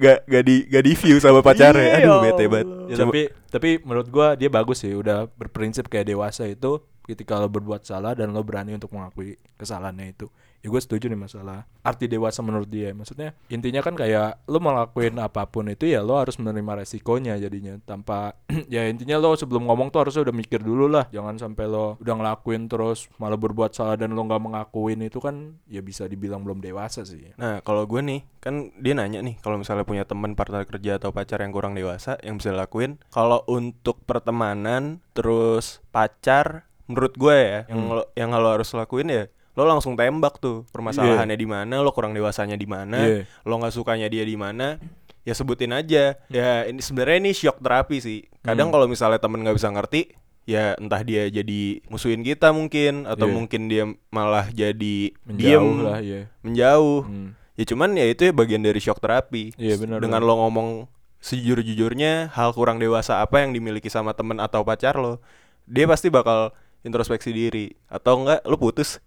gak 0.01 0.25
gak 0.25 0.43
di 0.49 0.65
gak 0.65 0.85
di 0.89 0.93
view 0.97 1.21
sama 1.21 1.45
pacarnya. 1.45 1.85
Iya, 1.85 1.97
Aduh 2.01 2.17
ya 2.17 2.25
bete 2.33 2.45
banget. 2.49 2.67
Ya, 2.89 2.97
tapi 2.97 3.21
tapi 3.53 3.71
menurut 3.85 4.09
gua 4.09 4.33
dia 4.41 4.49
bagus 4.49 4.81
sih 4.81 4.97
udah 4.97 5.29
berprinsip 5.37 5.93
kayak 5.93 6.09
dewasa 6.09 6.49
itu 6.49 6.81
ketika 7.05 7.37
lo 7.37 7.53
berbuat 7.53 7.85
salah 7.85 8.17
dan 8.17 8.33
lo 8.33 8.41
berani 8.41 8.73
untuk 8.73 8.89
mengakui 8.97 9.37
kesalahannya 9.61 10.17
itu 10.17 10.33
ya 10.61 10.69
gue 10.69 10.77
setuju 10.77 11.09
nih 11.09 11.17
masalah 11.17 11.65
arti 11.81 12.05
dewasa 12.05 12.41
menurut 12.41 12.69
dia. 12.69 12.93
Maksudnya 12.93 13.33
intinya 13.49 13.81
kan 13.81 13.97
kayak 13.97 14.45
lo 14.45 14.61
ngelakuin 14.61 15.17
apa 15.17 15.49
pun 15.49 15.69
itu 15.69 15.89
ya 15.89 16.05
lo 16.05 16.21
harus 16.21 16.37
menerima 16.37 16.85
resikonya 16.85 17.37
jadinya. 17.37 17.81
Tanpa 17.81 18.37
ya 18.73 18.85
intinya 18.85 19.17
lo 19.17 19.33
sebelum 19.33 19.65
ngomong 19.65 19.89
tuh 19.89 20.05
harusnya 20.05 20.29
udah 20.29 20.37
mikir 20.37 20.61
dulu 20.61 20.87
lah. 20.87 21.09
Jangan 21.09 21.41
sampai 21.41 21.65
lo 21.65 21.97
udah 21.97 22.15
ngelakuin 22.15 22.69
terus 22.69 23.09
malah 23.17 23.37
berbuat 23.37 23.73
salah 23.73 23.97
dan 23.97 24.13
lo 24.13 24.21
nggak 24.21 24.43
mengakuin 24.43 25.01
itu 25.01 25.17
kan 25.19 25.57
ya 25.65 25.81
bisa 25.81 26.05
dibilang 26.05 26.45
belum 26.45 26.61
dewasa 26.61 27.03
sih. 27.03 27.33
Nah, 27.37 27.65
kalau 27.65 27.89
gue 27.89 28.01
nih, 28.01 28.21
kan 28.39 28.69
dia 28.77 28.93
nanya 28.93 29.25
nih, 29.25 29.41
kalau 29.41 29.57
misalnya 29.57 29.89
punya 29.89 30.05
teman 30.05 30.37
partner 30.37 30.65
kerja 30.65 31.01
atau 31.01 31.11
pacar 31.11 31.41
yang 31.41 31.51
kurang 31.51 31.73
dewasa, 31.73 32.21
yang 32.21 32.37
bisa 32.37 32.53
lakuin, 32.53 33.01
kalau 33.09 33.41
untuk 33.47 34.05
pertemanan, 34.05 35.01
terus 35.13 35.81
pacar, 35.91 36.69
menurut 36.85 37.15
gue 37.17 37.37
ya, 37.37 37.61
yang 37.69 37.81
Hmm. 37.81 37.93
lo, 37.97 38.03
yang 38.13 38.31
lo 38.31 38.49
harus 38.51 38.71
lakuin 38.73 39.09
ya, 39.09 39.25
lo 39.53 39.67
langsung 39.67 39.99
tembak 39.99 40.39
tuh 40.39 40.63
permasalahannya 40.71 41.35
di 41.35 41.45
mana, 41.45 41.83
lo 41.83 41.91
kurang 41.91 42.15
dewasanya 42.15 42.55
di 42.55 42.65
mana, 42.65 42.99
Iya. 43.03 43.21
lo 43.43 43.55
nggak 43.59 43.75
sukanya 43.75 44.07
dia 44.07 44.23
di 44.23 44.39
mana, 44.39 44.79
ya 45.23 45.35
sebutin 45.35 45.75
aja. 45.75 46.17
Ya 46.29 46.65
ini 46.65 46.81
sebenarnya 46.81 47.19
ini 47.19 47.31
shock 47.33 47.59
terapi 47.59 47.99
sih. 47.99 48.21
Kadang 48.41 48.71
Hmm. 48.71 48.75
kalau 48.79 48.87
misalnya 48.87 49.19
temen 49.19 49.43
nggak 49.43 49.59
bisa 49.59 49.69
ngerti, 49.69 50.15
ya 50.47 50.75
entah 50.79 51.03
dia 51.03 51.29
jadi 51.29 51.83
musuhin 51.87 52.23
kita 52.23 52.51
mungkin, 52.51 53.05
atau 53.05 53.27
Iya. 53.27 53.35
mungkin 53.35 53.61
dia 53.67 53.85
malah 54.09 54.49
jadi 54.49 55.13
menjauh 55.27 55.37
diem, 55.37 55.67
lah 55.83 56.01
ya 56.01 56.23
menjauh. 56.41 57.03
Hmm. 57.05 57.31
Ya 57.59 57.65
cuman 57.69 57.93
ya 57.93 58.07
itu 58.09 58.25
ya 58.25 58.33
bagian 58.33 58.65
dari 58.65 58.81
shock 58.81 59.03
terapi. 59.05 59.53
Iya, 59.61 59.77
benar, 59.77 60.01
Dengan 60.01 60.25
lo 60.25 60.41
ngomong 60.41 60.89
sejujur-jujurnya 61.21 62.33
hal 62.33 62.51
kurang 62.53 62.81
dewasa 62.81 63.21
apa 63.21 63.45
yang 63.45 63.53
dimiliki 63.53 63.87
sama 63.87 64.13
temen 64.13 64.41
atau 64.41 64.65
pacar 64.65 64.97
lo, 64.97 65.21
dia 65.65 65.85
pasti 65.85 66.09
bakal 66.09 66.51
introspeksi 66.81 67.31
diri 67.31 67.77
atau 67.87 68.25
enggak 68.25 68.41
lo 68.45 68.57
putus. 68.57 68.99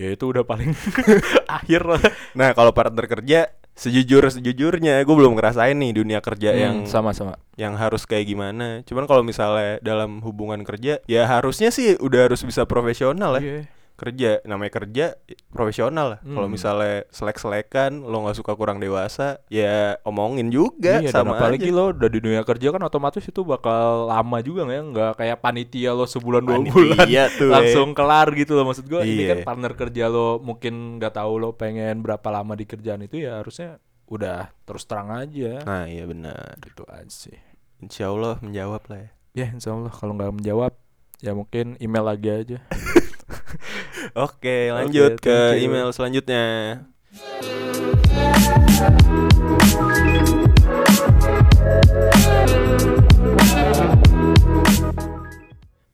Ya 0.00 0.08
itu 0.14 0.24
udah 0.24 0.44
paling 0.44 0.72
akhir 1.60 1.82
lah 1.84 2.00
Nah 2.32 2.56
kalau 2.56 2.72
partner 2.72 3.04
kerja 3.04 3.52
sejujur 3.78 4.26
sejujurnya 4.26 5.06
gue 5.06 5.14
belum 5.14 5.38
ngerasain 5.38 5.78
nih 5.78 5.94
dunia 5.94 6.18
kerja 6.18 6.50
yang 6.50 6.82
Hmm, 6.82 6.90
sama 6.90 7.14
sama 7.14 7.38
yang 7.54 7.78
harus 7.78 8.02
kayak 8.06 8.26
gimana. 8.26 8.82
Cuman 8.82 9.06
kalau 9.06 9.22
misalnya 9.22 9.78
dalam 9.82 10.18
hubungan 10.26 10.66
kerja 10.66 10.98
ya 11.06 11.22
harusnya 11.30 11.70
sih 11.70 11.94
udah 11.94 12.26
harus 12.26 12.42
bisa 12.42 12.66
profesional 12.66 13.38
ya. 13.38 13.42
Iya. 13.42 13.60
Kerja. 13.98 14.38
Namanya 14.42 14.72
kerja 14.72 15.18
profesional. 15.48 16.06
Lah 16.08 16.20
kalau 16.22 16.46
Hmm. 16.46 16.54
misalnya 16.54 17.02
selek-selekan 17.10 17.98
lo 18.00 18.22
nggak 18.22 18.38
suka 18.38 18.54
kurang 18.54 18.78
dewasa 18.78 19.42
ya 19.48 19.98
omongin 20.02 20.48
juga 20.48 21.02
iya, 21.02 21.10
dan 21.10 21.26
sama 21.26 21.34
apalagi 21.34 21.66
aja. 21.66 21.74
lo 21.74 21.84
udah 21.90 22.06
di 22.06 22.20
dunia 22.22 22.42
kerja 22.42 22.70
kan 22.70 22.80
otomatis 22.80 23.20
itu 23.20 23.42
bakal 23.42 24.06
lama 24.06 24.38
juga 24.38 24.62
nggak 24.64 24.72
ya? 24.72 24.84
Nggak 24.86 25.12
kayak 25.16 25.38
panitia 25.38 25.90
lo 25.92 26.06
sebulan 26.06 26.42
dua 26.42 26.56
Panitia 26.56 26.72
bulan 26.72 27.28
tuh, 27.34 27.44
eh. 27.44 27.52
langsung 27.58 27.88
kelar 27.92 28.28
gitu 28.32 28.52
loh. 28.54 28.64
Maksud 28.64 28.86
gue 28.86 29.00
ini 29.02 29.22
Iya. 29.22 29.30
kan 29.34 29.38
partner 29.44 29.72
kerja 29.74 30.04
lo 30.06 30.38
mungkin 30.38 30.74
nggak 30.96 31.12
tahu 31.12 31.32
lo 31.36 31.50
pengen 31.52 32.00
berapa 32.00 32.28
lama 32.30 32.54
di 32.54 32.64
kerjaan 32.64 33.02
itu 33.02 33.18
ya 33.18 33.42
harusnya 33.42 33.82
udah 34.06 34.54
terus 34.62 34.86
terang 34.86 35.10
aja. 35.10 35.58
Nah 35.62 35.84
iya 35.84 36.06
benar. 36.06 36.54
Gitu 36.58 36.86
aja 36.86 37.10
sih. 37.10 37.36
Insya 37.78 38.08
Allah 38.08 38.38
menjawab 38.38 38.86
lah 38.86 38.98
ya. 39.02 39.10
Ya 39.34 39.46
insya 39.50 39.70
Allah. 39.70 39.90
Kalau 39.90 40.14
nggak 40.14 40.32
menjawab 40.32 40.72
ya 41.18 41.34
mungkin 41.34 41.74
email 41.78 42.06
lagi 42.06 42.30
aja 42.30 42.58
oke 44.14 44.56
lanjut 44.70 45.12
Oke, 45.14 45.24
ke 45.24 45.38
email 45.58 45.88
selanjutnya 45.90 46.44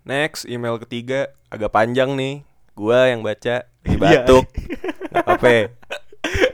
Next, 0.05 0.45
email 0.45 0.77
ketiga 0.79 1.33
agak 1.49 1.73
panjang 1.73 2.13
nih. 2.13 2.45
Gua 2.75 3.09
yang 3.09 3.25
baca 3.25 3.65
Iya. 3.81 3.97
batuk. 3.97 4.45
Nggak 5.11 5.25
apa-apa. 5.25 5.57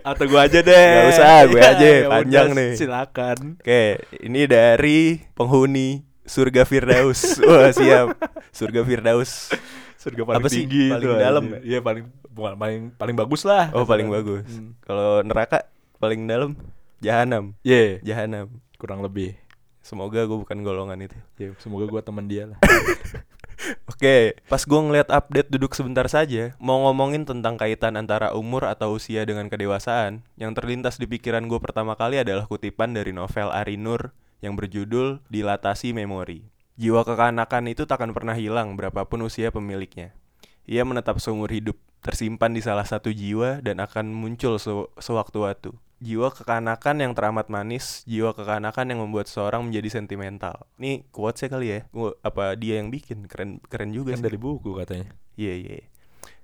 atau 0.03 0.25
gua 0.27 0.45
aja 0.45 0.61
deh 0.61 0.75
Nggak 0.91 1.09
usah, 1.09 1.37
gue 1.47 1.61
aja, 1.63 1.87
Ya 1.87 2.09
panjang 2.11 2.49
udah, 2.51 2.59
nih. 2.59 2.73
silakan 2.75 3.39
Oke, 3.57 3.85
ini 4.19 4.43
dari 4.45 5.01
penghuni 5.33 6.03
Surga 6.27 6.63
Firdaus. 6.63 7.39
Wah, 7.41 7.71
siap. 7.71 8.19
Surga 8.51 8.83
Firdaus. 8.83 9.51
Surga 10.01 10.23
paling 10.25 10.41
Apa 10.41 10.49
sih? 10.49 10.65
tinggi 10.65 10.89
Paling 10.89 11.05
itu 11.05 11.09
dalam 11.15 11.45
aja. 11.47 11.59
iya 11.61 11.79
paling 11.79 12.05
bukan 12.27 12.55
paling 12.57 12.81
paling 12.97 13.15
bagus 13.15 13.43
lah 13.45 13.69
Oh, 13.71 13.85
paling 13.85 14.09
bagus. 14.09 14.49
Hmm. 14.49 14.73
Kalau 14.81 15.21
neraka 15.21 15.69
paling 15.97 16.25
dalam 16.25 16.57
Jahanam. 16.99 17.53
Iya, 17.61 18.01
Jahanam. 18.03 18.49
kurang 18.75 19.01
lebih 19.01 19.37
Semoga 19.81 20.25
gue 20.25 20.39
bukan 20.39 20.61
golongan 20.61 21.01
itu. 21.03 21.17
ya 21.37 21.53
semoga 21.57 21.85
gua 21.85 22.01
teman 22.01 22.25
dia 22.25 22.45
lah 22.47 22.57
Oke, 23.87 24.41
pas 24.47 24.57
gue 24.59 24.81
ngeliat 24.81 25.09
update 25.11 25.49
duduk 25.49 25.73
sebentar 25.73 26.09
saja, 26.09 26.57
mau 26.57 26.81
ngomongin 26.81 27.29
tentang 27.29 27.61
kaitan 27.61 27.93
antara 27.95 28.33
umur 28.33 28.65
atau 28.65 28.97
usia 28.97 29.21
dengan 29.23 29.53
kedewasaan, 29.53 30.25
yang 30.35 30.57
terlintas 30.57 30.97
di 30.97 31.05
pikiran 31.05 31.45
gue 31.45 31.61
pertama 31.61 31.93
kali 31.93 32.17
adalah 32.17 32.49
kutipan 32.49 32.97
dari 32.97 33.13
novel 33.13 33.53
Ari 33.53 33.77
Nur 33.77 34.17
yang 34.41 34.57
berjudul 34.57 35.21
Dilatasi 35.29 35.93
Memori. 35.93 36.41
Jiwa 36.81 37.05
kekanakan 37.05 37.69
itu 37.69 37.85
takkan 37.85 38.17
pernah 38.17 38.33
hilang 38.33 38.73
berapapun 38.73 39.21
usia 39.21 39.53
pemiliknya. 39.53 40.17
Ia 40.65 40.81
menetap 40.89 41.21
seumur 41.21 41.53
hidup, 41.53 41.77
tersimpan 42.01 42.57
di 42.57 42.65
salah 42.65 42.89
satu 42.89 43.13
jiwa 43.13 43.61
dan 43.61 43.85
akan 43.85 44.09
muncul 44.17 44.57
se- 44.57 44.89
sewaktu-waktu. 44.97 45.77
Jiwa 46.01 46.33
kekanakan 46.33 47.05
yang 47.05 47.13
teramat 47.13 47.53
manis, 47.53 48.01
jiwa 48.09 48.33
kekanakan 48.33 48.97
yang 48.97 49.05
membuat 49.05 49.29
seseorang 49.29 49.69
menjadi 49.69 50.01
sentimental. 50.01 50.65
Ini 50.81 51.05
quotes 51.13 51.45
kali 51.45 51.69
ya? 51.69 51.81
Gua- 51.93 52.17
apa 52.25 52.57
dia 52.57 52.81
yang 52.81 52.89
bikin? 52.89 53.29
Keren 53.29 53.61
keren 53.69 53.93
juga 53.93 54.17
kan 54.17 54.25
sih. 54.25 54.27
dari 54.33 54.39
buku 54.41 54.81
katanya 54.81 55.13
Iya 55.37 55.53
iya. 55.61 55.85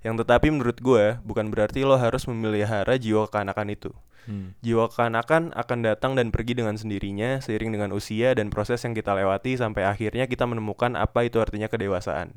Yang 0.05 0.23
tetapi 0.23 0.47
menurut 0.53 0.77
gue 0.79 1.19
bukan 1.25 1.51
berarti 1.51 1.83
lo 1.83 1.97
harus 1.99 2.23
memelihara 2.29 2.95
jiwa 2.95 3.27
kekanakan 3.27 3.67
itu. 3.73 3.91
hmm. 4.29 4.57
Jiwa 4.61 4.87
kekanakan 4.91 5.51
akan 5.55 5.79
datang 5.83 6.13
dan 6.15 6.31
pergi 6.31 6.57
dengan 6.57 6.75
sendirinya 6.79 7.43
seiring 7.43 7.73
dengan 7.73 7.91
usia 7.91 8.35
dan 8.37 8.53
proses 8.53 8.83
yang 8.85 8.93
kita 8.93 9.11
lewati 9.15 9.57
sampai 9.57 9.87
akhirnya 9.87 10.27
kita 10.29 10.47
menemukan 10.47 10.95
apa 10.95 11.25
itu 11.25 11.41
artinya 11.41 11.67
kedewasaan. 11.67 12.31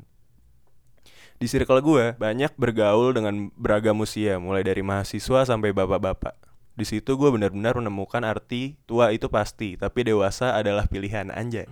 Di 1.40 1.48
circle 1.48 1.80
gue 1.80 2.04
banyak 2.20 2.52
bergaul 2.60 3.16
dengan 3.16 3.48
beragam 3.56 3.96
usia, 4.04 4.36
mulai 4.36 4.60
dari 4.60 4.84
mahasiswa 4.84 5.48
sampai 5.48 5.72
bapak-bapak. 5.72 6.36
Di 6.76 6.84
situ 6.84 7.16
gue 7.16 7.32
benar-benar 7.32 7.80
menemukan 7.80 8.20
arti 8.28 8.76
tua 8.84 9.08
itu 9.08 9.32
pasti, 9.32 9.80
tapi 9.80 10.04
dewasa 10.04 10.52
adalah 10.52 10.84
pilihan 10.84 11.32
anjay. 11.32 11.64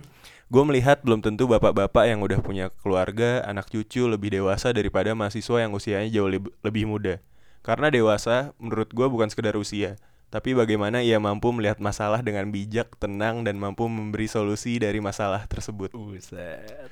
Gue 0.49 0.65
melihat 0.65 1.05
belum 1.05 1.21
tentu 1.21 1.45
bapak-bapak 1.45 2.09
yang 2.09 2.25
udah 2.25 2.41
punya 2.41 2.73
keluarga, 2.81 3.45
anak 3.45 3.69
cucu 3.69 4.09
lebih 4.09 4.33
dewasa 4.33 4.73
daripada 4.73 5.13
mahasiswa 5.13 5.61
yang 5.61 5.77
usianya 5.77 6.09
jauh 6.09 6.25
leb- 6.25 6.49
lebih 6.65 6.89
muda. 6.89 7.21
Karena 7.61 7.93
dewasa 7.93 8.57
menurut 8.57 8.89
gue 8.89 9.05
bukan 9.05 9.29
sekedar 9.29 9.53
usia, 9.61 10.01
tapi 10.33 10.57
bagaimana 10.57 11.05
ia 11.05 11.21
mampu 11.21 11.53
melihat 11.53 11.77
masalah 11.77 12.25
dengan 12.25 12.49
bijak, 12.49 12.97
tenang, 12.97 13.45
dan 13.45 13.61
mampu 13.61 13.85
memberi 13.85 14.25
solusi 14.25 14.81
dari 14.81 14.97
masalah 14.97 15.45
tersebut. 15.45 15.93
Buset. 15.93 16.89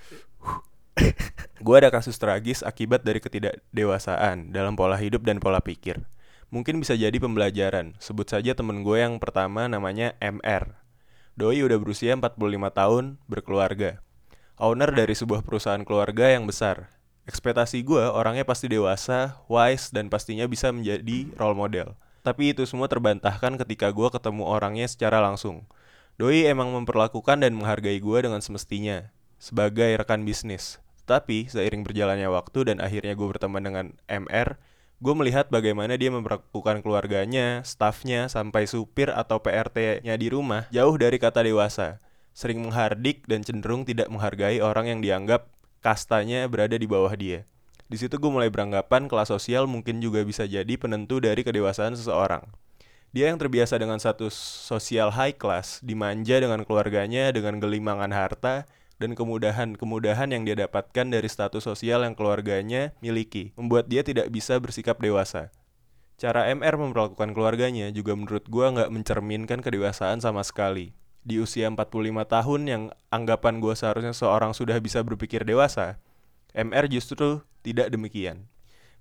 Gue 1.65 1.75
ada 1.77 1.89
kasus 1.89 2.17
tragis 2.17 2.61
akibat 2.61 3.01
dari 3.01 3.17
ketidakdewasaan 3.21 4.53
dalam 4.53 4.77
pola 4.77 4.97
hidup 4.97 5.25
dan 5.25 5.41
pola 5.41 5.61
pikir. 5.61 6.05
Mungkin 6.53 6.77
bisa 6.81 6.93
jadi 6.93 7.13
pembelajaran. 7.17 7.97
Sebut 7.97 8.29
saja 8.29 8.53
temen 8.53 8.85
gue 8.85 8.97
yang 9.01 9.17
pertama 9.17 9.65
namanya 9.65 10.13
MR. 10.21 10.86
Doi 11.37 11.61
udah 11.61 11.77
berusia 11.77 12.17
45 12.17 12.33
tahun, 12.73 13.21
berkeluarga. 13.29 14.01
Owner 14.57 14.89
dari 14.89 15.13
sebuah 15.13 15.45
perusahaan 15.45 15.85
keluarga 15.85 16.33
yang 16.33 16.49
besar. 16.49 16.89
Ekspektasi 17.29 17.85
gue 17.85 18.01
orangnya 18.09 18.41
pasti 18.41 18.65
dewasa, 18.65 19.37
wise, 19.45 19.93
dan 19.93 20.09
pastinya 20.09 20.49
bisa 20.49 20.73
menjadi 20.73 21.29
role 21.37 21.53
model. 21.53 21.93
Tapi 22.25 22.57
itu 22.57 22.65
semua 22.65 22.89
terbantahkan 22.89 23.53
ketika 23.61 23.93
gue 23.93 24.09
ketemu 24.09 24.49
orangnya 24.49 24.89
secara 24.89 25.21
langsung. 25.21 25.69
Doi 26.17 26.49
emang 26.49 26.73
memperlakukan 26.73 27.45
dan 27.45 27.53
menghargai 27.53 28.01
gue 28.01 28.17
dengan 28.17 28.41
semestinya, 28.41 29.13
sebagai 29.37 29.93
rekan 29.93 30.25
bisnis. 30.25 30.81
Tapi 31.05 31.45
seiring 31.53 31.85
berjalannya 31.85 32.33
waktu 32.33 32.73
dan 32.73 32.81
akhirnya 32.81 33.13
gue 33.13 33.27
berteman 33.29 33.61
dengan 33.61 33.85
MR, 34.09 34.57
gue 34.97 35.13
melihat 35.13 35.45
bagaimana 35.53 35.93
dia 35.93 36.09
memperlakukan 36.09 36.81
keluarganya, 36.81 37.61
stafnya, 37.61 38.25
sampai 38.25 38.65
supir 38.65 39.13
atau 39.13 39.37
PRT-nya 39.37 40.17
di 40.17 40.27
rumah 40.33 40.65
jauh 40.73 40.97
dari 40.97 41.21
kata 41.21 41.45
dewasa. 41.45 42.01
Sering 42.33 42.65
menghardik 42.65 43.25
dan 43.29 43.41
cenderung 43.45 43.85
tidak 43.85 44.09
menghargai 44.09 44.61
orang 44.61 44.89
yang 44.89 44.99
dianggap 45.01 45.49
kastanya 45.85 46.49
berada 46.49 46.77
di 46.77 46.85
bawah 46.89 47.13
dia. 47.13 47.45
Di 47.87 47.95
situ 47.95 48.19
gue 48.19 48.31
mulai 48.31 48.51
beranggapan 48.51 49.07
kelas 49.07 49.31
sosial 49.31 49.63
mungkin 49.69 50.03
juga 50.03 50.25
bisa 50.25 50.43
jadi 50.43 50.75
penentu 50.75 51.23
dari 51.23 51.45
kedewasaan 51.45 51.95
seseorang. 51.95 52.43
Dia 53.15 53.31
yang 53.31 53.39
terbiasa 53.39 53.79
dengan 53.79 53.97
status 53.97 54.35
sosial 54.67 55.15
high 55.15 55.33
class, 55.33 55.79
dimanja 55.79 56.43
dengan 56.43 56.67
keluarganya 56.67 57.31
dengan 57.31 57.57
gelimangan 57.63 58.11
harta 58.11 58.67
dan 58.97 59.13
kemudahan-kemudahan 59.13 60.33
yang 60.33 60.43
dia 60.45 60.57
dapatkan 60.57 61.07
dari 61.09 61.29
status 61.29 61.65
sosial 61.65 62.05
yang 62.05 62.17
keluarganya 62.17 62.93
miliki, 63.01 63.53
membuat 63.53 63.89
dia 63.89 64.01
tidak 64.01 64.29
bisa 64.33 64.57
bersikap 64.57 64.97
dewasa. 64.97 65.53
Cara 66.17 66.49
MR 66.49 66.81
memperlakukan 66.81 67.37
keluarganya 67.37 67.93
juga 67.93 68.17
menurut 68.17 68.49
gua 68.49 68.73
nggak 68.73 68.89
mencerminkan 68.89 69.61
kedewasaan 69.61 70.17
sama 70.17 70.41
sekali. 70.41 70.97
Di 71.21 71.37
usia 71.37 71.69
45 71.69 71.93
tahun 72.25 72.61
yang 72.65 72.83
anggapan 73.13 73.61
gua 73.61 73.77
seharusnya 73.77 74.17
seorang 74.17 74.57
sudah 74.57 74.81
bisa 74.81 75.05
berpikir 75.05 75.45
dewasa, 75.45 76.01
MR 76.57 76.89
justru 76.89 77.45
tidak 77.61 77.93
demikian. 77.93 78.49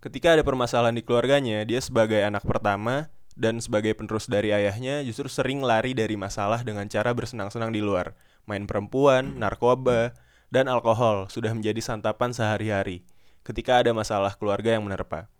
Ketika 0.04 0.36
ada 0.36 0.44
permasalahan 0.44 0.92
di 0.92 1.00
keluarganya, 1.00 1.64
dia 1.64 1.80
sebagai 1.80 2.20
anak 2.20 2.44
pertama 2.44 3.08
dan 3.32 3.60
sebagai 3.64 3.96
penerus 3.96 4.28
dari 4.28 4.52
ayahnya 4.52 5.00
justru 5.04 5.28
sering 5.28 5.64
lari 5.64 5.92
dari 5.96 6.20
masalah 6.20 6.60
dengan 6.60 6.84
cara 6.88 7.16
bersenang-senang 7.16 7.72
di 7.72 7.80
luar. 7.80 8.12
Main 8.46 8.70
perempuan, 8.70 9.42
narkoba, 9.42 10.14
dan 10.54 10.70
alkohol 10.70 11.26
sudah 11.26 11.50
menjadi 11.50 11.82
santapan 11.82 12.30
sehari-hari 12.30 13.02
ketika 13.42 13.78
ada 13.82 13.94
masalah 13.94 14.34
keluarga 14.34 14.74
yang 14.74 14.86
menerpa. 14.86 15.30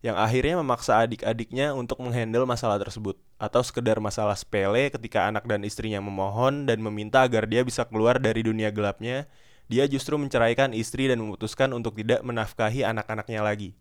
Yang 0.00 0.16
akhirnya 0.16 0.54
memaksa 0.58 1.04
adik-adiknya 1.04 1.76
untuk 1.76 2.00
menghandle 2.00 2.48
masalah 2.48 2.80
tersebut 2.80 3.20
atau 3.36 3.60
sekedar 3.60 4.00
masalah 4.00 4.32
sepele 4.32 4.88
ketika 4.88 5.28
anak 5.28 5.44
dan 5.44 5.60
istrinya 5.62 6.00
memohon 6.00 6.64
dan 6.64 6.80
meminta 6.80 7.20
agar 7.20 7.44
dia 7.44 7.60
bisa 7.62 7.84
keluar 7.84 8.16
dari 8.16 8.40
dunia 8.40 8.72
gelapnya, 8.72 9.28
dia 9.68 9.84
justru 9.86 10.16
menceraikan 10.16 10.72
istri 10.72 11.06
dan 11.06 11.20
memutuskan 11.20 11.70
untuk 11.76 12.00
tidak 12.00 12.24
menafkahi 12.24 12.82
anak-anaknya 12.82 13.44
lagi. 13.44 13.76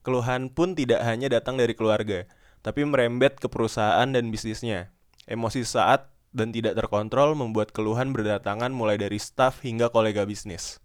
Keluhan 0.00 0.48
pun 0.48 0.72
tidak 0.72 1.04
hanya 1.04 1.28
datang 1.28 1.60
dari 1.60 1.76
keluarga, 1.76 2.24
tapi 2.64 2.88
merembet 2.88 3.36
ke 3.36 3.46
perusahaan 3.52 4.08
dan 4.08 4.32
bisnisnya. 4.32 4.88
Emosi 5.28 5.60
saat 5.62 6.08
dan 6.30 6.54
tidak 6.54 6.78
terkontrol 6.78 7.34
membuat 7.34 7.74
keluhan 7.74 8.14
berdatangan 8.14 8.70
mulai 8.70 8.98
dari 8.98 9.18
staf 9.18 9.62
hingga 9.62 9.90
kolega 9.90 10.22
bisnis. 10.26 10.78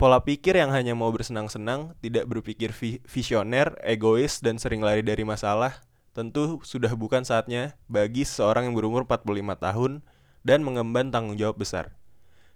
Pola 0.00 0.24
pikir 0.24 0.56
yang 0.56 0.72
hanya 0.72 0.96
mau 0.96 1.12
bersenang-senang, 1.12 1.92
tidak 2.00 2.24
berpikir 2.24 2.72
vi 2.72 3.04
visioner, 3.04 3.76
egois, 3.84 4.40
dan 4.40 4.56
sering 4.56 4.80
lari 4.80 5.04
dari 5.04 5.28
masalah, 5.28 5.84
tentu 6.16 6.58
sudah 6.64 6.96
bukan 6.96 7.20
saatnya 7.22 7.76
bagi 7.84 8.24
seseorang 8.24 8.72
yang 8.72 8.74
berumur 8.74 9.04
45 9.04 9.28
tahun 9.60 9.92
dan 10.40 10.64
mengemban 10.64 11.12
tanggung 11.12 11.36
jawab 11.36 11.60
besar. 11.60 12.00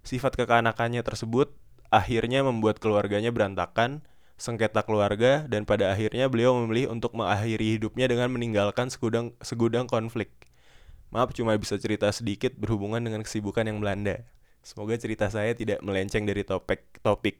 Sifat 0.05 0.41
kekanakannya 0.41 1.05
tersebut 1.05 1.53
akhirnya 1.93 2.41
membuat 2.41 2.81
keluarganya 2.81 3.29
berantakan, 3.29 4.03
sengketa 4.41 4.83
keluarga 4.83 5.47
dan 5.47 5.69
pada 5.69 5.93
akhirnya 5.95 6.27
beliau 6.27 6.57
memilih 6.59 6.91
untuk 6.91 7.15
mengakhiri 7.15 7.79
hidupnya 7.79 8.11
dengan 8.11 8.33
meninggalkan 8.33 8.91
segudang 8.91 9.37
segudang 9.45 9.87
konflik. 9.87 10.33
Maaf 11.15 11.31
cuma 11.31 11.55
bisa 11.55 11.79
cerita 11.79 12.11
sedikit 12.11 12.59
berhubungan 12.59 12.99
dengan 12.99 13.23
kesibukan 13.23 13.63
yang 13.63 13.79
melanda. 13.79 14.27
Semoga 14.67 14.99
cerita 14.99 15.31
saya 15.31 15.55
tidak 15.55 15.79
melenceng 15.87 16.27
dari 16.27 16.43
topik 16.43 16.99
topik. 17.07 17.39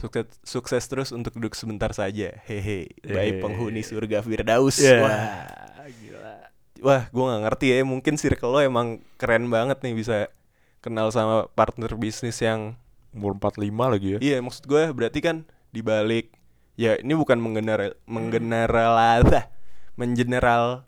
Sukses, 0.00 0.32
sukses 0.40 0.84
terus 0.88 1.12
untuk 1.12 1.36
duduk 1.36 1.52
sebentar 1.52 1.92
saja. 1.92 2.40
Hehe. 2.48 2.88
Baik 3.04 3.44
penghuni 3.44 3.84
surga 3.84 4.24
Firdaus. 4.24 4.80
Yeah. 4.80 5.04
Wah, 5.04 5.84
gila. 6.00 6.34
Wah, 6.80 7.02
gue 7.12 7.24
nggak 7.28 7.42
ngerti 7.44 7.66
ya. 7.76 7.84
Mungkin 7.84 8.16
circle 8.16 8.56
lo 8.56 8.64
emang 8.64 9.04
keren 9.20 9.52
banget 9.52 9.84
nih 9.84 9.92
bisa 9.92 10.32
kenal 10.80 11.12
sama 11.12 11.52
partner 11.52 11.92
bisnis 12.00 12.40
yang 12.40 12.80
Umur 13.10 13.34
45 13.36 13.68
lagi 13.74 14.08
ya. 14.16 14.18
Iya, 14.22 14.36
maksud 14.38 14.64
gue 14.70 14.86
berarti 14.94 15.18
kan 15.18 15.42
di 15.74 15.82
balik 15.82 16.30
ya 16.78 16.94
ini 16.96 17.12
bukan 17.18 17.42
menggeneral 17.42 17.98
menggeneralisir 18.06 19.50
mengeneral 19.98 20.86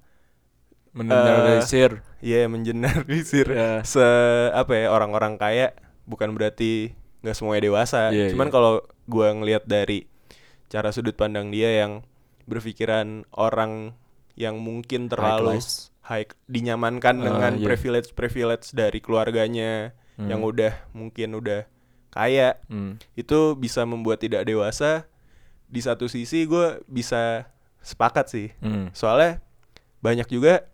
Meneneralisir. 0.93 2.05
ya 2.21 2.45
mengeneralisir 2.47 3.49
Ya. 3.49 3.81
se 3.83 4.05
apa 4.51 4.73
ya 4.75 4.87
orang-orang 4.89 5.35
kaya 5.35 5.73
bukan 6.05 6.33
berarti 6.33 6.93
nggak 7.21 7.33
semuanya 7.33 7.63
dewasa 7.65 8.11
Iya, 8.11 8.31
cuman 8.31 8.47
iya. 8.47 8.53
kalau 8.53 8.73
gua 9.05 9.33
ngelihat 9.33 9.65
dari 9.65 10.07
cara 10.69 10.91
sudut 10.91 11.15
pandang 11.15 11.49
dia 11.49 11.83
yang 11.83 12.03
berpikiran 12.45 13.25
orang 13.31 13.95
yang 14.35 14.57
mungkin 14.57 15.07
terlalu 15.07 15.57
class. 15.57 15.93
high 16.03 16.27
dinyamankan 16.47 17.17
Ah, 17.17 17.25
dengan 17.25 17.53
iya. 17.55 17.65
privilege 17.65 18.13
privilege 18.13 18.71
dari 18.71 18.99
keluarganya 18.99 19.95
yang 20.19 20.41
udah 20.41 20.77
mungkin 20.93 21.33
udah 21.33 21.65
kaya 22.09 22.61
Hmm. 22.67 23.01
itu 23.13 23.55
bisa 23.55 23.83
membuat 23.83 24.19
tidak 24.19 24.45
dewasa 24.45 25.09
di 25.65 25.81
satu 25.81 26.05
sisi 26.05 26.45
gue 26.45 26.85
bisa 26.85 27.49
sepakat 27.81 28.29
sih 28.29 28.49
Hmm. 28.59 28.93
soalnya 28.93 29.41
banyak 29.99 30.29
juga 30.29 30.67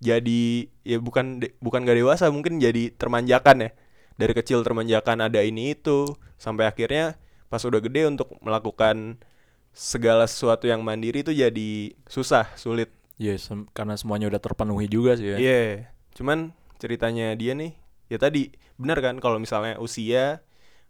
jadi 0.00 0.68
ya 0.84 0.98
bukan 1.00 1.40
de- 1.42 1.54
bukan 1.58 1.82
gak 1.88 1.96
dewasa 1.98 2.28
mungkin 2.28 2.60
jadi 2.60 2.92
termanjakan 2.94 3.68
ya 3.68 3.70
dari 4.16 4.32
kecil 4.36 4.64
termanjakan 4.64 5.24
ada 5.24 5.40
ini 5.44 5.76
itu 5.76 6.16
sampai 6.40 6.68
akhirnya 6.68 7.16
pas 7.48 7.62
udah 7.64 7.80
gede 7.80 8.08
untuk 8.08 8.32
melakukan 8.44 9.20
segala 9.76 10.24
sesuatu 10.24 10.64
yang 10.68 10.80
mandiri 10.80 11.20
itu 11.24 11.32
jadi 11.36 11.70
susah 12.08 12.48
sulit 12.56 12.88
Iya, 13.16 13.40
sem- 13.40 13.64
karena 13.72 13.96
semuanya 13.96 14.28
udah 14.28 14.36
terpenuhi 14.44 14.92
juga 14.92 15.16
sih 15.16 15.24
ya. 15.32 15.36
Iya, 15.40 15.88
cuman 16.12 16.52
ceritanya 16.76 17.32
dia 17.32 17.56
nih, 17.56 17.72
ya 18.12 18.20
tadi 18.20 18.52
benar 18.76 19.00
kan 19.00 19.16
kalau 19.24 19.40
misalnya 19.40 19.80
usia 19.80 20.44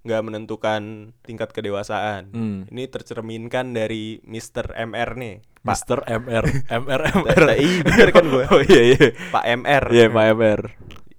nggak 0.07 0.23
menentukan 0.23 0.83
tingkat 1.21 1.51
kedewasaan. 1.51 2.31
Hmm. 2.31 2.59
Ini 2.71 2.87
tercerminkan 2.87 3.75
dari 3.75 4.23
Mr. 4.23 4.73
MR 4.87 5.19
nih, 5.19 5.35
Pak. 5.61 5.75
Mister 5.75 5.99
MR, 6.07 6.47
MR, 6.71 7.03
MR. 7.13 7.43
Iya 7.59 7.83
bener 7.83 8.09
kan 8.15 8.25
gue. 8.25 8.45
Oh 8.49 8.63
iya 8.63 8.83
iya. 8.95 9.07
Pak 9.29 9.45
MR. 9.59 9.85
Iya 9.91 10.07
Pak 10.09 10.25
MR. 10.33 10.61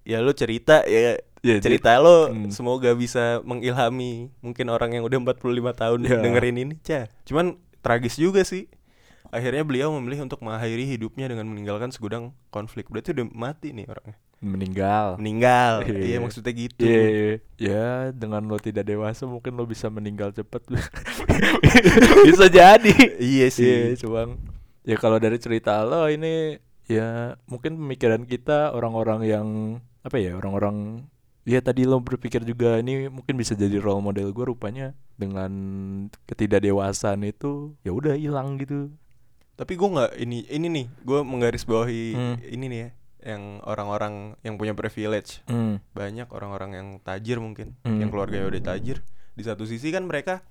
Ya 0.02 0.18
lu 0.20 0.32
cerita 0.32 0.88
ya 0.88 1.20
Iya, 1.38 1.62
cerita 1.62 2.02
lo 2.02 2.34
Hmm. 2.34 2.50
semoga 2.50 2.92
bisa 2.92 3.40
mengilhami 3.46 4.34
mungkin 4.42 4.68
orang 4.68 4.90
yang 4.90 5.06
udah 5.06 5.22
45 5.22 5.72
tahun 5.72 6.00
Iya. 6.02 6.18
dengerin 6.20 6.58
ini, 6.58 6.74
Cah. 6.82 7.06
Cuman 7.24 7.62
tragis 7.80 8.18
juga 8.18 8.42
sih. 8.42 8.66
Akhirnya 9.30 9.62
beliau 9.62 9.92
memilih 9.94 10.26
untuk 10.26 10.40
mengakhiri 10.40 10.88
hidupnya 10.88 11.28
dengan 11.28 11.46
meninggalkan 11.46 11.92
segudang 11.92 12.32
konflik. 12.48 12.88
Berarti 12.88 13.12
udah 13.12 13.28
mati 13.30 13.70
nih 13.70 13.86
orangnya. 13.86 14.18
Meninggal. 14.38 15.18
Meninggal. 15.18 15.82
Iya. 15.88 16.02
Iya 16.04 16.18
maksudnya 16.22 16.54
gitu. 16.54 16.84
Iya, 16.86 17.02
iya. 17.10 17.34
ya 17.58 17.86
dengan 18.14 18.46
lo 18.46 18.62
tidak 18.62 18.86
dewasa 18.86 19.26
mungkin 19.26 19.58
lo 19.58 19.66
bisa 19.66 19.90
meninggal 19.90 20.30
cepat. 20.30 20.62
bisa 22.28 22.46
jadi. 22.48 22.94
Iya 23.18 23.48
sih. 23.50 23.66
Iya, 23.66 24.06
cuman 24.06 24.38
ya 24.86 24.96
kalau 25.02 25.18
dari 25.18 25.42
cerita 25.42 25.82
lo 25.84 26.06
ini 26.08 26.62
ya 26.88 27.36
mungkin 27.50 27.76
pemikiran 27.76 28.24
kita 28.24 28.72
orang-orang 28.72 29.28
yang 29.28 29.48
apa 30.08 30.16
ya 30.16 30.40
orang-orang 30.40 31.04
ya 31.44 31.60
tadi 31.60 31.84
lo 31.84 32.00
berpikir 32.00 32.44
juga 32.44 32.80
ini 32.80 33.12
mungkin 33.12 33.36
bisa 33.36 33.56
jadi 33.56 33.80
role 33.80 34.00
model 34.00 34.32
gue 34.32 34.46
rupanya 34.48 34.96
dengan 35.20 35.52
ketidakdewasaan 36.28 37.24
itu 37.26 37.74
ya 37.84 37.92
udah 37.92 38.16
hilang 38.16 38.60
gitu. 38.62 38.92
Tapi 39.58 39.74
gue 39.74 39.90
nggak 39.90 40.12
ini 40.22 40.46
ini 40.54 40.68
nih, 40.70 40.86
gue 41.02 41.20
menggarisbawahi 41.26 42.04
Hmm. 42.14 42.36
ini 42.46 42.66
nih 42.70 42.80
ya, 42.86 42.90
yang 43.28 43.60
orang-orang 43.62 44.40
yang 44.42 44.56
punya 44.56 44.72
privilege. 44.72 45.44
Hmm. 45.46 45.84
Banyak 45.92 46.32
orang-orang 46.32 46.72
yang 46.74 46.88
tajir 47.04 47.38
mungkin, 47.38 47.76
Hmm. 47.84 48.00
yang 48.00 48.08
keluarganya 48.08 48.48
udah 48.48 48.64
tajir. 48.66 49.04
Di 49.36 49.44
satu 49.44 49.68
sisi 49.68 49.92
kan 49.92 50.08
mereka 50.08 50.42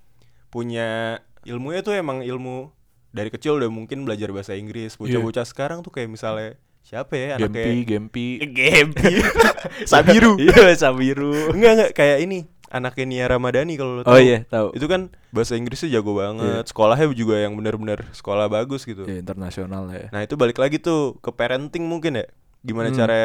punya 0.46 1.18
ilmunya 1.42 1.80
tuh 1.80 1.94
emang 1.94 2.20
ilmu 2.20 2.70
dari 3.10 3.32
kecil 3.32 3.56
udah 3.56 3.66
mungkin 3.66 4.04
belajar 4.04 4.28
bahasa 4.28 4.52
Inggris. 4.52 4.94
Bocah-bocah 4.94 5.42
sekarang 5.42 5.80
tuh 5.80 5.90
kayak 5.90 6.12
misalnya 6.12 6.60
siapa 6.84 7.16
ya 7.16 7.34
Gempi, 7.34 7.42
anaknya 7.42 7.84
Gempi. 7.88 8.26
Gempi. 8.44 9.12
Sabiru. 9.90 10.36
Iya, 10.42 10.76
Sabiru. 10.76 11.50
Enggak 11.50 11.72
enggak 11.72 11.90
kayak 11.94 12.18
ini 12.22 12.38
anaknya 12.66 13.04
Nia 13.06 13.24
Ramadhani 13.26 13.74
kalau 13.74 13.92
lo 13.98 14.02
Oh 14.02 14.12
tahu. 14.12 14.20
iya, 14.20 14.42
tahu. 14.44 14.68
Itu 14.74 14.86
kan 14.86 15.10
bahasa 15.30 15.54
Inggrisnya 15.54 15.90
jago 15.92 16.14
banget. 16.14 16.66
Sekolahnya 16.66 17.06
juga 17.10 17.38
yang 17.38 17.54
benar-benar 17.54 18.06
sekolah 18.12 18.46
bagus 18.46 18.84
gitu. 18.84 19.06
Ya, 19.06 19.18
internasional 19.18 19.86
ya. 19.90 20.10
Nah 20.12 20.22
itu 20.22 20.34
balik 20.34 20.58
lagi 20.58 20.78
tuh 20.78 21.18
ke 21.18 21.30
parenting 21.30 21.86
mungkin 21.86 22.22
ya 22.22 22.26
Gimana 22.62 22.88
Hmm. 22.88 22.96
cara 22.96 23.20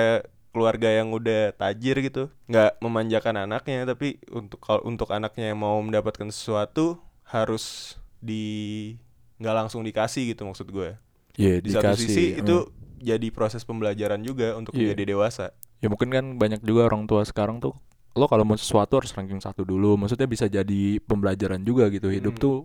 keluarga 0.51 0.91
yang 0.91 1.11
udah 1.11 1.55
tajir 1.55 1.95
gitu 2.01 2.27
nggak 2.45 2.79
memanjakan 2.79 3.39
anaknya 3.41 3.85
Tapi 3.85 4.19
untuk 4.29 4.59
kalau 4.59 4.83
untuk 4.83 5.07
anaknya 5.09 5.55
yang 5.55 5.59
mau 5.59 5.79
mendapatkan 5.79 6.27
sesuatu 6.27 6.99
Harus 7.23 7.95
di 8.19 8.91
nggak 9.37 9.55
langsung 9.55 9.81
dikasih 9.81 10.35
gitu 10.35 10.43
maksud 10.43 10.67
gue 10.67 10.99
Iya, 11.33 11.63
Di 11.63 11.71
satu 11.71 11.95
dikasih. 11.95 12.03
sisi 12.03 12.25
Hmm. 12.29 12.39
itu 12.39 12.55
jadi 12.99 13.27
proses 13.29 13.63
pembelajaran 13.63 14.21
juga 14.21 14.53
untuk 14.53 14.75
Iya. 14.75 14.91
menjadi 14.91 15.15
dewasa 15.15 15.45
ya 15.79 15.87
mungkin 15.87 16.11
kan 16.11 16.25
banyak 16.37 16.61
juga 16.61 16.85
orang 16.85 17.07
tua 17.07 17.23
sekarang 17.23 17.57
tuh 17.57 17.73
lo 18.11 18.27
kalau 18.27 18.43
mau 18.43 18.53
sesuatu 18.53 18.99
harus 18.99 19.09
ranking 19.09 19.39
satu 19.39 19.63
dulu 19.63 19.95
maksudnya 19.95 20.27
bisa 20.27 20.45
jadi 20.45 20.99
pembelajaran 21.01 21.63
juga 21.63 21.87
gitu 21.87 22.11
hidup 22.11 22.35
Hmm. 22.35 22.43
tuh 22.43 22.55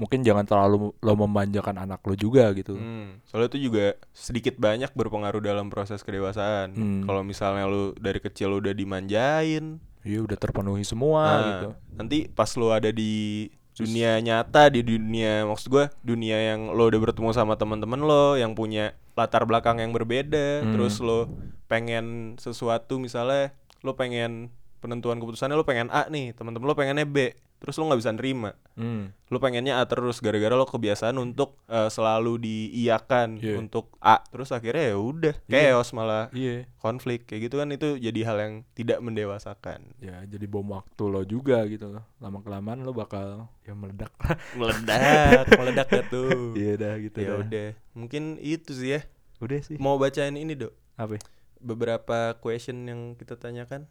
mungkin 0.00 0.24
jangan 0.24 0.48
terlalu 0.48 0.96
lo 0.96 1.12
memanjakan 1.14 1.76
anak 1.76 2.00
lo 2.00 2.16
juga 2.16 2.48
gitu 2.56 2.72
Hmm, 2.72 3.20
soalnya 3.28 3.52
itu 3.52 3.68
juga 3.68 4.00
sedikit 4.10 4.56
banyak 4.56 4.96
berpengaruh 4.96 5.44
dalam 5.44 5.68
proses 5.68 6.00
kedewasaan. 6.00 6.72
Hmm. 6.72 7.00
Kalau 7.04 7.20
misalnya 7.20 7.68
lu 7.68 7.92
dari 8.00 8.16
kecil 8.16 8.56
udah 8.56 8.72
dimanjain, 8.72 9.76
iya 10.00 10.18
udah 10.24 10.40
terpenuhi 10.40 10.80
semua 10.82 11.20
Nah, 11.20 11.40
gitu 11.44 11.68
Nanti 12.00 12.18
pas 12.32 12.48
lo 12.56 12.72
ada 12.72 12.88
di 12.88 13.46
dunia 13.76 14.16
nyata, 14.20 14.68
di 14.68 14.80
dunia 14.80 15.44
maksud 15.44 15.68
gua 15.68 15.92
dunia 16.00 16.36
yang 16.52 16.72
lo 16.72 16.88
udah 16.88 17.00
bertemu 17.00 17.30
sama 17.32 17.60
teman-teman 17.60 18.00
lo 18.00 18.36
yang 18.36 18.56
punya 18.56 18.96
latar 19.12 19.44
belakang 19.44 19.84
yang 19.84 19.92
berbeda, 19.92 20.64
Hmm. 20.64 20.72
terus 20.72 20.96
lo 20.98 21.28
pengen 21.68 22.36
sesuatu 22.40 22.96
misalnya 22.96 23.52
lo 23.84 23.92
pengen 23.92 24.48
penentuan 24.80 25.20
keputusannya 25.20 25.56
lo 25.56 25.64
pengen 25.64 25.92
A 25.92 26.08
nih, 26.08 26.32
teman-teman 26.32 26.64
lo 26.64 26.72
pengennya 26.72 27.04
B. 27.04 27.36
terus 27.60 27.76
lu 27.76 27.84
nggak 27.84 28.00
bisa 28.00 28.10
nerima 28.10 28.52
Hmm. 28.72 29.12
lu 29.26 29.36
pengennya 29.36 29.76
A 29.76 29.84
terus 29.84 30.18
gara-gara 30.18 30.50
lo 30.50 30.64
kebiasaan 30.64 31.12
untuk 31.14 31.60
eh, 31.66 31.86
selalu 31.86 32.40
diiyakan 32.40 33.36
Iya. 33.36 33.56
untuk 33.58 33.92
A 33.98 34.24
terus 34.24 34.48
akhirnya 34.48 34.80
ya 34.86 34.96
udah 34.96 35.34
chaos 35.44 35.92
malah 35.92 36.32
Iya. 36.32 36.64
konflik 36.76 37.24
kayak 37.24 37.46
gitu 37.46 37.56
kan 37.56 37.68
itu 37.68 37.94
jadi 37.94 38.20
hal 38.24 38.36
yang 38.38 38.54
tidak 38.72 38.98
mendewasakan 38.98 39.92
Ya 39.98 40.24
jadi 40.24 40.46
bom 40.46 40.64
waktu 40.66 41.02
lo 41.04 41.20
juga 41.22 41.60
gitu 41.66 41.90
loh. 41.90 42.00
Lama 42.16 42.40
kelamaan 42.40 42.80
lo 42.80 42.90
bakal 42.90 43.52
ya 43.60 43.72
meledak. 43.72 44.08
meledak 44.56 45.44
meledak 45.52 45.88
tuh 46.08 46.54
Iya 46.54 46.72
dah 46.74 46.94
gitu 46.98 47.16
ya 47.18 47.28
dah. 47.28 47.38
udah 47.38 47.68
mungkin 47.92 48.22
itu 48.38 48.72
sih 48.72 48.96
ya 48.96 49.00
Udah 49.38 49.60
sih. 49.60 49.76
mau 49.76 49.94
bacain 49.94 50.32
ini 50.32 50.52
dok 50.54 50.72
Apa? 50.96 51.20
beberapa 51.58 52.32
question 52.36 52.80
yang 52.82 53.00
kita 53.12 53.36
tanyakan 53.36 53.84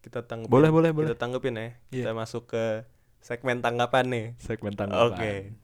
kita 0.00 0.24
tanggepin 0.24 0.48
Boleh, 0.50 0.68
boleh, 0.68 0.90
kita 0.90 0.98
boleh. 1.04 1.12
tanggepin 1.14 1.54
ya 1.54 1.62
Iya. 1.62 1.72
kita 1.92 2.10
masuk 2.12 2.48
ke 2.48 2.64
segmen 3.22 3.62
tanggapan 3.62 4.04
nih 4.10 4.26
Segmen 4.42 4.74
oke 4.74 4.78
tanggapan. 4.82 5.54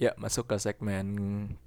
Ya, 0.00 0.16
masuk 0.16 0.48
ke 0.48 0.56
segmen 0.56 1.04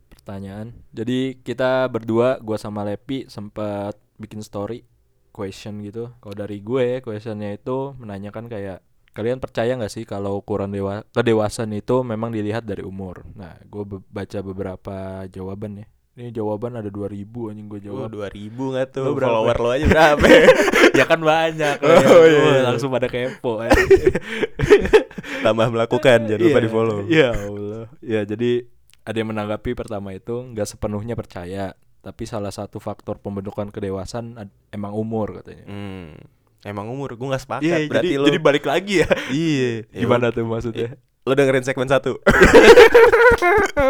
pertanyaan. 0.10 0.74
Jadi 0.90 1.38
kita 1.46 1.86
berdua, 1.86 2.42
gua 2.42 2.58
sama 2.58 2.82
Lepi 2.82 3.30
sempat 3.30 3.94
bikin 4.18 4.42
story 4.42 4.88
question 5.30 5.86
gitu. 5.86 6.10
Kalau 6.18 6.34
dari 6.34 6.64
gue, 6.64 7.04
questionnya 7.06 7.54
itu 7.54 7.94
menanyakan 8.00 8.50
kayak 8.50 8.82
kalian 9.14 9.38
percaya 9.38 9.78
nggak 9.78 9.94
sih 9.94 10.10
kalau 10.10 10.42
ukuran 10.42 10.74
dewa 10.74 11.06
kedewasaan 11.14 11.70
itu 11.78 12.02
memang 12.02 12.34
dilihat 12.34 12.66
dari 12.66 12.82
umur? 12.82 13.22
Nah, 13.38 13.54
gue 13.70 13.84
be- 13.86 14.06
baca 14.10 14.40
beberapa 14.42 15.28
jawaban 15.30 15.86
ya. 15.86 15.93
Ini 16.14 16.30
jawaban 16.30 16.78
ada 16.78 16.88
2000 16.88 17.26
anjing 17.50 17.66
gue 17.68 17.82
jawab. 17.82 18.06
dua 18.08 18.30
ribu 18.30 18.70
nggak 18.70 18.86
tuh 18.92 19.02
Lu 19.04 19.18
berapa? 19.18 19.34
follower 19.34 19.58
lo 19.58 19.70
aja 19.72 19.86
berapa 20.14 20.26
ya 21.00 21.06
kan 21.06 21.18
banyak. 21.18 21.76
Oh, 21.80 21.90
kayak, 21.90 22.22
iya, 22.24 22.40
iya. 22.40 22.62
langsung 22.64 22.90
pada 22.90 23.08
kepo. 23.08 23.58
tambah 25.44 25.68
melakukan 25.68 26.18
jangan 26.24 26.38
lupa 26.40 26.54
Iya, 26.54 26.62
di 26.62 26.70
follow 26.70 27.00
Ya 27.06 27.30
Allah. 27.34 27.86
Ya 28.00 28.22
jadi 28.24 28.70
ada 29.02 29.18
yang 29.18 29.30
menanggapi 29.30 29.74
pertama 29.74 30.12
itu 30.12 30.32
nggak 30.48 30.68
sepenuhnya 30.68 31.14
percaya, 31.14 31.74
tapi 32.00 32.24
salah 32.24 32.50
satu 32.50 32.78
faktor 32.78 33.18
pembentukan 33.18 33.68
kedewasaan 33.68 34.38
emang 34.70 34.94
umur 34.94 35.42
katanya. 35.42 35.66
hmm. 35.66 36.14
emang 36.64 36.88
umur 36.88 37.12
gue 37.12 37.26
nggak 37.26 37.42
sepakat 37.42 37.66
Iya, 37.66 37.90
berarti 37.90 38.08
jadi, 38.08 38.22
lo 38.22 38.26
jadi 38.26 38.40
balik 38.40 38.64
lagi 38.64 39.02
ya. 39.02 39.10
iya 39.28 39.70
Ya 39.90 40.00
Gimana 40.00 40.30
tuh 40.30 40.46
maksudnya? 40.46 40.94
lo 41.20 41.34
dengerin 41.34 41.64
segmen 41.64 41.88
satu 41.88 42.22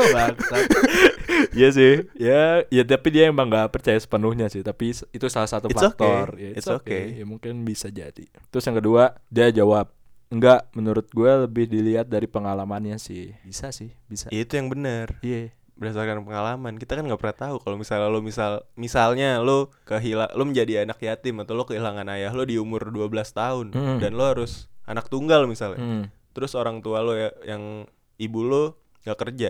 Bangsat. 0.07 0.65
Iya 1.53 1.69
sih. 1.69 1.93
Ya, 2.13 2.65
ya 2.67 2.83
tapi 2.83 3.07
dia 3.09 3.27
emang 3.27 3.47
nggak 3.47 3.69
percaya 3.69 3.95
sepenuhnya 3.95 4.47
sih, 4.47 4.61
tapi 4.61 4.91
itu 4.91 5.25
salah 5.27 5.45
satu 5.45 5.67
It's 5.67 5.75
faktor. 5.75 6.33
okay. 6.33 6.43
Ya, 6.43 6.49
It's 6.53 6.67
okay. 6.67 7.03
Ya 7.15 7.23
mungkin 7.23 7.61
bisa 7.61 7.87
jadi. 7.87 8.25
Terus 8.49 8.63
yang 8.63 8.77
kedua, 8.77 9.15
dia 9.27 9.49
jawab, 9.49 9.93
"Enggak, 10.27 10.67
menurut 10.73 11.07
gue 11.07 11.31
lebih 11.43 11.65
dilihat 11.65 12.05
dari 12.05 12.25
pengalamannya 12.25 12.97
sih." 12.97 13.31
Bisa 13.41 13.69
sih, 13.69 13.93
bisa. 14.05 14.27
Ya, 14.29 14.41
itu 14.41 14.53
yang 14.53 14.67
benar 14.67 15.17
Iya. 15.19 15.53
berdasarkan 15.73 16.21
pengalaman 16.21 16.77
kita 16.77 16.93
kan 16.93 17.03
nggak 17.03 17.17
pernah 17.17 17.37
tahu 17.39 17.55
kalau 17.57 17.75
misalnya 17.75 18.05
lo 18.05 18.21
misal 18.21 18.51
misalnya 18.75 19.41
lo 19.41 19.73
kehilang 19.83 20.29
lo 20.31 20.45
menjadi 20.45 20.85
anak 20.85 21.01
yatim 21.01 21.41
atau 21.41 21.57
lo 21.57 21.65
kehilangan 21.65 22.05
ayah 22.13 22.29
lo 22.29 22.45
di 22.45 22.61
umur 22.61 22.87
12 22.87 23.09
tahun 23.33 23.73
Hmm. 23.73 23.97
dan 23.97 24.13
lo 24.13 24.21
harus 24.23 24.69
anak 24.85 25.09
tunggal 25.09 25.43
misalnya 25.43 25.81
Hmm. 25.81 26.03
terus 26.31 26.53
orang 26.53 26.77
tua 26.79 27.01
lo 27.01 27.17
ya 27.17 27.33
yang 27.43 27.89
ibu 28.15 28.45
lo 28.45 28.77
nggak 29.01 29.17
kerja 29.17 29.49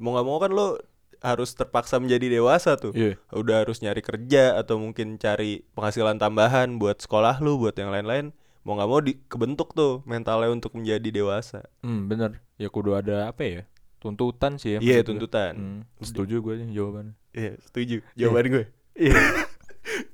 mau 0.00 0.16
nggak 0.16 0.26
mau 0.26 0.40
kan 0.40 0.50
lo 0.50 0.80
harus 1.20 1.50
terpaksa 1.52 1.96
menjadi 1.96 2.30
dewasa 2.32 2.74
tuh 2.74 2.90
Iya. 2.90 3.18
udah 3.30 3.62
harus 3.62 3.78
nyari 3.78 3.98
kerja 4.00 4.54
atau 4.54 4.76
mungkin 4.76 5.16
cari 5.16 5.66
penghasilan 5.72 6.16
tambahan 6.16 6.76
buat 6.76 6.98
sekolah 6.98 7.38
lo 7.38 7.56
buat 7.56 7.74
yang 7.74 7.88
lain-lain 7.88 8.30
mau 8.60 8.74
nggak 8.74 8.86
mau 8.86 9.00
di, 9.00 9.16
kebentuk 9.24 9.72
tuh 9.72 10.04
mentalnya 10.04 10.48
untuk 10.48 10.72
menjadi 10.72 11.08
dewasa 11.08 11.64
Hmm, 11.80 12.06
bener. 12.06 12.38
Ya 12.54 12.68
kudu 12.68 12.92
ada 12.92 13.26
apa 13.26 13.42
ya? 13.42 13.62
Tuntutan 13.98 14.56
sih 14.56 14.74
ya. 14.74 14.78
iya 14.78 14.96
gue. 14.96 15.08
tuntutan 15.08 15.52
Hmm, 15.52 15.80
setuju 15.98 16.38
gue 16.38 16.54
nih 16.56 16.70
jawabannya. 16.72 17.14
iya 17.32 17.52
setuju 17.60 17.96
jawaban 18.14 18.44
gue 18.48 18.64
Iya. 18.94 19.14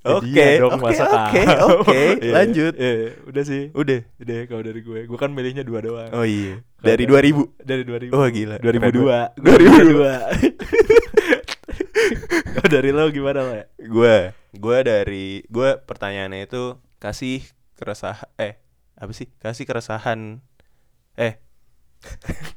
Oke, 0.05 0.47
dong, 0.57 0.77
oke, 0.77 0.95
oke, 0.95 1.43
oke, 1.81 2.01
Iya, 2.21 2.33
lanjut. 2.33 2.73
Iya, 2.75 2.93
udah 3.25 3.43
sih. 3.43 3.63
udah 3.71 4.01
Udah 4.17 4.39
kalau 4.47 4.63
dari 4.63 4.81
gue. 4.81 5.01
Gue 5.05 5.17
kan 5.17 5.31
milihnya 5.31 5.63
dua 5.63 5.81
doang. 5.81 6.11
oh 6.11 6.23
iya 6.23 6.63
dari 6.79 7.05
2000 7.05 7.59
Dari 7.61 7.83
2000. 7.83 8.13
Wah, 8.13 8.29
gila. 8.29 8.57
2002. 8.59 9.41
Keren 9.41 9.65
2002. 9.65 10.95
Kalau 12.55 12.69
dari 12.71 12.91
lo 12.91 13.09
gimana 13.09 13.41
lo 13.41 13.53
ya? 13.55 13.65
gue 13.79 14.17
gue 14.55 14.79
dari 14.81 15.27
gue 15.45 15.71
pertanyaannya 15.81 16.45
itu 16.45 16.65
kasih 16.97 17.43
keresahan 17.75 18.29
eh 18.37 18.61
apa 18.95 19.11
sih 19.11 19.27
kasih 19.35 19.65
keresahan 19.65 20.39
eh 21.15 21.43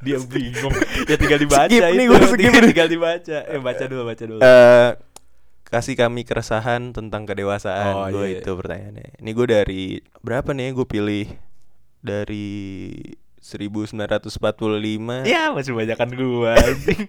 Dia 0.03 0.19
bingung. 0.27 0.75
ya 1.03 1.15
tinggal 1.15 1.39
dibaca 1.39 1.65
Skip 1.65 1.79
itu. 1.79 1.95
nih, 1.95 2.05
gua 2.05 2.19
skip 2.21 2.35
tinggal, 2.37 2.59
nih. 2.59 2.67
tinggal 2.67 2.89
dibaca. 2.89 3.37
Eh 3.47 3.57
baca 3.57 3.83
dulu, 3.87 4.01
baca 4.03 4.23
dulu. 4.25 4.39
eh 4.43 4.89
kasih 5.67 5.95
kami 5.95 6.23
keresahan 6.23 6.91
tentang 6.91 7.23
kedewasaan 7.23 7.93
Oh, 7.93 8.07
gue 8.09 8.25
iya. 8.29 8.39
itu 8.39 8.51
pertanyaannya. 8.51 9.19
Ini 9.19 9.29
gue 9.29 9.47
dari 9.47 9.83
berapa 10.19 10.51
nih 10.51 10.71
gue 10.71 10.85
pilih? 10.85 11.27
Dari 11.97 12.47
1945 13.37 15.25
ya, 15.25 15.51
masih 15.51 15.73
banyakan 15.73 16.09
gue 16.09 16.51
anjing. 16.63 17.03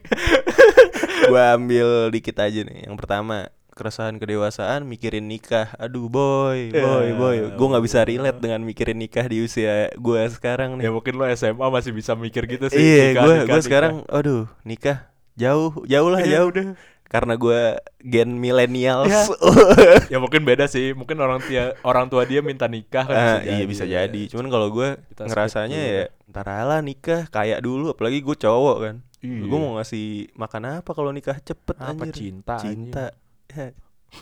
gue 1.24 1.42
ambil 1.50 1.88
dikit 2.10 2.36
aja 2.38 2.60
nih. 2.62 2.86
Yang 2.86 2.96
pertama 2.96 3.50
keresahan 3.70 4.16
kedewasaan 4.16 4.82
mikirin 4.84 5.24
nikah. 5.24 5.70
Aduh 5.76 6.06
boy 6.06 6.70
boy 6.70 7.04
Ya, 7.04 7.14
boy 7.14 7.36
gue 7.48 7.66
nggak 7.68 7.84
bisa 7.84 8.02
relate 8.02 8.38
dengan 8.38 8.60
mikirin 8.60 8.98
nikah 8.98 9.22
di 9.22 9.38
usia 9.40 9.86
gue 9.92 10.20
sekarang 10.28 10.74
ya 10.76 10.88
nih 10.88 10.92
mungkin 10.92 11.14
lo 11.14 11.24
SMA 11.30 11.66
masih 11.68 11.92
bisa 11.92 12.14
mikir 12.14 12.46
gitu 12.46 12.66
sih. 12.66 12.78
iya 12.78 13.14
gue 13.14 13.46
gue 13.46 13.60
sekarang 13.60 14.02
aduh 14.06 14.50
nikah. 14.62 15.06
Jauh 15.38 15.86
jauh 15.86 16.10
lah 16.10 16.18
Iya, 16.18 16.42
jauh 16.42 16.48
udah. 16.50 16.66
Karena 17.08 17.34
gue 17.34 17.60
gen 17.98 18.36
millennials. 18.36 19.08
Ya. 19.08 19.24
ya 20.12 20.18
mungkin 20.18 20.44
beda 20.44 20.64
sih. 20.64 20.92
Mungkin 20.92 21.16
orang 21.16 21.40
tia 21.42 21.72
orang 21.80 22.06
tua 22.06 22.22
dia 22.22 22.40
minta 22.40 22.68
nikah 22.68 23.04
kan 23.04 23.16
Ah, 23.16 23.36
bisa 23.36 23.42
iya 23.42 23.56
jadi. 23.56 23.64
bisa 23.64 23.84
jadi. 23.84 24.22
cuman 24.28 24.46
kalau 24.48 24.68
gue 24.68 24.88
ngerasanya 25.16 25.80
ya 25.80 26.02
ntar 26.28 26.44
lah 26.46 26.80
nikah 26.80 27.24
kayak 27.28 27.60
dulu. 27.60 27.92
Apalagi 27.92 28.20
gue 28.20 28.36
cowok 28.36 28.76
kan. 28.78 28.96
Iya. 29.18 29.40
gue 29.44 29.58
mau 29.58 29.74
ngasih 29.76 30.06
makan 30.32 30.62
apa 30.78 30.90
kalau 30.92 31.10
nikah? 31.10 31.40
Cepet 31.40 31.74
Apa, 31.74 32.06
anjir. 32.06 32.14
cinta, 32.14 32.56
cinta. 32.60 33.06
Ya, 33.50 33.72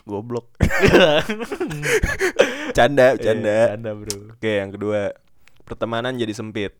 goblok. 0.03 0.57
Canda 2.72 3.14
Eh, 3.14 3.20
canda. 3.20 3.59
canda 3.72 3.91
bro. 3.93 4.32
Oke 4.32 4.53
yang 4.57 4.70
kedua 4.70 5.12
pertemanan 5.62 6.14
jadi 6.14 6.32
sempit. 6.32 6.76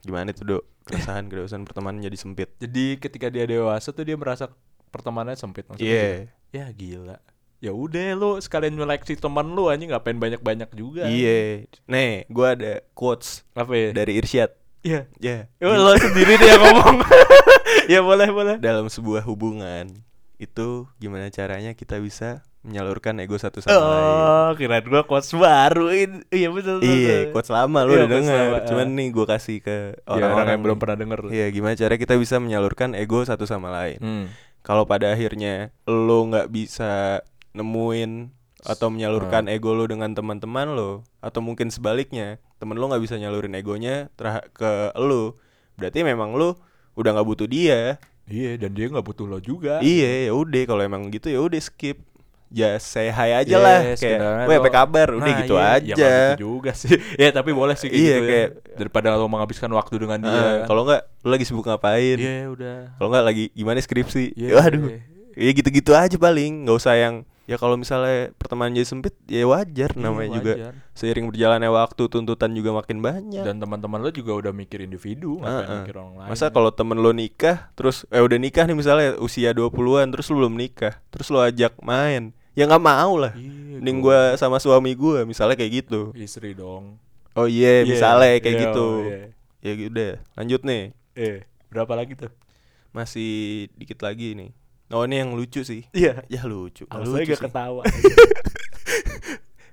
Gimana 0.00 0.30
itu 0.30 0.44
dok? 0.44 0.64
Keresahan 0.84 1.26
kedewasaan 1.26 1.64
pertemanan 1.64 2.00
jadi 2.00 2.14
sempit. 2.14 2.52
Jadi 2.58 2.98
ketika 2.98 3.28
dia 3.28 3.44
dewasa 3.44 3.90
tuh 3.90 4.04
dia 4.04 4.14
merasa 4.14 4.52
pertemanannya 4.94 5.34
sempit 5.34 5.66
maksudnya 5.66 5.90
iya. 5.90 6.06
gitu. 6.06 6.22
ya 6.54 6.66
gila. 6.70 7.18
Ya 7.58 7.72
udah 7.72 8.12
lu 8.14 8.30
sekalian 8.38 8.76
nyeleksi 8.76 9.16
teman 9.16 9.50
lu 9.50 9.66
anjing 9.66 9.90
ngapain 9.90 10.14
banyak 10.14 10.38
banyak 10.38 10.70
juga? 10.70 11.10
Iya. 11.10 11.66
Nih 11.90 12.28
gue 12.30 12.46
ada 12.46 12.72
quotes 12.94 13.42
apa 13.56 13.72
ya? 13.74 13.88
dari 13.90 14.22
Irsyad. 14.22 14.54
Iya. 14.84 15.08
Ya 15.18 15.48
Ya, 15.58 15.66
lo 15.66 15.96
sendiri 15.96 16.38
yang 16.38 16.60
ngomong. 16.62 17.02
Ya 17.84 18.00
boleh 18.00 18.28
boleh. 18.32 18.56
Dalam 18.60 18.88
sebuah 18.88 19.24
hubungan 19.24 19.92
itu 20.36 20.88
gimana 20.96 21.28
caranya 21.28 21.72
kita 21.72 22.00
bisa 22.00 22.40
menyalurkan 22.64 23.12
ego 23.20 23.36
satu 23.36 23.60
sama 23.60 23.76
lain? 23.76 24.08
oh 24.08 24.50
kira 24.56 24.80
gua 24.80 25.04
quotes 25.04 25.32
baru. 25.36 25.92
Ini 25.92 26.24
iya 26.32 26.48
betul 26.48 26.80
betul, 26.80 26.96
Iya, 26.96 27.16
quotes 27.28 27.52
lama 27.52 27.84
lu 27.84 27.92
Iya, 27.92 27.98
udah 28.00 28.08
denger. 28.08 28.40
lama, 28.40 28.58
Cuman 28.64 28.86
nih 28.96 29.08
gue 29.12 29.26
kasih 29.28 29.56
ke 29.60 29.76
Ya, 29.94 30.08
orang-orang 30.08 30.32
orang 30.32 30.48
yang 30.56 30.62
belum 30.64 30.78
pernah 30.80 30.96
denger 30.96 31.18
Iya, 31.28 31.46
gimana 31.52 31.74
cara 31.76 31.94
kita 32.00 32.14
bisa 32.16 32.36
menyalurkan 32.40 32.96
ego 32.96 33.20
satu 33.20 33.44
sama 33.44 33.68
lain. 33.68 34.00
hmm. 34.00 34.24
Kalau 34.64 34.88
pada 34.88 35.12
akhirnya 35.12 35.68
lo 35.84 36.24
nggak 36.24 36.48
bisa 36.48 37.20
nemuin 37.52 38.32
atau 38.64 38.88
menyalurkan 38.88 39.44
Ah. 39.44 39.52
ego 39.52 39.76
lo 39.76 39.84
dengan 39.84 40.16
teman-teman 40.16 40.72
lo, 40.72 41.04
atau 41.20 41.44
mungkin 41.44 41.68
sebaliknya 41.68 42.40
temen 42.56 42.80
lo 42.80 42.88
nggak 42.88 43.04
bisa 43.04 43.20
nyalurin 43.20 43.52
egonya 43.52 44.08
ke 44.56 44.72
lo, 44.96 45.36
berarti 45.76 46.00
memang 46.00 46.32
lo 46.32 46.56
udah 46.96 47.12
nggak 47.12 47.28
butuh 47.28 47.44
dia. 47.44 48.00
iya 48.24 48.56
dan 48.56 48.72
dia 48.72 48.88
nggak 48.88 49.04
butuh 49.04 49.28
lo 49.28 49.36
juga 49.36 49.84
Iya, 49.84 50.32
ya 50.32 50.32
udah 50.32 50.64
kalau 50.64 50.80
emang 50.80 51.12
gitu 51.12 51.28
ya 51.28 51.44
udah 51.44 51.60
skip. 51.60 52.00
Just 52.54 52.86
say 52.88 53.10
hi 53.10 53.34
aja 53.34 53.50
Yes, 53.50 53.58
lah 53.58 53.78
kayak, 53.96 54.18
"Weh, 54.46 54.56
apa 54.56 54.70
kabar?" 54.70 55.08
Udah 55.10 55.26
Nah, 55.26 55.38
gitu 55.42 55.54
iya, 55.54 55.66
aja. 55.74 55.92
ya 55.92 56.16
gitu 56.30 56.54
juga 56.54 56.70
sih 56.72 56.94
ya 57.18 57.28
tapi 57.28 57.50
boleh 57.50 57.74
sih 57.74 57.88
kayak 57.88 57.98
Iya, 57.98 58.14
gitu 58.14 58.22
ya. 58.22 58.30
kayak- 58.30 58.52
daripada 58.76 59.08
lo 59.12 59.26
menghabiskan 59.26 59.70
waktu 59.70 59.94
dengan 59.96 60.18
dia 60.20 60.30
kan. 60.30 60.66
kalau 60.66 60.82
nggak 60.84 61.02
lo 61.20 61.28
lagi 61.28 61.44
sibuk 61.44 61.64
ngapain? 61.64 62.16
iya 62.16 62.46
udah 62.46 62.94
Kalau 62.94 63.08
nggak 63.10 63.24
lagi 63.24 63.44
gimana 63.50 63.78
skripsi? 63.78 64.32
Iya, 64.32 64.48
Waduh. 64.56 64.86
iya. 64.88 64.98
Ya 65.36 65.50
gitu-gitu 65.50 65.90
aja 65.92 66.14
paling, 66.14 66.62
nggak 66.62 66.76
usah 66.76 66.94
yang 66.94 67.14
ya 67.44 67.54
kalau 67.54 67.74
misalnya 67.74 68.32
pertemanan 68.34 68.72
jadi 68.72 68.88
sempit 68.88 69.12
ya 69.26 69.44
wajar 69.44 69.92
namanya 69.94 70.30
Iya, 70.30 70.34
juga 70.34 70.52
wajar. 70.54 70.72
seiring 70.92 71.26
berjalannya 71.28 71.68
waktu 71.68 72.02
tuntutan 72.06 72.50
juga 72.50 72.72
makin 72.72 72.98
banyak 72.98 73.42
Dan 73.42 73.58
teman-teman 73.58 73.98
lo 73.98 74.08
juga 74.08 74.32
udah 74.32 74.48
mikir 74.50 74.80
individu, 74.80 75.36
ngapain 75.36 75.60
Heeh. 75.60 75.78
mikir 75.82 75.94
orang 75.94 76.14
lain. 76.16 76.28
Masa 76.30 76.48
kalau 76.48 76.70
temen 76.70 76.96
lo 76.96 77.10
nikah 77.10 77.68
terus 77.74 78.08
eh 78.08 78.18
udah 78.18 78.38
nikah 78.38 78.64
nih 78.64 78.72
misalnya 78.72 79.08
usia 79.18 79.50
20-an 79.50 80.08
terus 80.08 80.30
lo 80.30 80.38
belum 80.38 80.54
nikah, 80.54 80.96
terus 81.10 81.28
lo 81.28 81.38
ajak 81.38 81.76
main. 81.80 82.32
Ya 82.54 82.64
nggak 82.64 82.80
mau 82.80 83.18
lah. 83.18 83.34
Iya, 83.34 83.82
Mending 83.82 83.98
gua- 83.98 84.32
gua 84.32 84.38
sama 84.38 84.58
suami 84.58 84.94
gua 84.94 85.26
misalnya 85.26 85.54
kayak 85.54 85.84
gitu. 85.84 86.14
istri 86.14 86.54
dong. 86.54 86.96
Oh 87.34 87.50
iya, 87.50 87.82
Iya, 87.82 87.90
misalnya 87.90 88.38
kayak 88.38 88.54
iya, 88.54 88.62
gitu. 88.70 88.86
oh, 88.86 89.02
iya. 89.02 89.20
Ya 89.58 89.72
udah, 89.90 90.12
lanjut 90.34 90.60
nih. 90.62 90.82
Eh, 91.14 91.38
berapa 91.66 91.92
lagi 91.92 92.14
tuh? 92.14 92.30
Masih 92.94 93.66
dikit 93.74 93.98
lagi 94.00 94.38
nih. 94.38 94.50
Oh 94.88 95.02
ini 95.02 95.18
yang 95.18 95.34
lucu 95.34 95.66
sih. 95.66 95.82
Iya. 95.90 96.22
Ya 96.30 96.46
lucu. 96.46 96.86
Alasannya 96.86 97.26
lucu 97.26 97.30
gak 97.32 97.40
sih. 97.40 97.44
ketawa. 97.44 97.82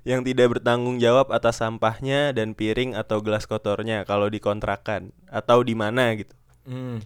Yang 0.02 0.34
tidak 0.34 0.58
bertanggung 0.58 0.98
jawab 0.98 1.30
atas 1.30 1.62
sampahnya 1.62 2.34
dan 2.34 2.58
piring 2.58 2.98
atau 2.98 3.22
gelas 3.22 3.46
kotornya 3.46 4.02
kalau 4.02 4.26
dikontrakan 4.26 5.14
atau 5.30 5.62
di 5.62 5.78
mana 5.78 6.10
gitu. 6.18 6.34
hmm. 6.66 6.98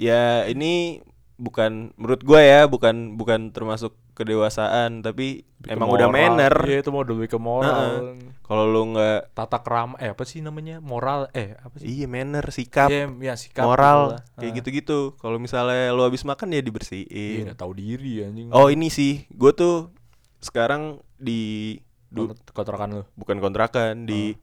Ya 0.00 0.48
ini 0.48 1.04
bukan 1.36 1.92
menurut 2.00 2.24
gua 2.24 2.40
ya 2.40 2.64
bukan 2.64 3.20
bukan 3.20 3.52
termasuk 3.52 3.92
kedewasaan 4.20 5.00
tapi 5.00 5.42
Lebih 5.58 5.72
emang 5.72 5.88
udah 5.88 6.08
manner. 6.08 6.54
Iya, 6.62 6.78
itu 6.78 6.88
mau 6.88 7.00
lebih 7.00 7.26
ke 7.26 7.36
moral. 7.36 8.20
Kalau 8.40 8.64
lu 8.64 8.92
nggak 8.92 9.32
Tata 9.32 9.58
krama 9.58 9.96
eh 9.96 10.10
apa 10.10 10.22
sih 10.22 10.38
namanya? 10.38 10.78
Moral 10.78 11.32
eh 11.32 11.56
apa 11.56 11.74
sih? 11.74 11.88
iya 11.88 12.04
manner, 12.04 12.44
sikap, 12.48 12.86
Iya, 12.86 13.08
ya, 13.08 13.34
sikap 13.34 13.64
moral 13.64 13.98
gitu 14.12 14.36
kayak 14.36 14.52
gitu-gitu. 14.54 14.98
Kalau 15.16 15.36
misalnya 15.36 15.90
lu 15.90 16.02
habis 16.02 16.20
makan 16.22 16.48
ya 16.48 16.54
Iya, 16.54 16.62
dibersihin. 16.62 17.42
nggak 17.46 17.58
tahu 17.58 17.72
diri 17.72 18.22
anjing. 18.22 18.48
Oh 18.50 18.68
ini 18.68 18.88
sih, 18.88 19.24
gue 19.26 19.52
tuh 19.52 19.88
sekarang 20.38 20.82
di 21.14 21.76
du- 22.06 22.28
Kont- 22.28 22.52
kontrakan 22.54 22.88
lu. 22.92 23.02
bukan 23.14 23.36
kontrakan 23.38 24.04
di 24.04 24.36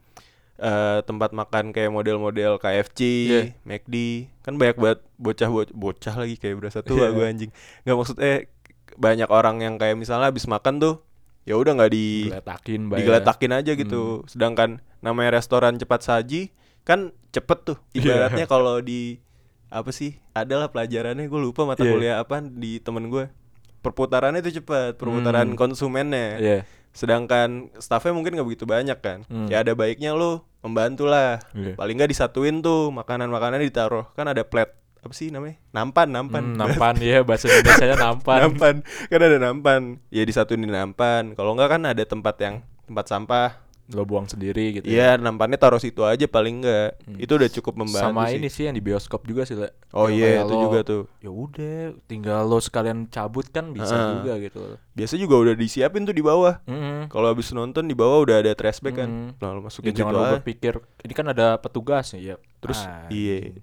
eh, 0.56 1.00
tempat 1.04 1.32
makan 1.32 1.70
kayak 1.70 1.92
model-model 1.92 2.58
KFC, 2.58 3.00
Iya. 3.28 3.42
McD, 3.62 3.96
kan 4.42 4.58
banyak 4.58 4.74
banget 4.76 5.00
bocah 5.16 5.46
bocah, 5.48 5.70
bocah 5.72 6.16
lagi 6.18 6.34
kayak 6.36 6.58
berasa 6.58 6.82
tua 6.82 6.98
Iya. 7.04 7.14
gue 7.14 7.26
anjing. 7.28 7.52
Nggak 7.84 7.94
maksud 7.96 8.18
eh 8.18 8.50
banyak 8.98 9.30
orang 9.30 9.62
yang 9.62 9.78
kayak 9.78 9.96
misalnya 9.96 10.28
habis 10.28 10.44
makan 10.44 10.78
tuh 10.78 10.96
ya 11.44 11.56
udah 11.56 11.72
nggak 11.74 11.92
di 11.92 12.28
Digeletakin 12.28 12.82
bayar. 12.86 13.00
digeletakin 13.00 13.52
aja 13.54 13.72
Hmm. 13.72 13.80
gitu. 13.80 14.04
Sedangkan 14.26 14.70
namanya 15.00 15.38
restoran 15.38 15.78
cepat 15.78 16.02
saji 16.02 16.52
kan 16.84 17.14
cepet 17.30 17.60
tuh. 17.64 17.78
Iya. 17.94 18.28
Ibaratnya 18.28 18.46
kalau 18.46 18.82
di 18.82 19.22
apa 19.68 19.92
sih? 19.92 20.18
Adalah 20.32 20.68
pelajarannya 20.68 21.24
gue 21.24 21.40
lupa 21.40 21.64
mata 21.64 21.82
Iya. 21.82 21.92
kuliah 21.92 22.16
apa 22.18 22.42
di 22.42 22.80
temen 22.80 23.08
gue. 23.08 23.30
Perputarannya 23.78 24.42
itu 24.42 24.60
cepat, 24.60 24.98
perputaran 24.98 25.54
Hmm. 25.54 25.56
konsumennya. 25.56 26.28
Iya. 26.38 26.60
Sedangkan 26.92 27.70
staffnya 27.78 28.12
mungkin 28.12 28.34
nggak 28.34 28.48
begitu 28.48 28.66
banyak 28.66 28.98
kan. 28.98 29.22
Hmm. 29.28 29.46
Ya 29.46 29.62
ada 29.62 29.72
baiknya 29.72 30.12
lo 30.12 30.44
membantu 30.60 31.06
lah. 31.06 31.40
Iya. 31.54 31.78
Paling 31.78 31.96
nggak 31.96 32.10
disatuin 32.10 32.60
tuh 32.60 32.90
makanan-makanan 32.90 33.62
ditaruh. 33.62 34.10
Kan 34.14 34.26
ada 34.26 34.42
plate 34.42 34.74
apa 35.08 35.16
sih 35.16 35.32
namanya? 35.32 35.56
Nampan, 35.72 36.08
nampan. 36.12 36.44
Hmm, 36.52 36.58
nampan 36.60 36.96
ya 37.00 37.24
bahasa 37.24 37.48
Indonesia 37.48 37.96
nampan. 37.96 38.40
nampan. 38.44 38.76
Kan 39.08 39.20
ada 39.24 39.38
nampan. 39.40 39.82
Ya 40.12 40.28
di 40.28 40.34
nampan. 40.68 41.34
Kalau 41.34 41.56
nggak 41.56 41.70
kan 41.72 41.82
ada 41.88 42.04
tempat 42.04 42.36
yang 42.44 42.56
tempat 42.84 43.08
sampah. 43.08 43.50
Lo 43.88 44.04
buang 44.04 44.28
sendiri 44.28 44.76
gitu. 44.76 44.84
Iya, 44.84 45.16
ya. 45.16 45.24
nampannya 45.24 45.56
taruh 45.56 45.80
situ 45.80 46.04
aja 46.04 46.28
paling 46.28 46.60
enggak. 46.60 47.00
Itu 47.16 47.40
udah 47.40 47.48
cukup 47.48 47.80
membantu 47.80 48.04
Sama 48.20 48.28
sih. 48.28 48.36
ini 48.36 48.52
sih 48.52 48.68
yang 48.68 48.76
di 48.76 48.84
bioskop 48.84 49.24
juga 49.24 49.48
sih, 49.48 49.56
Le. 49.56 49.72
Oh 49.96 50.12
iya, 50.12 50.44
kayak 50.44 50.44
itu 50.44 50.52
lo- 50.52 50.64
juga 50.68 50.80
tuh. 50.84 51.04
Ya 51.24 51.32
udah, 51.32 51.80
tinggal 52.04 52.52
lo 52.52 52.60
sekalian 52.60 53.08
cabut 53.08 53.48
kan 53.48 53.72
bisa 53.72 53.96
Heeh. 53.96 54.12
juga 54.20 54.34
gitu. 54.44 54.60
Biasa 54.92 55.16
juga 55.16 55.36
udah 55.40 55.56
disiapin 55.56 56.04
tuh 56.04 56.12
di 56.12 56.20
bawah. 56.20 56.60
Mm-mm. 56.68 57.08
Kalau 57.08 57.32
habis 57.32 57.48
nonton 57.56 57.88
di 57.88 57.96
bawah 57.96 58.28
udah 58.28 58.44
ada 58.44 58.52
trash 58.60 58.84
bag 58.84 59.00
kan. 59.00 59.08
Mm. 59.08 59.40
Lalu 59.40 59.56
Ya, 59.56 59.64
masukin 59.64 59.92
jangan 59.96 60.12
situ 60.12 60.20
lo 60.20 60.32
berpikir 60.36 60.74
ini 61.08 61.14
kan 61.16 61.26
ada 61.32 61.56
petugasnya 61.56 62.20
ya. 62.20 62.36
Terus 62.60 62.84
Ah, 62.84 63.08
iya. 63.08 63.56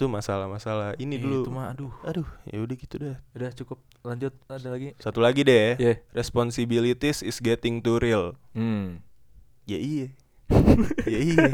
Itu 0.00 0.08
masalah-masalah 0.08 0.96
ini 0.96 1.20
Iya, 1.20 1.28
dulu. 1.28 1.40
Itu 1.44 1.52
mah 1.52 1.76
aduh. 1.76 1.92
Aduh, 2.08 2.24
ya 2.48 2.56
udah 2.64 2.72
gitu 2.72 2.96
dah. 2.96 3.20
Udah 3.36 3.52
cukup. 3.52 3.84
Lanjut 4.00 4.32
ada 4.48 4.72
lagi. 4.72 4.96
Satu 4.96 5.20
lagi 5.20 5.44
deh. 5.44 5.52
ya. 5.52 5.70
Iya. 5.76 5.94
Responsibilities 6.16 7.20
is 7.20 7.36
getting 7.36 7.84
too 7.84 8.00
real. 8.00 8.32
Hmm. 8.56 9.04
Ya 9.68 9.76
iya. 9.76 10.08
ya 11.04 11.20
iya. 11.20 11.46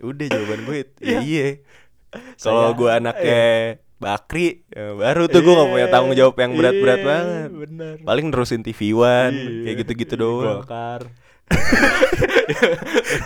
Udah 0.00 0.26
jawaban 0.32 0.64
gue. 0.64 0.88
Ya 1.04 1.20
iya. 1.20 1.60
Kalau 2.40 2.72
gue 2.72 2.88
anaknya 2.88 3.76
Bakri, 4.00 4.64
ya 4.72 4.96
baru 4.96 5.28
tuh 5.28 5.44
gue 5.44 5.52
gak 5.52 5.70
punya 5.76 5.88
tanggung 5.92 6.16
jawab 6.16 6.40
yang 6.40 6.56
berat-berat 6.56 7.00
Iya, 7.00 7.04
banget. 7.04 7.48
Bener. 7.52 7.94
Paling 8.00 8.26
nerusin 8.32 8.64
TV 8.64 8.96
One, 8.96 9.36
Iya. 9.36 9.60
kayak 9.60 9.76
gitu-gitu 9.84 10.14
doang. 10.16 10.64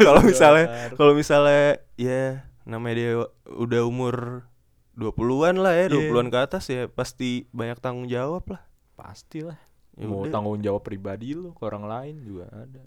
Kalau 0.03 0.21
misalnya, 0.21 0.67
kalau 0.99 1.13
misalnya 1.17 1.79
ya 1.95 2.50
namanya 2.71 2.95
dia 2.95 3.13
udah 3.51 3.83
umur 3.83 4.47
20-an 4.95 5.59
lah 5.59 5.75
ya, 5.75 5.87
Iya. 5.91 6.15
20-an 6.15 6.29
ke 6.31 6.39
atas 6.39 6.65
ya 6.71 6.87
pasti 6.87 7.51
banyak 7.51 7.83
tanggung 7.83 8.07
jawab 8.07 8.47
lah. 8.47 8.63
Pastilah. 8.95 9.59
Ya 9.99 10.07
Mau 10.07 10.23
udah. 10.23 10.33
tanggung 10.33 10.63
jawab 10.63 10.87
pribadi 10.87 11.35
lo 11.35 11.51
ke 11.51 11.63
orang 11.67 11.85
lain 11.85 12.15
juga 12.23 12.47
ada. 12.53 12.85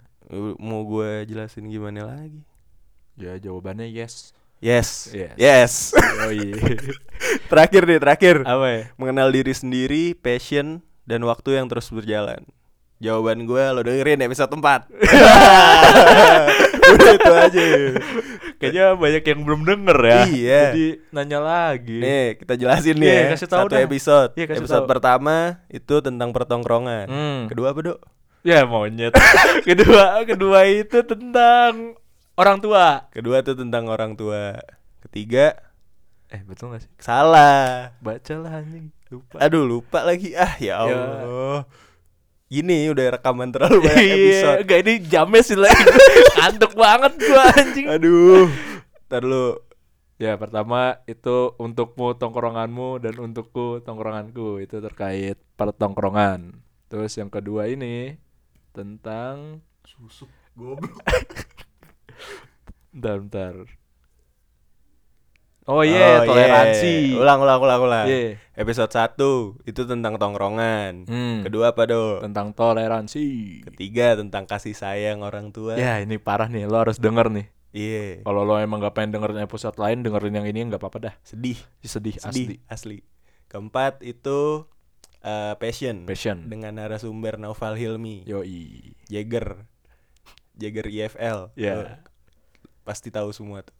Mau 0.56 0.88
gue 0.88 1.28
jelasin 1.28 1.68
gimana 1.68 2.08
lagi? 2.08 2.40
Ya 3.14 3.36
jawabannya 3.36 3.86
yes. 3.86 4.32
Yes. 4.58 5.12
Yes. 5.12 5.36
Yes. 5.36 5.72
Oh 6.24 6.32
iya. 6.32 6.56
terakhir 7.52 7.84
nih, 7.84 8.00
terakhir. 8.00 8.36
Apa 8.42 8.66
ya? 8.72 8.82
Mengenal 8.96 9.28
diri 9.28 9.52
sendiri, 9.52 10.16
passion, 10.16 10.80
dan 11.04 11.20
waktu 11.28 11.60
yang 11.60 11.68
terus 11.68 11.92
berjalan. 11.92 12.40
Jawaban 13.04 13.44
gue 13.44 13.62
lo 13.68 13.80
dengerin 13.80 14.20
episode 14.22 14.48
4 14.48 14.88
Udah 16.86 17.10
itu 17.12 17.32
aja 17.34 17.62
Kayaknya 18.54 18.84
banyak 18.94 19.22
yang 19.24 19.40
belum 19.42 19.60
denger 19.62 19.98
ya. 19.98 20.18
Iya. 20.24 20.60
Jadi 20.70 20.86
nanya 21.10 21.38
lagi. 21.38 21.98
Nih 21.98 22.24
kita 22.38 22.54
jelasin 22.54 22.94
nih 22.96 23.06
Iya, 23.06 23.18
ya 23.18 23.30
kasih 23.34 23.46
tahu 23.46 23.58
Satu 23.62 23.70
dah. 23.70 23.80
episode 23.82 24.28
Iya, 24.32 24.44
kasih 24.46 24.58
Episode 24.58 24.80
tahu. 24.80 24.88
pertama 24.88 25.34
itu 25.68 25.94
tentang 26.00 26.28
pertongkrongan 26.30 27.06
Hmm. 27.06 27.38
Kedua 27.46 27.70
apa 27.70 27.78
dok? 27.82 27.98
Ya 28.40 28.62
monyet. 28.62 29.10
kedua, 29.68 30.22
kedua 30.22 30.58
itu 30.64 30.98
tentang 31.02 31.98
orang 32.34 32.58
tua. 32.58 33.06
Kedua 33.10 33.40
tuh 33.40 33.54
tentang 33.54 33.86
orang 33.86 34.14
tua 34.14 34.58
Ketiga 35.02 35.54
Eh 36.26 36.40
betul 36.42 36.70
gak 36.70 36.80
sih? 36.80 36.90
Salah 36.98 37.90
Baca 37.98 38.34
lah 38.34 38.58
anjing. 38.58 38.90
Lupa. 39.06 39.34
Aduh 39.38 39.62
lupa 39.62 40.02
lagi 40.02 40.32
Ah 40.32 40.56
ya 40.56 40.80
Ya. 40.82 41.02
Gini 42.54 42.86
udah 42.86 43.18
rekaman 43.18 43.50
terlalu 43.50 43.82
banyak 43.82 44.06
Iya, 44.06 44.14
episode 44.14 44.58
enggak 44.62 44.78
ini 44.86 44.94
james 45.02 45.44
sih 45.50 45.58
lagi. 45.58 45.84
Kantuk 46.38 46.72
banget 46.78 47.12
gua 47.18 47.44
anjing. 47.50 47.86
Aduh 47.90 48.46
Ntar 49.10 49.26
lu 49.26 49.58
Ya 50.14 50.38
pertama 50.38 51.02
itu 51.10 51.58
untukmu 51.58 52.14
tongkronganmu 52.14 53.02
dan 53.02 53.18
untukku 53.18 53.82
tongkronganku 53.82 54.62
itu 54.62 54.78
terkait 54.78 55.34
pertongkrongan. 55.58 56.62
Terus 56.86 57.18
yang 57.18 57.34
kedua 57.34 57.66
ini 57.66 58.14
tentang 58.70 59.58
Susuk 59.82 60.30
goblok 60.54 61.02
bentar, 62.94 63.18
bentar. 63.18 63.54
Oh 65.64 65.80
iya, 65.80 66.20
toleransi. 66.22 67.16
Ulang 67.16 67.40
ulang 67.40 67.56
ulang 67.56 67.80
ulang 67.80 68.04
Iya. 68.04 68.36
Episode 68.52 68.92
1 68.92 69.16
itu 69.64 69.82
tentang 69.84 70.20
tongkrongan 70.20 71.08
Hmm, 71.08 71.40
Kedua 71.40 71.72
apa 71.72 71.88
dok? 71.88 72.20
tentang 72.20 72.52
toleransi. 72.52 73.26
Ketiga 73.64 74.12
tentang 74.14 74.44
kasih 74.44 74.76
sayang 74.76 75.20
orang 75.20 75.50
tua 75.50 75.74
Ya 75.74 75.98
ini 75.98 76.20
parah 76.20 76.46
nih, 76.46 76.68
lo 76.68 76.76
harus 76.78 77.00
denger 77.00 77.32
nih. 77.32 77.48
Iya 77.72 78.22
Kalau 78.22 78.44
lo 78.44 78.54
emang 78.56 78.78
gak 78.78 78.94
pengen 78.94 79.16
dengerin 79.16 79.40
episode 79.40 79.74
lain, 79.74 80.00
dengerin 80.00 80.36
yang 80.36 80.46
ini 80.46 80.68
nggak 80.68 80.78
apa-apa 80.78 80.98
dah. 81.00 81.14
Sedih 81.24 81.56
Sedih, 81.80 82.14
Sedih 82.14 82.60
asli. 82.60 82.60
asli 82.68 82.98
Keempat 83.48 84.04
itu 84.04 84.68
eh, 85.20 85.56
Passion 85.56 86.04
Passion. 86.04 86.44
Dengan 86.44 86.76
narasumber 86.76 87.34
Naufal 87.34 87.74
Hilmi 87.74 88.28
Yoi. 88.28 88.94
Jagger 89.08 89.64
Jagger 90.54 90.86
IFL 90.86 91.56
Ya. 91.56 91.72
Tuh, 91.74 91.88
Pasti 92.84 93.08
tahu 93.08 93.32
semua 93.32 93.64
tuh 93.64 93.72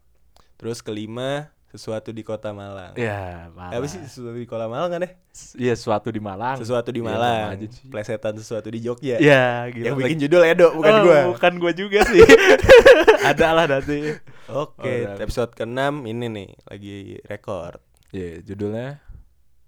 Terus 0.57 0.81
kelima 0.81 1.53
Sesuatu 1.75 2.15
di 2.15 2.23
kota 2.23 2.55
Malang 2.55 2.95
Ya, 2.95 3.51
parah. 3.51 3.75
Apa 3.75 3.87
sih 3.87 3.99
sesuatu 4.01 4.31
di 4.33 4.47
kota 4.47 4.71
Malang 4.71 4.87
kan 4.89 5.01
deh? 5.03 5.13
Iya, 5.59 5.75
sesuatu 5.75 6.07
di 6.07 6.23
Malang. 6.23 6.55
Sesuatu 6.55 6.89
di 6.89 7.03
Iya, 7.03 7.09
Malang 7.11 7.49
sih. 7.59 7.91
Plesetan 7.91 8.39
sesuatu 8.39 8.71
di 8.71 8.79
Jogja 8.79 9.19
Ya, 9.19 9.67
gitu. 9.69 9.83
Yang 9.83 9.95
bikin 9.99 10.19
judul 10.23 10.43
Edo 10.45 10.71
bukan 10.73 10.93
Oh, 10.93 11.03
gua 11.03 11.19
Bukan 11.35 11.53
gua 11.59 11.73
juga 11.73 12.07
sih. 12.07 12.23
Ada 13.27 13.51
lah 13.51 13.67
nanti. 13.67 14.15
Oke, 14.47 14.87
Oh, 15.03 15.19
dan- 15.19 15.19
episode 15.19 15.51
ke-6 15.51 15.83
ini 16.07 16.27
nih 16.29 16.49
lagi 16.63 16.97
record. 17.25 17.83
Iya, 18.09 18.39
judulnya. 18.45 19.03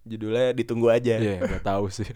Judulnya 0.07 0.55
ditunggu 0.55 0.87
aja. 0.87 1.19
Iya, 1.19 1.43
nggak 1.43 1.67
tahu 1.67 1.91
sih. 1.91 2.07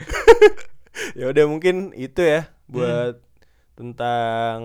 ya 1.19 1.27
udah 1.27 1.45
mungkin 1.45 1.91
itu 1.93 2.23
ya 2.23 2.47
buat 2.67 3.19
Hmm. 3.19 3.27
tentang 3.75 4.59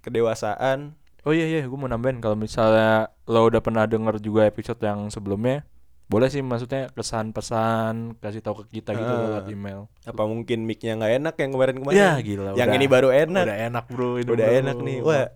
kedewasaan. 0.00 0.92
Oh 1.22 1.30
iya 1.30 1.46
iya, 1.46 1.60
gue 1.62 1.74
mau 1.74 1.86
nambahin 1.86 2.18
kalau 2.18 2.34
misalnya 2.34 2.92
lo 3.24 3.44
udah 3.44 3.58
pernah 3.58 3.84
denger 3.84 4.18
juga 4.18 4.42
episode 4.42 4.78
yang 4.80 5.06
sebelumnya, 5.06 5.62
boleh 6.04 6.26
sih 6.26 6.40
maksudnya 6.40 6.90
kesan 6.90 7.30
pesan 7.30 8.18
kasih 8.18 8.40
tahu 8.40 8.60
ke 8.60 8.76
kita 8.76 8.92
gitu 8.92 9.06
Ah. 9.08 9.22
lewat 9.32 9.46
email 9.48 9.86
Apa 10.02 10.22
mungkin 10.24 10.62
mic-nya 10.62 10.92
nggak 10.94 11.12
enak 11.16 11.34
yang 11.36 11.50
kemarin-kemarin? 11.52 11.96
ya 11.96 12.10
gila 12.18 12.52
Yang 12.52 12.58
udah- 12.60 12.74
ini 12.74 12.86
baru 12.86 13.08
enak. 13.08 13.44
udah 13.44 13.58
enak 13.62 13.84
bro 13.86 14.10
ini 14.16 14.28
Udah 14.28 14.34
bro. 14.44 14.58
enak 14.58 14.76
nih. 14.78 14.98
Wah, 15.00 15.26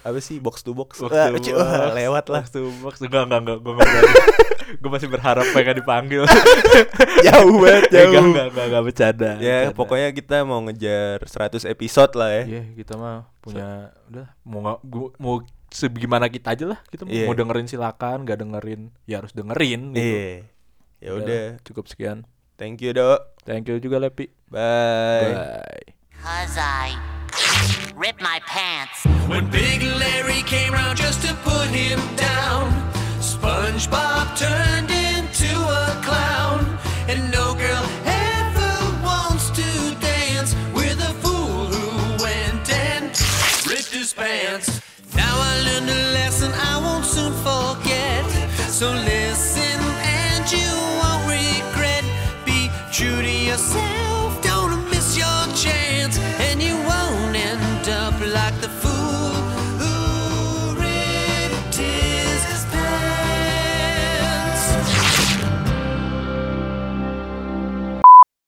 apa 0.00 0.18
sih 0.18 0.36
box 0.38 0.60
to 0.60 0.72
box? 0.72 0.96
Box 0.98 1.12
to 1.12 1.52
box, 1.52 1.92
lewat 1.92 2.24
lah. 2.26 2.40
box 2.40 2.50
to 2.50 2.60
box 2.80 2.94
enggak 2.98 3.26
enggak 3.26 3.40
enggak 3.42 3.58
gue 3.58 3.72
enggak 3.74 4.04
gue 4.80 4.86
masih 4.88 5.08
berharap 5.08 5.44
pengen 5.50 5.76
dipanggil 5.76 6.22
jauh 7.26 7.56
banget, 7.58 7.82
enggak 7.84 8.06
jauh. 8.06 8.22
enggak 8.22 8.46
enggak 8.48 8.66
enggak 8.66 8.82
bercanda 8.82 9.30
Ya, 9.36 9.58
bercanda. 9.66 9.74
pokoknya 9.74 10.08
kita 10.10 10.36
mau 10.42 10.60
ngejar 10.62 11.16
100 11.20 11.66
episode 11.66 12.12
lah 12.14 12.30
ya. 12.32 12.42
Iya, 12.46 12.62
kita 12.74 12.94
mah 12.94 13.16
punya 13.38 13.68
udah 14.06 14.26
mau 14.42 14.58
nggak 14.62 14.78
gua- 14.86 15.14
mau 15.16 15.34
sebagaimana 15.68 16.26
kita 16.26 16.54
aja 16.54 16.64
lah. 16.66 16.78
Kita 16.86 17.02
mau- 17.02 17.10
Iya. 17.10 17.26
mau 17.26 17.34
dengerin 17.34 17.66
silakan, 17.66 18.16
nggak 18.22 18.38
dengerin 18.38 18.80
ya 19.04 19.20
harus 19.20 19.32
dengerin 19.32 19.80
gitu. 19.92 20.06
Iya. 20.06 20.30
Ya 21.00 21.10
udah, 21.14 21.44
cukup 21.62 21.84
sekian. 21.86 22.24
thank 22.54 22.78
you, 22.78 22.92
Dok. 22.92 23.40
Thank 23.42 23.66
you 23.66 23.76
juga 23.76 23.98
Lepi. 23.98 24.28
Bye. 24.46 25.32
Bye. 25.32 25.99
Cause 26.22 26.58
I 26.58 26.98
ripped 27.96 28.20
my 28.20 28.40
pants. 28.46 29.04
When 29.26 29.50
Big 29.50 29.82
Larry 29.82 30.42
came 30.42 30.72
round 30.72 30.98
just 30.98 31.22
to 31.26 31.34
put 31.36 31.68
him 31.68 31.98
down, 32.16 32.70
SpongeBob 33.20 34.36
turned 34.36 34.90
into 34.90 35.54
a 35.56 36.00
clown. 36.04 36.78
And 37.08 37.30
no 37.32 37.54
girl 37.54 37.84
ever 38.04 39.02
wants 39.02 39.48
to 39.50 39.94
dance 40.00 40.54
with 40.74 41.00
a 41.00 41.14
fool 41.22 41.66
who 41.66 42.22
went 42.22 42.70
and 42.70 43.06
ripped 43.66 43.92
his 43.92 44.12
pants. 44.12 44.82
Now 45.16 45.34
I 45.34 45.62
learned 45.62 45.88
a 45.88 46.12
lesson 46.12 46.52
I 46.52 46.78
won't 46.84 47.06
soon 47.06 47.32
forget. 47.48 48.24
So 48.68 48.92
listen 48.92 49.80
and 50.04 50.52
you 50.52 50.70
won't 51.00 51.24
regret. 51.26 52.04
Be 52.44 52.70
true 52.92 53.22
to 53.22 53.30
yourself. 53.30 53.89